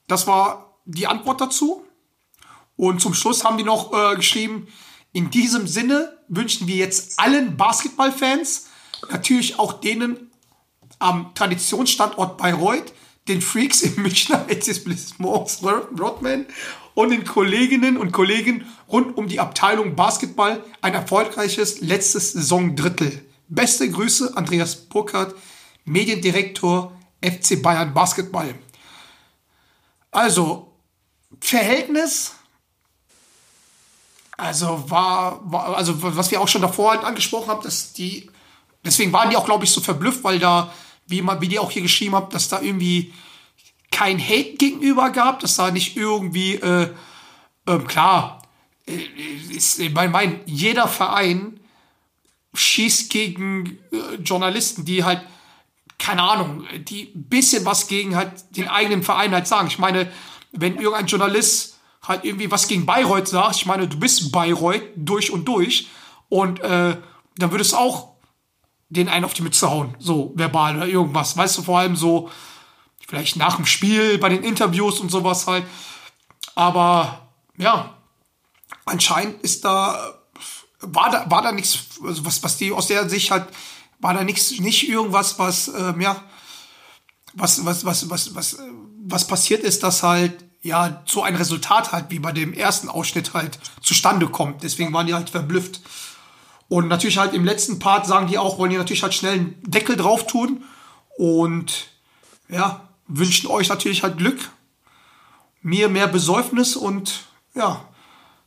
Das 0.08 0.28
war 0.28 0.78
die 0.86 1.08
Antwort 1.08 1.42
dazu. 1.42 1.84
Und 2.78 3.02
zum 3.02 3.16
Schluss 3.16 3.44
haben 3.44 3.58
die 3.58 3.64
noch 3.64 3.92
äh, 3.92 4.16
geschrieben, 4.16 4.68
in 5.14 5.32
diesem 5.32 5.66
Sinne 5.66 6.16
wünschen 6.28 6.68
wir 6.68 6.76
jetzt 6.76 7.20
allen 7.20 7.58
Basketballfans, 7.58 8.68
natürlich 9.10 9.58
auch 9.58 9.74
denen 9.74 10.30
am 11.00 11.34
Traditionsstandort 11.34 12.38
Bayreuth, 12.38 12.94
den 13.28 13.42
Freaks 13.42 13.82
im 13.82 14.02
Münchner 14.02 14.46
Etablissements 14.50 15.62
Rodman 15.64 16.46
und 16.94 17.10
den 17.10 17.26
Kolleginnen 17.26 17.98
und 17.98 18.12
Kollegen 18.12 18.66
rund 18.88 19.18
um 19.18 19.28
die 19.28 19.40
Abteilung 19.40 19.96
Basketball 19.96 20.64
ein 20.82 20.94
erfolgreiches 20.94 21.82
letztes 21.82 22.34
Saisondrittel. 22.34 23.26
Beste 23.48 23.90
Grüße, 23.90 24.36
Andreas 24.36 24.76
Burkhardt, 24.76 25.36
Mediendirektor 25.84 26.96
FC 27.22 27.62
Bayern 27.62 27.94
Basketball. 27.94 28.56
Also, 30.12 30.72
Verhältnis 31.42 32.36
also 34.38 34.90
war, 34.90 35.40
war, 35.50 35.78
also 35.78 35.94
was 36.02 36.30
wir 36.32 36.42
auch 36.42 36.48
schon 36.48 36.62
davor 36.62 36.92
halt 36.92 37.04
angesprochen 37.04 37.50
haben, 37.50 37.64
dass 37.64 37.94
die, 37.94 38.30
deswegen 38.84 39.14
waren 39.14 39.30
die 39.30 39.38
auch, 39.38 39.46
glaube 39.46 39.64
ich, 39.64 39.72
so 39.72 39.80
verblüfft, 39.80 40.24
weil 40.24 40.40
da 40.40 40.74
wie, 41.06 41.22
man, 41.22 41.42
wie 41.42 41.48
die 41.48 41.60
auch 41.60 41.72
hier 41.72 41.82
geschrieben 41.82 42.16
haben, 42.16 42.32
dass 42.32 42.50
da 42.50 42.62
irgendwie 42.62 43.14
kein 43.92 44.20
Hate 44.20 44.56
gegenüber 44.58 45.10
gab, 45.10 45.40
dass 45.40 45.56
da 45.56 45.72
nicht 45.72 45.96
irgendwie, 45.96 46.56
äh, 46.56 46.90
ähm, 47.68 47.88
klar, 47.88 48.42
äh, 48.88 48.98
ist, 49.56 49.80
ich 49.80 49.94
mein, 49.94 50.12
mein, 50.12 50.42
jeder 50.46 50.88
Verein 50.88 51.60
schießt 52.54 53.10
gegen 53.10 53.78
äh, 53.92 54.16
Journalisten, 54.24 54.86
die 54.86 55.04
halt, 55.04 55.22
keine 55.98 56.24
Ahnung, 56.24 56.66
die 56.80 57.12
ein 57.16 57.30
bisschen 57.30 57.66
was 57.66 57.88
gegen 57.88 58.16
halt 58.16 58.32
den 58.58 58.68
eigenen 58.68 59.04
Verein 59.04 59.34
halt 59.34 59.48
sagen. 59.48 59.68
Ich 59.68 59.80
meine, 59.80 60.12
wenn 60.52 60.76
irgendein 60.76 61.08
Journalist 61.08 61.78
halt 62.04 62.26
irgendwie 62.26 62.52
was 62.52 62.68
gegen 62.68 62.86
Bayreuth 62.86 63.28
sagt, 63.28 63.56
ich 63.56 63.66
meine, 63.66 63.88
du 63.88 63.98
bist 63.98 64.32
Bayreuth 64.32 64.84
durch 64.96 65.32
und 65.32 65.46
durch 65.46 65.88
und 66.30 66.60
äh, 66.60 66.98
dann 67.38 67.52
würdest 67.52 67.74
du 67.74 67.78
auch 67.78 68.15
den 68.90 69.10
einen 69.10 69.26
auf 69.26 69.34
die 69.34 69.42
Mütze 69.42 69.70
hauen, 69.70 69.96
so 70.00 70.34
verbal 70.36 70.78
oder 70.78 70.88
irgendwas. 70.88 71.36
Weißt 71.36 71.58
du, 71.58 71.64
vor 71.64 71.80
allem 71.80 71.96
so, 71.96 72.30
vielleicht 73.08 73.36
nach 73.36 73.56
dem 73.56 73.66
Spiel, 73.66 74.18
bei 74.18 74.30
den 74.30 74.44
Interviews 74.44 75.00
und 75.00 75.10
sowas 75.10 75.48
halt. 75.48 75.66
Aber 76.56 77.30
ja, 77.58 77.98
anscheinend 78.86 79.42
ist 79.42 79.66
da, 79.66 80.14
war 80.80 81.10
da, 81.10 81.30
war 81.30 81.42
da 81.42 81.52
nichts, 81.52 81.80
also 82.04 82.26
was, 82.26 82.44
was 82.44 82.58
die 82.58 82.72
aus 82.72 82.88
der 82.88 83.10
Sicht 83.10 83.32
halt, 83.32 83.48
war 84.00 84.14
da 84.14 84.24
nichts, 84.24 84.60
nicht 84.60 84.88
irgendwas, 84.88 85.40
was, 85.40 85.68
ähm, 85.68 86.02
ja, 86.02 86.24
was, 87.34 87.66
was, 87.66 87.86
was, 87.86 88.10
was, 88.10 88.36
was, 88.36 88.58
was 89.06 89.28
passiert 89.28 89.64
ist, 89.64 89.84
dass 89.84 90.04
halt, 90.04 90.46
ja, 90.62 91.04
so 91.06 91.22
ein 91.22 91.36
Resultat 91.36 91.92
halt, 91.92 92.10
wie 92.10 92.20
bei 92.20 92.32
dem 92.32 92.54
ersten 92.54 92.90
Ausschnitt 92.90 93.34
halt 93.34 93.60
zustande 93.82 94.28
kommt. 94.28 94.64
Deswegen 94.64 94.92
waren 94.94 95.06
die 95.06 95.14
halt 95.14 95.30
verblüfft. 95.30 95.82
Und 96.68 96.88
natürlich 96.88 97.18
halt 97.18 97.34
im 97.34 97.46
letzten 97.46 97.80
Part 97.80 98.08
sagen 98.08 98.28
die 98.28 98.38
auch, 98.38 98.58
wollen 98.58 98.72
die 98.72 98.78
natürlich 98.78 99.04
halt 99.04 99.14
schnell 99.14 99.34
einen 99.34 99.64
Deckel 99.64 99.96
drauf 99.96 100.26
tun 100.26 100.64
und 101.18 101.88
ja, 102.50 102.88
wünschen 103.08 103.48
euch 103.50 103.70
natürlich 103.70 104.04
halt 104.04 104.18
Glück, 104.18 104.40
mir 105.62 105.90
mehr 105.90 106.08
Besäufnis 106.08 106.76
und 106.76 107.26
ja, 107.54 107.86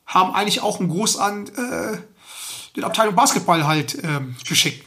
haben 0.06 0.34
eigentlich 0.34 0.62
auch 0.62 0.80
einen 0.80 0.88
Gruß 0.88 1.18
an 1.18 1.46
äh, 1.46 1.98
den 2.76 2.84
Abteilung 2.84 3.14
Basketball 3.14 3.66
halt 3.66 3.98
ähm, 4.02 4.36
geschickt. 4.46 4.84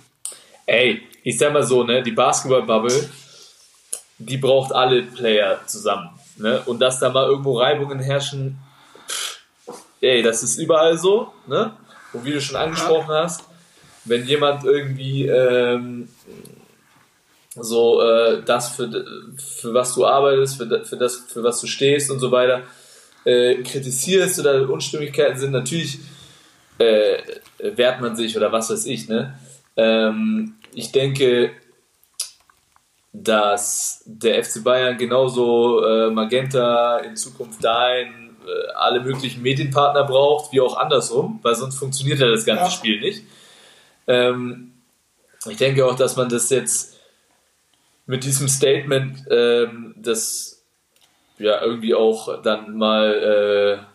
Ey, 0.66 1.02
ich 1.24 1.38
sag 1.38 1.54
mal 1.54 1.64
so, 1.64 1.84
ne, 1.84 2.02
die 2.02 2.12
Basketball-Bubble, 2.12 3.10
die 4.18 4.38
braucht 4.38 4.72
alle 4.72 5.04
Player 5.04 5.66
zusammen. 5.68 6.10
Ne? 6.38 6.62
Und 6.66 6.80
dass 6.80 7.00
da 7.00 7.10
mal 7.10 7.26
irgendwo 7.26 7.60
Reibungen 7.60 8.00
herrschen, 8.00 8.60
pff, 9.08 9.42
ey, 10.02 10.22
das 10.22 10.44
ist 10.44 10.58
überall 10.58 10.98
so, 10.98 11.34
ne? 11.48 11.74
Und 12.14 12.26
wie 12.26 12.34
du 12.34 12.42
schon 12.42 12.58
angesprochen 12.58 13.14
hast, 13.14 13.46
wenn 14.06 14.26
jemand 14.26 14.64
irgendwie 14.64 15.28
ähm, 15.28 16.10
so 17.56 18.02
äh, 18.02 18.42
das 18.44 18.76
für, 18.76 18.90
für 19.38 19.74
was 19.74 19.94
du 19.96 20.06
arbeitest, 20.06 20.58
für, 20.58 20.86
für 20.86 20.98
das, 20.98 21.18
für 21.28 21.44
was 21.44 21.62
du 21.62 21.68
stehst 21.68 22.10
und 22.10 22.20
so 22.20 22.32
weiter, 22.32 22.64
äh, 23.26 23.56
kritisierst 23.62 24.40
oder 24.40 24.70
Unstimmigkeiten 24.70 25.38
sind, 25.40 25.52
natürlich 25.52 26.00
äh, 26.80 27.18
wehrt 27.60 28.02
man 28.02 28.16
sich 28.16 28.36
oder 28.36 28.52
was 28.52 28.70
weiß 28.70 28.86
ich, 28.88 29.08
ne? 29.08 29.38
Ähm, 29.78 30.56
ich 30.74 30.92
denke, 30.92 31.52
dass 33.14 34.04
der 34.06 34.44
FC 34.44 34.64
Bayern 34.64 34.98
genauso 34.98 35.84
äh, 35.86 36.10
Magenta 36.10 36.98
in 37.00 37.16
Zukunft 37.16 37.64
Dein, 37.64 38.31
alle 38.76 39.02
möglichen 39.02 39.42
Medienpartner 39.42 40.04
braucht, 40.04 40.52
wie 40.52 40.62
auch 40.62 40.78
andersrum, 40.78 41.40
weil 41.42 41.56
sonst 41.56 41.78
funktioniert 41.78 42.20
ja 42.20 42.28
das 42.28 42.46
ganze 42.46 42.66
Ja. 42.66 42.72
Spiel 42.72 43.00
nicht. 43.00 43.24
Ähm, 44.08 44.74
ich 45.50 45.58
denke 45.58 45.86
auch, 45.86 45.96
dass 45.96 46.16
man 46.16 46.30
das 46.30 46.50
jetzt 46.50 46.98
mit 48.06 48.24
diesem 48.24 48.48
Statement, 48.48 49.26
ähm, 49.30 49.96
das 49.98 50.64
ja 51.38 51.62
irgendwie 51.62 51.96
auch 51.96 52.42
dann 52.42 52.78
mal 52.78 53.88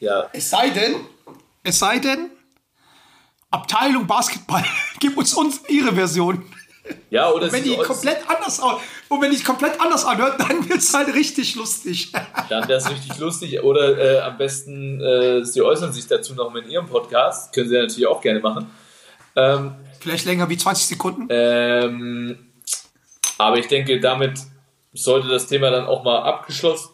äh, 0.00 0.04
ja, 0.04 0.28
Es 0.32 0.50
sei 0.50 0.70
denn, 0.70 0.96
es 1.62 1.78
sei 1.78 2.00
denn, 2.00 2.30
Abteilung 3.52 4.06
Basketball, 4.06 4.64
gib 5.00 5.16
uns, 5.16 5.32
uns 5.34 5.60
ihre 5.68 5.94
Version. 5.94 6.44
Ja 7.10 7.30
oder 7.30 7.50
Wenn 7.52 7.62
sie- 7.62 7.70
die 7.70 7.76
komplett 7.76 8.18
anders 8.28 8.60
und 9.08 9.20
wenn 9.22 9.30
die 9.30 9.42
komplett 9.42 9.80
anders 9.80 10.04
anhört, 10.04 10.40
dann 10.40 10.68
wird's 10.68 10.92
halt 10.94 11.14
richtig 11.14 11.54
lustig. 11.54 12.12
Dann 12.48 12.66
wäre 12.68 12.78
es 12.78 12.90
richtig 12.90 13.18
lustig. 13.18 13.62
Oder 13.62 13.98
äh, 13.98 14.20
am 14.20 14.36
besten, 14.38 15.00
äh, 15.00 15.44
Sie 15.44 15.62
äußern 15.62 15.92
sich 15.92 16.06
dazu 16.06 16.34
noch 16.34 16.50
mal 16.52 16.62
in 16.62 16.70
Ihrem 16.70 16.86
Podcast. 16.86 17.52
Können 17.54 17.68
Sie 17.68 17.74
ja 17.76 17.82
natürlich 17.82 18.06
auch 18.06 18.20
gerne 18.20 18.40
machen. 18.40 18.70
Ähm, 19.36 19.74
Vielleicht 20.00 20.24
länger 20.26 20.48
wie 20.48 20.56
20 20.56 20.86
Sekunden. 20.86 21.26
ähm, 21.30 22.52
aber 23.38 23.58
ich 23.58 23.68
denke, 23.68 24.00
damit 24.00 24.38
sollte 24.92 25.28
das 25.28 25.46
Thema 25.46 25.70
dann 25.70 25.86
auch 25.86 26.04
mal 26.04 26.18
abgeschlossen 26.22 26.90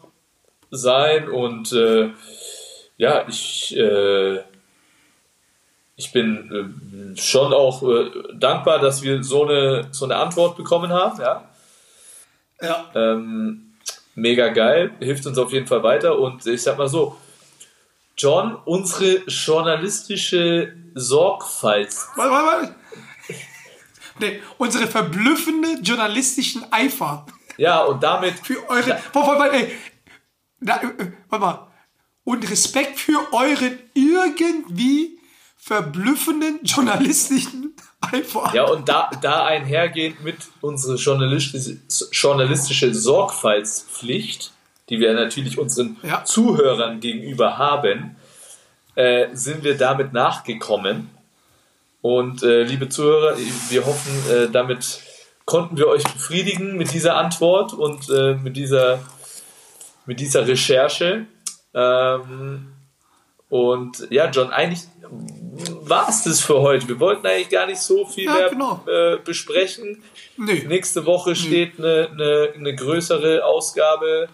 sein. 0.71 1.29
Und 1.29 1.73
äh, 1.73 2.11
ja, 2.97 3.27
ich, 3.29 3.77
äh, 3.77 4.41
ich 5.99 6.13
bin 6.13 7.15
äh, 7.17 7.21
schon 7.21 7.53
auch 7.53 7.83
äh, 7.83 8.11
dankbar, 8.35 8.79
dass 8.79 9.03
wir 9.03 9.23
so 9.25 9.45
eine, 9.45 9.89
so 9.91 10.05
eine 10.05 10.15
Antwort 10.15 10.57
bekommen 10.57 10.93
haben. 10.93 11.21
Ja. 11.21 11.45
Ja. 12.63 12.91
Ähm, 12.95 13.75
mega 14.15 14.49
geil, 14.49 14.93
hilft 15.01 15.27
uns 15.27 15.37
auf 15.39 15.53
jeden 15.53 15.67
Fall 15.67 15.83
weiter. 15.83 16.17
Und 16.17 16.47
ich 16.47 16.63
sag 16.63 16.79
mal 16.79 16.89
so, 16.89 17.17
John, 18.17 18.57
unsere 18.65 19.25
journalistische 19.27 20.73
Sorgfalt. 20.95 21.95
Warte, 22.15 22.31
warte, 22.31 22.47
warte. 22.47 22.75
Nee, 24.21 24.41
unsere 24.57 24.87
verblüffende 24.87 25.81
journalistischen 25.83 26.65
Eifer 26.73 27.27
Ja, 27.57 27.83
und 27.83 28.03
damit, 28.03 28.35
für 28.35 28.69
eure. 28.69 28.91
Warte, 29.13 29.15
warte, 29.15 29.41
warte, 29.41 29.57
ey. 29.57 29.73
Na, 30.61 30.81
äh, 30.81 31.13
warte 31.29 31.45
mal. 31.45 31.67
Und 32.23 32.49
Respekt 32.49 33.01
für 33.01 33.33
euren 33.33 33.79
irgendwie 33.95 35.18
verblüffenden 35.59 36.61
journalistischen 36.63 37.75
Eifer. 38.01 38.51
ja, 38.55 38.65
und 38.65 38.89
da, 38.89 39.11
da 39.21 39.45
einhergehend 39.45 40.23
mit 40.23 40.37
unserer 40.61 40.97
journalistische, 40.97 41.79
journalistische 42.13 42.95
Sorgfaltspflicht, 42.95 44.53
die 44.89 45.01
wir 45.01 45.13
natürlich 45.15 45.59
unseren 45.59 45.97
Ja. 46.03 46.25
Zuhörern 46.25 47.01
gegenüber 47.01 47.59
haben, 47.59 48.17
äh, 48.95 49.29
sind 49.35 49.65
wir 49.65 49.77
damit 49.77 50.13
nachgekommen. 50.13 51.11
Und 52.01 52.43
äh, 52.45 52.63
liebe 52.63 52.89
Zuhörer, 52.89 53.37
wir 53.69 53.85
hoffen, 53.85 54.31
äh, 54.31 54.49
damit 54.51 55.01
konnten 55.45 55.77
wir 55.77 55.89
euch 55.89 56.05
befriedigen 56.05 56.77
mit 56.77 56.93
dieser 56.93 57.17
Antwort 57.17 57.73
und 57.73 58.09
äh, 58.11 58.35
mit, 58.35 58.57
dieser, 58.57 59.01
mit 60.07 60.21
dieser 60.21 60.47
Recherche. 60.47 61.27
Ähm, 61.75 62.73
und 63.49 64.07
ja, 64.11 64.31
John, 64.31 64.51
eigentlich 64.51 64.83
war 65.83 66.09
es 66.09 66.25
das 66.25 66.41
für 66.41 66.61
heute. 66.61 66.89
Wir 66.89 67.01
wollten 67.01 67.27
eigentlich 67.27 67.49
gar 67.51 67.67
nicht 67.67 67.81
so 67.81 68.07
viel 68.07 68.25
Ja, 68.25 68.35
mehr 68.35 68.49
genau. 68.51 68.85
äh, 68.87 69.17
besprechen. 69.17 70.03
Nee. 70.37 70.65
Nächste 70.69 71.05
Woche 71.07 71.35
steht 71.35 71.79
eine, 71.79 72.09
eine, 72.13 72.49
eine 72.57 72.75
größere 72.75 73.45
Ausgabe 73.45 74.29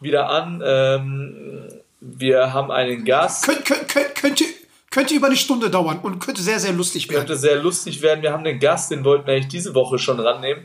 wieder 0.00 0.28
an. 0.28 0.62
Ähm, 0.64 1.68
wir 2.00 2.52
haben 2.52 2.70
einen 2.70 3.04
Gast. 3.04 3.44
Könnt, 3.46 3.64
könnt, 3.64 3.88
könnt, 3.88 4.14
könnte, 4.14 4.44
könnte 4.90 5.14
über 5.14 5.26
eine 5.28 5.36
Stunde 5.36 5.70
dauern 5.70 6.00
und 6.02 6.18
könnte 6.18 6.42
sehr, 6.42 6.60
sehr 6.60 6.72
lustig 6.72 7.08
werden. 7.08 7.20
könnte 7.20 7.36
sehr 7.36 7.56
lustig 7.56 8.02
werden. 8.02 8.22
Wir 8.22 8.32
haben 8.32 8.44
einen 8.44 8.60
Gast, 8.60 8.90
den 8.90 9.04
wollten 9.04 9.26
wir 9.26 9.34
eigentlich 9.34 9.48
diese 9.48 9.74
Woche 9.74 9.98
schon 9.98 10.20
rannehmen. 10.20 10.64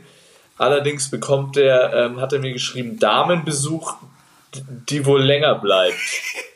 Allerdings 0.58 1.10
bekommt 1.10 1.56
der, 1.56 1.94
ähm, 1.94 2.20
hat 2.20 2.34
er 2.34 2.38
mir 2.40 2.52
geschrieben, 2.52 2.98
Damenbesuch, 2.98 3.94
die 4.90 5.06
wohl 5.06 5.22
länger 5.22 5.54
bleibt. 5.54 5.96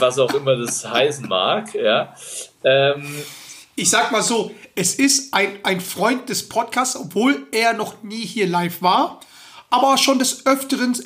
Was 0.00 0.18
auch 0.18 0.32
immer 0.34 0.56
das 0.56 0.84
heißen 0.88 1.28
mag, 1.28 1.74
ja. 1.74 2.14
Ähm, 2.64 3.06
Ich 3.76 3.90
sag 3.90 4.12
mal 4.12 4.22
so, 4.22 4.52
es 4.76 4.94
ist 4.94 5.34
ein, 5.34 5.58
ein 5.64 5.80
Freund 5.80 6.28
des 6.28 6.48
Podcasts, 6.48 6.96
obwohl 6.96 7.46
er 7.52 7.72
noch 7.72 8.02
nie 8.02 8.24
hier 8.24 8.46
live 8.46 8.82
war, 8.82 9.20
aber 9.70 9.96
schon 9.98 10.18
des 10.20 10.46
Öfteren 10.46 10.96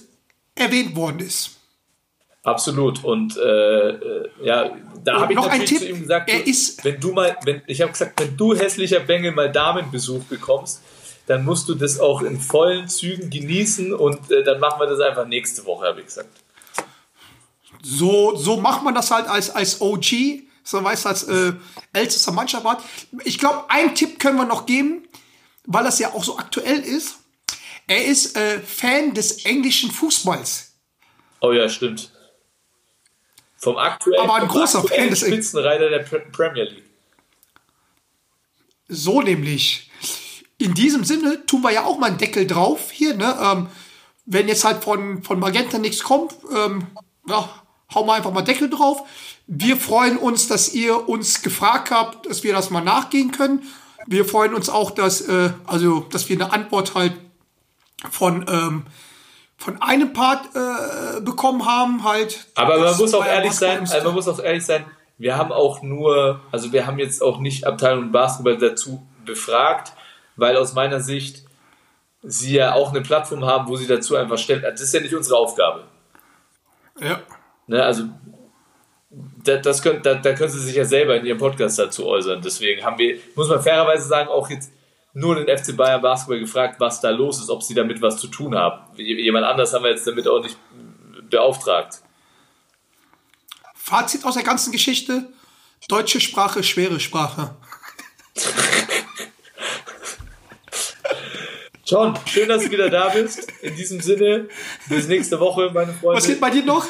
erwähnt 0.55 0.95
worden 0.95 1.21
ist. 1.21 1.51
Absolut. 2.43 3.03
Und 3.05 3.37
äh, 3.37 3.41
äh, 3.91 4.29
ja, 4.43 4.71
da 5.05 5.21
habe 5.21 5.33
ich 5.33 5.37
noch 5.37 5.47
ein 5.49 5.61
natürlich 5.61 5.69
Tipp, 5.81 5.89
zu 5.89 5.95
ihm 5.95 6.01
gesagt, 6.03 6.31
er 6.31 6.47
ist- 6.47 6.85
wenn 6.85 7.01
du 7.01 7.13
mal, 7.13 7.37
wenn 7.45 7.63
ich 7.67 7.81
habe 7.81 7.93
gesagt, 7.93 8.21
wenn 8.21 8.37
du 8.37 8.55
hässlicher 8.55 9.01
Bengel 9.01 9.33
mal 9.33 9.51
Damenbesuch 9.51 10.25
bekommst, 10.25 10.81
dann 11.27 11.45
musst 11.45 11.69
du 11.69 11.75
das 11.75 11.99
auch 12.01 12.23
in 12.23 12.39
vollen 12.41 12.89
Zügen 12.89 13.29
genießen 13.29 13.93
und 13.95 14.31
äh, 14.31 14.43
dann 14.45 14.61
machen 14.61 14.81
wir 14.81 14.87
das 14.87 15.01
einfach 15.01 15.27
nächste 15.27 15.65
Woche, 15.67 15.87
habe 15.87 16.01
ich 16.01 16.07
gesagt. 16.07 16.29
So, 17.83 18.37
so 18.37 18.57
macht 18.59 18.83
man 18.83 18.95
das 18.95 19.11
halt 19.11 19.27
als, 19.27 19.51
als 19.51 19.81
OG, 19.81 20.07
so 20.65 20.83
weißt 20.83 21.05
du, 21.05 21.09
als 21.09 21.23
äh, 21.25 21.53
ältester 21.93 22.33
Mannschaftsrat. 22.33 22.83
Ich 23.25 23.39
glaube, 23.39 23.65
einen 23.71 23.95
Tipp 23.95 24.19
können 24.19 24.37
wir 24.37 24.45
noch 24.45 24.67
geben, 24.67 25.07
weil 25.65 25.85
das 25.85 25.99
ja 25.99 26.13
auch 26.13 26.25
so 26.25 26.39
aktuell 26.39 26.81
ist. 26.81 27.19
Er 27.87 28.05
ist 28.05 28.37
äh, 28.37 28.61
Fan 28.61 29.15
des 29.15 29.45
englischen 29.45 29.91
Fußballs. 29.91 30.73
Oh 31.41 31.53
ja, 31.53 31.69
stimmt. 31.69 32.11
Vom 33.57 33.77
aktuellen, 33.77 34.21
Aber 34.23 34.35
ein 34.35 34.49
großer 34.49 34.83
Fan 34.85 35.09
des- 35.11 35.21
Spitzenreiter 35.21 35.89
der 35.89 36.01
Pre- 36.01 36.21
Premier 36.33 36.65
League. 36.65 36.85
So 38.89 39.21
nämlich. 39.23 39.91
in 40.59 40.75
diesem 40.75 41.05
Sinne 41.05 41.45
tun 41.47 41.63
wir 41.63 41.71
ja 41.71 41.85
auch 41.85 41.99
mal 41.99 42.07
einen 42.09 42.19
Deckel 42.19 42.47
drauf 42.47 42.91
hier, 42.91 43.15
ne? 43.15 43.37
Ähm, 43.41 43.69
wenn 44.27 44.49
jetzt 44.49 44.65
halt 44.65 44.83
von, 44.83 45.23
von 45.23 45.39
Magenta 45.39 45.79
nichts 45.79 46.03
kommt, 46.03 46.35
ähm, 46.55 46.87
ja, 47.29 47.49
hauen 47.95 48.07
wir 48.07 48.15
einfach 48.15 48.33
mal 48.33 48.43
Deckel 48.43 48.71
drauf. 48.71 49.03
Wir 49.47 49.77
freuen 49.77 50.19
uns, 50.19 50.49
dass 50.49 50.75
ihr 50.75 51.09
uns 51.09 51.43
gefragt 51.43 51.91
habt, 51.91 52.27
dass 52.27 52.43
wir 52.43 52.53
das 52.53 52.71
mal 52.71 52.83
nachgehen 52.83 53.31
können. 53.31 53.63
Wir 54.07 54.25
freuen 54.25 54.55
uns 54.55 54.69
auch, 54.69 54.91
dass, 54.91 55.23
äh, 55.23 55.51
also, 55.67 56.01
dass 56.11 56.29
wir 56.29 56.37
eine 56.37 56.53
Antwort 56.53 56.95
halt 56.95 57.15
von, 58.11 58.47
ähm, 58.49 58.87
von 59.57 59.83
einem 59.83 60.13
Part 60.13 60.55
äh, 60.55 61.21
bekommen 61.21 61.67
haben, 61.67 62.05
halt. 62.05 62.47
Aber 62.55 62.79
man 62.79 62.97
muss 62.97 63.13
auch 63.15 63.27
ehrlich 63.27 63.53
sein, 63.53 63.81
also 63.81 64.05
man 64.05 64.15
muss 64.15 64.29
auch 64.29 64.39
ehrlich 64.39 64.65
sein, 64.65 64.85
wir 65.19 65.37
haben 65.37 65.51
auch 65.51 65.83
nur, 65.83 66.41
also 66.53 66.73
wir 66.73 66.87
haben 66.87 66.99
jetzt 66.99 67.23
auch 67.23 67.41
nicht 67.41 67.67
Abteilung 67.67 68.13
Basketball 68.13 68.57
dazu 68.57 69.05
befragt, 69.25 69.93
weil 70.37 70.57
aus 70.57 70.75
meiner 70.75 71.01
Sicht 71.01 71.45
sie 72.23 72.55
ja 72.55 72.75
auch 72.75 72.91
eine 72.91 73.01
Plattform 73.01 73.45
haben, 73.45 73.69
wo 73.69 73.77
sie 73.77 73.87
dazu 73.87 74.15
einfach 74.17 74.39
stellen. 74.39 74.63
Das 74.63 74.81
ist 74.81 74.95
ja 74.95 75.01
nicht 75.01 75.15
unsere 75.15 75.37
Aufgabe. 75.37 75.85
Ja. 77.01 77.21
Ne? 77.69 77.83
Also 77.83 78.05
da, 79.11 79.57
das 79.57 79.83
können, 79.83 80.03
da, 80.03 80.15
da 80.15 80.35
können 80.35 80.51
sie 80.51 80.61
sich 80.61 80.75
ja 80.75 80.85
selber 80.85 81.17
in 81.17 81.25
ihrem 81.25 81.39
Podcast 81.39 81.79
dazu 81.79 82.07
äußern. 82.07 82.43
Deswegen 82.43 82.85
haben 82.85 82.99
wir, 82.99 83.19
muss 83.35 83.49
man 83.49 83.63
fairerweise 83.63 84.07
sagen, 84.09 84.29
auch 84.29 84.51
jetzt 84.51 84.73
nur 85.15 85.37
den 85.37 85.57
FC 85.57 85.77
Bayern 85.77 86.03
Basketball 86.03 86.41
gefragt, 86.41 86.81
was 86.81 87.01
da 87.01 87.11
los 87.11 87.41
ist, 87.41 87.51
ob 87.51 87.63
sie 87.63 87.75
damit 87.75 88.03
was 88.03 88.19
zu 88.19 88.29
tun 88.29 88.55
haben. 88.55 88.83
Jemand 88.97 89.47
anders 89.47 89.73
haben 89.73 89.85
wir 89.85 89.91
jetzt 89.91 90.07
damit 90.07 90.29
auch 90.29 90.43
nicht 90.43 90.57
beauftragt. 91.31 92.03
Fazit 93.75 94.25
aus 94.25 94.35
der 94.35 94.43
ganzen 94.43 94.73
Geschichte: 94.73 95.29
Deutsche 95.89 96.21
Sprache, 96.21 96.63
schwere 96.63 97.01
Sprache. 97.01 97.57
John, 101.87 102.15
schön, 102.27 102.49
dass 102.51 102.65
du 102.65 102.71
wieder 102.71 102.91
da 102.91 103.09
bist. 103.09 103.51
In 103.63 103.75
diesem 103.75 104.03
Sinne, 104.03 104.49
bis 104.91 105.09
nächste 105.09 105.41
Woche, 105.41 105.71
meine 105.73 105.95
Freunde. 105.95 106.19
Was 106.19 106.27
geht 106.27 106.39
bei 106.39 106.51
dir 106.51 106.63
noch? 106.63 106.87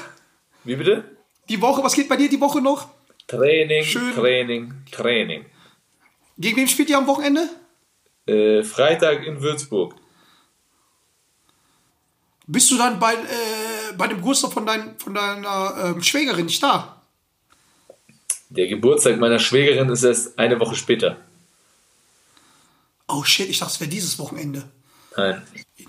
Wie 0.68 0.76
bitte? 0.76 1.02
Die 1.48 1.62
Woche, 1.62 1.82
was 1.82 1.94
geht 1.94 2.10
bei 2.10 2.16
dir 2.16 2.28
die 2.28 2.42
Woche 2.42 2.60
noch? 2.60 2.90
Training, 3.26 3.84
Schön. 3.84 4.12
Training, 4.12 4.74
Training. 4.92 5.46
Gegen 6.36 6.58
wen 6.58 6.68
spielt 6.68 6.90
ihr 6.90 6.98
am 6.98 7.06
Wochenende? 7.06 7.48
Äh, 8.26 8.62
Freitag 8.62 9.24
in 9.24 9.40
Würzburg. 9.40 9.94
Bist 12.46 12.70
du 12.70 12.76
dann 12.76 13.00
bei, 13.00 13.14
äh, 13.14 13.94
bei 13.96 14.08
dem 14.08 14.18
Geburtstag 14.18 14.52
von, 14.52 14.66
dein, 14.66 14.98
von 14.98 15.14
deiner 15.14 15.94
ähm, 15.96 16.02
Schwägerin 16.02 16.44
nicht 16.44 16.62
da? 16.62 17.00
Der 18.50 18.66
Geburtstag 18.66 19.18
meiner 19.18 19.38
Schwägerin 19.38 19.88
ist 19.88 20.04
erst 20.04 20.38
eine 20.38 20.60
Woche 20.60 20.74
später. 20.74 21.16
Oh 23.06 23.24
shit, 23.24 23.48
ich 23.48 23.58
dachte, 23.58 23.72
es 23.72 23.80
wäre 23.80 23.88
dieses 23.88 24.18
Wochenende. 24.18 24.64
Nein. 25.16 25.42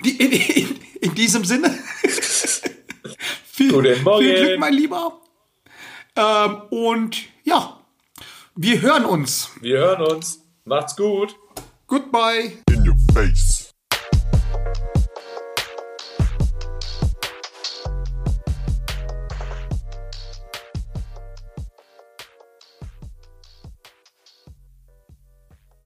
In, 0.03 0.19
in, 0.19 0.31
in, 0.31 0.79
in 1.01 1.15
diesem 1.15 1.43
Sinne. 1.43 1.77
viel, 3.59 3.71
Guten 3.73 4.03
Morgen. 4.03 4.23
viel 4.25 4.35
Glück, 4.45 4.59
mein 4.59 4.73
Lieber. 4.73 5.19
Ähm, 6.15 6.61
und 6.69 7.17
ja, 7.43 7.77
wir 8.55 8.81
hören 8.81 9.03
uns. 9.05 9.51
Wir 9.59 9.79
hören 9.79 10.01
uns. 10.01 10.45
Macht's 10.63 10.95
gut. 10.95 11.35
Goodbye. 11.87 12.57
In 12.71 12.87
your 12.87 12.95
face. 13.13 13.58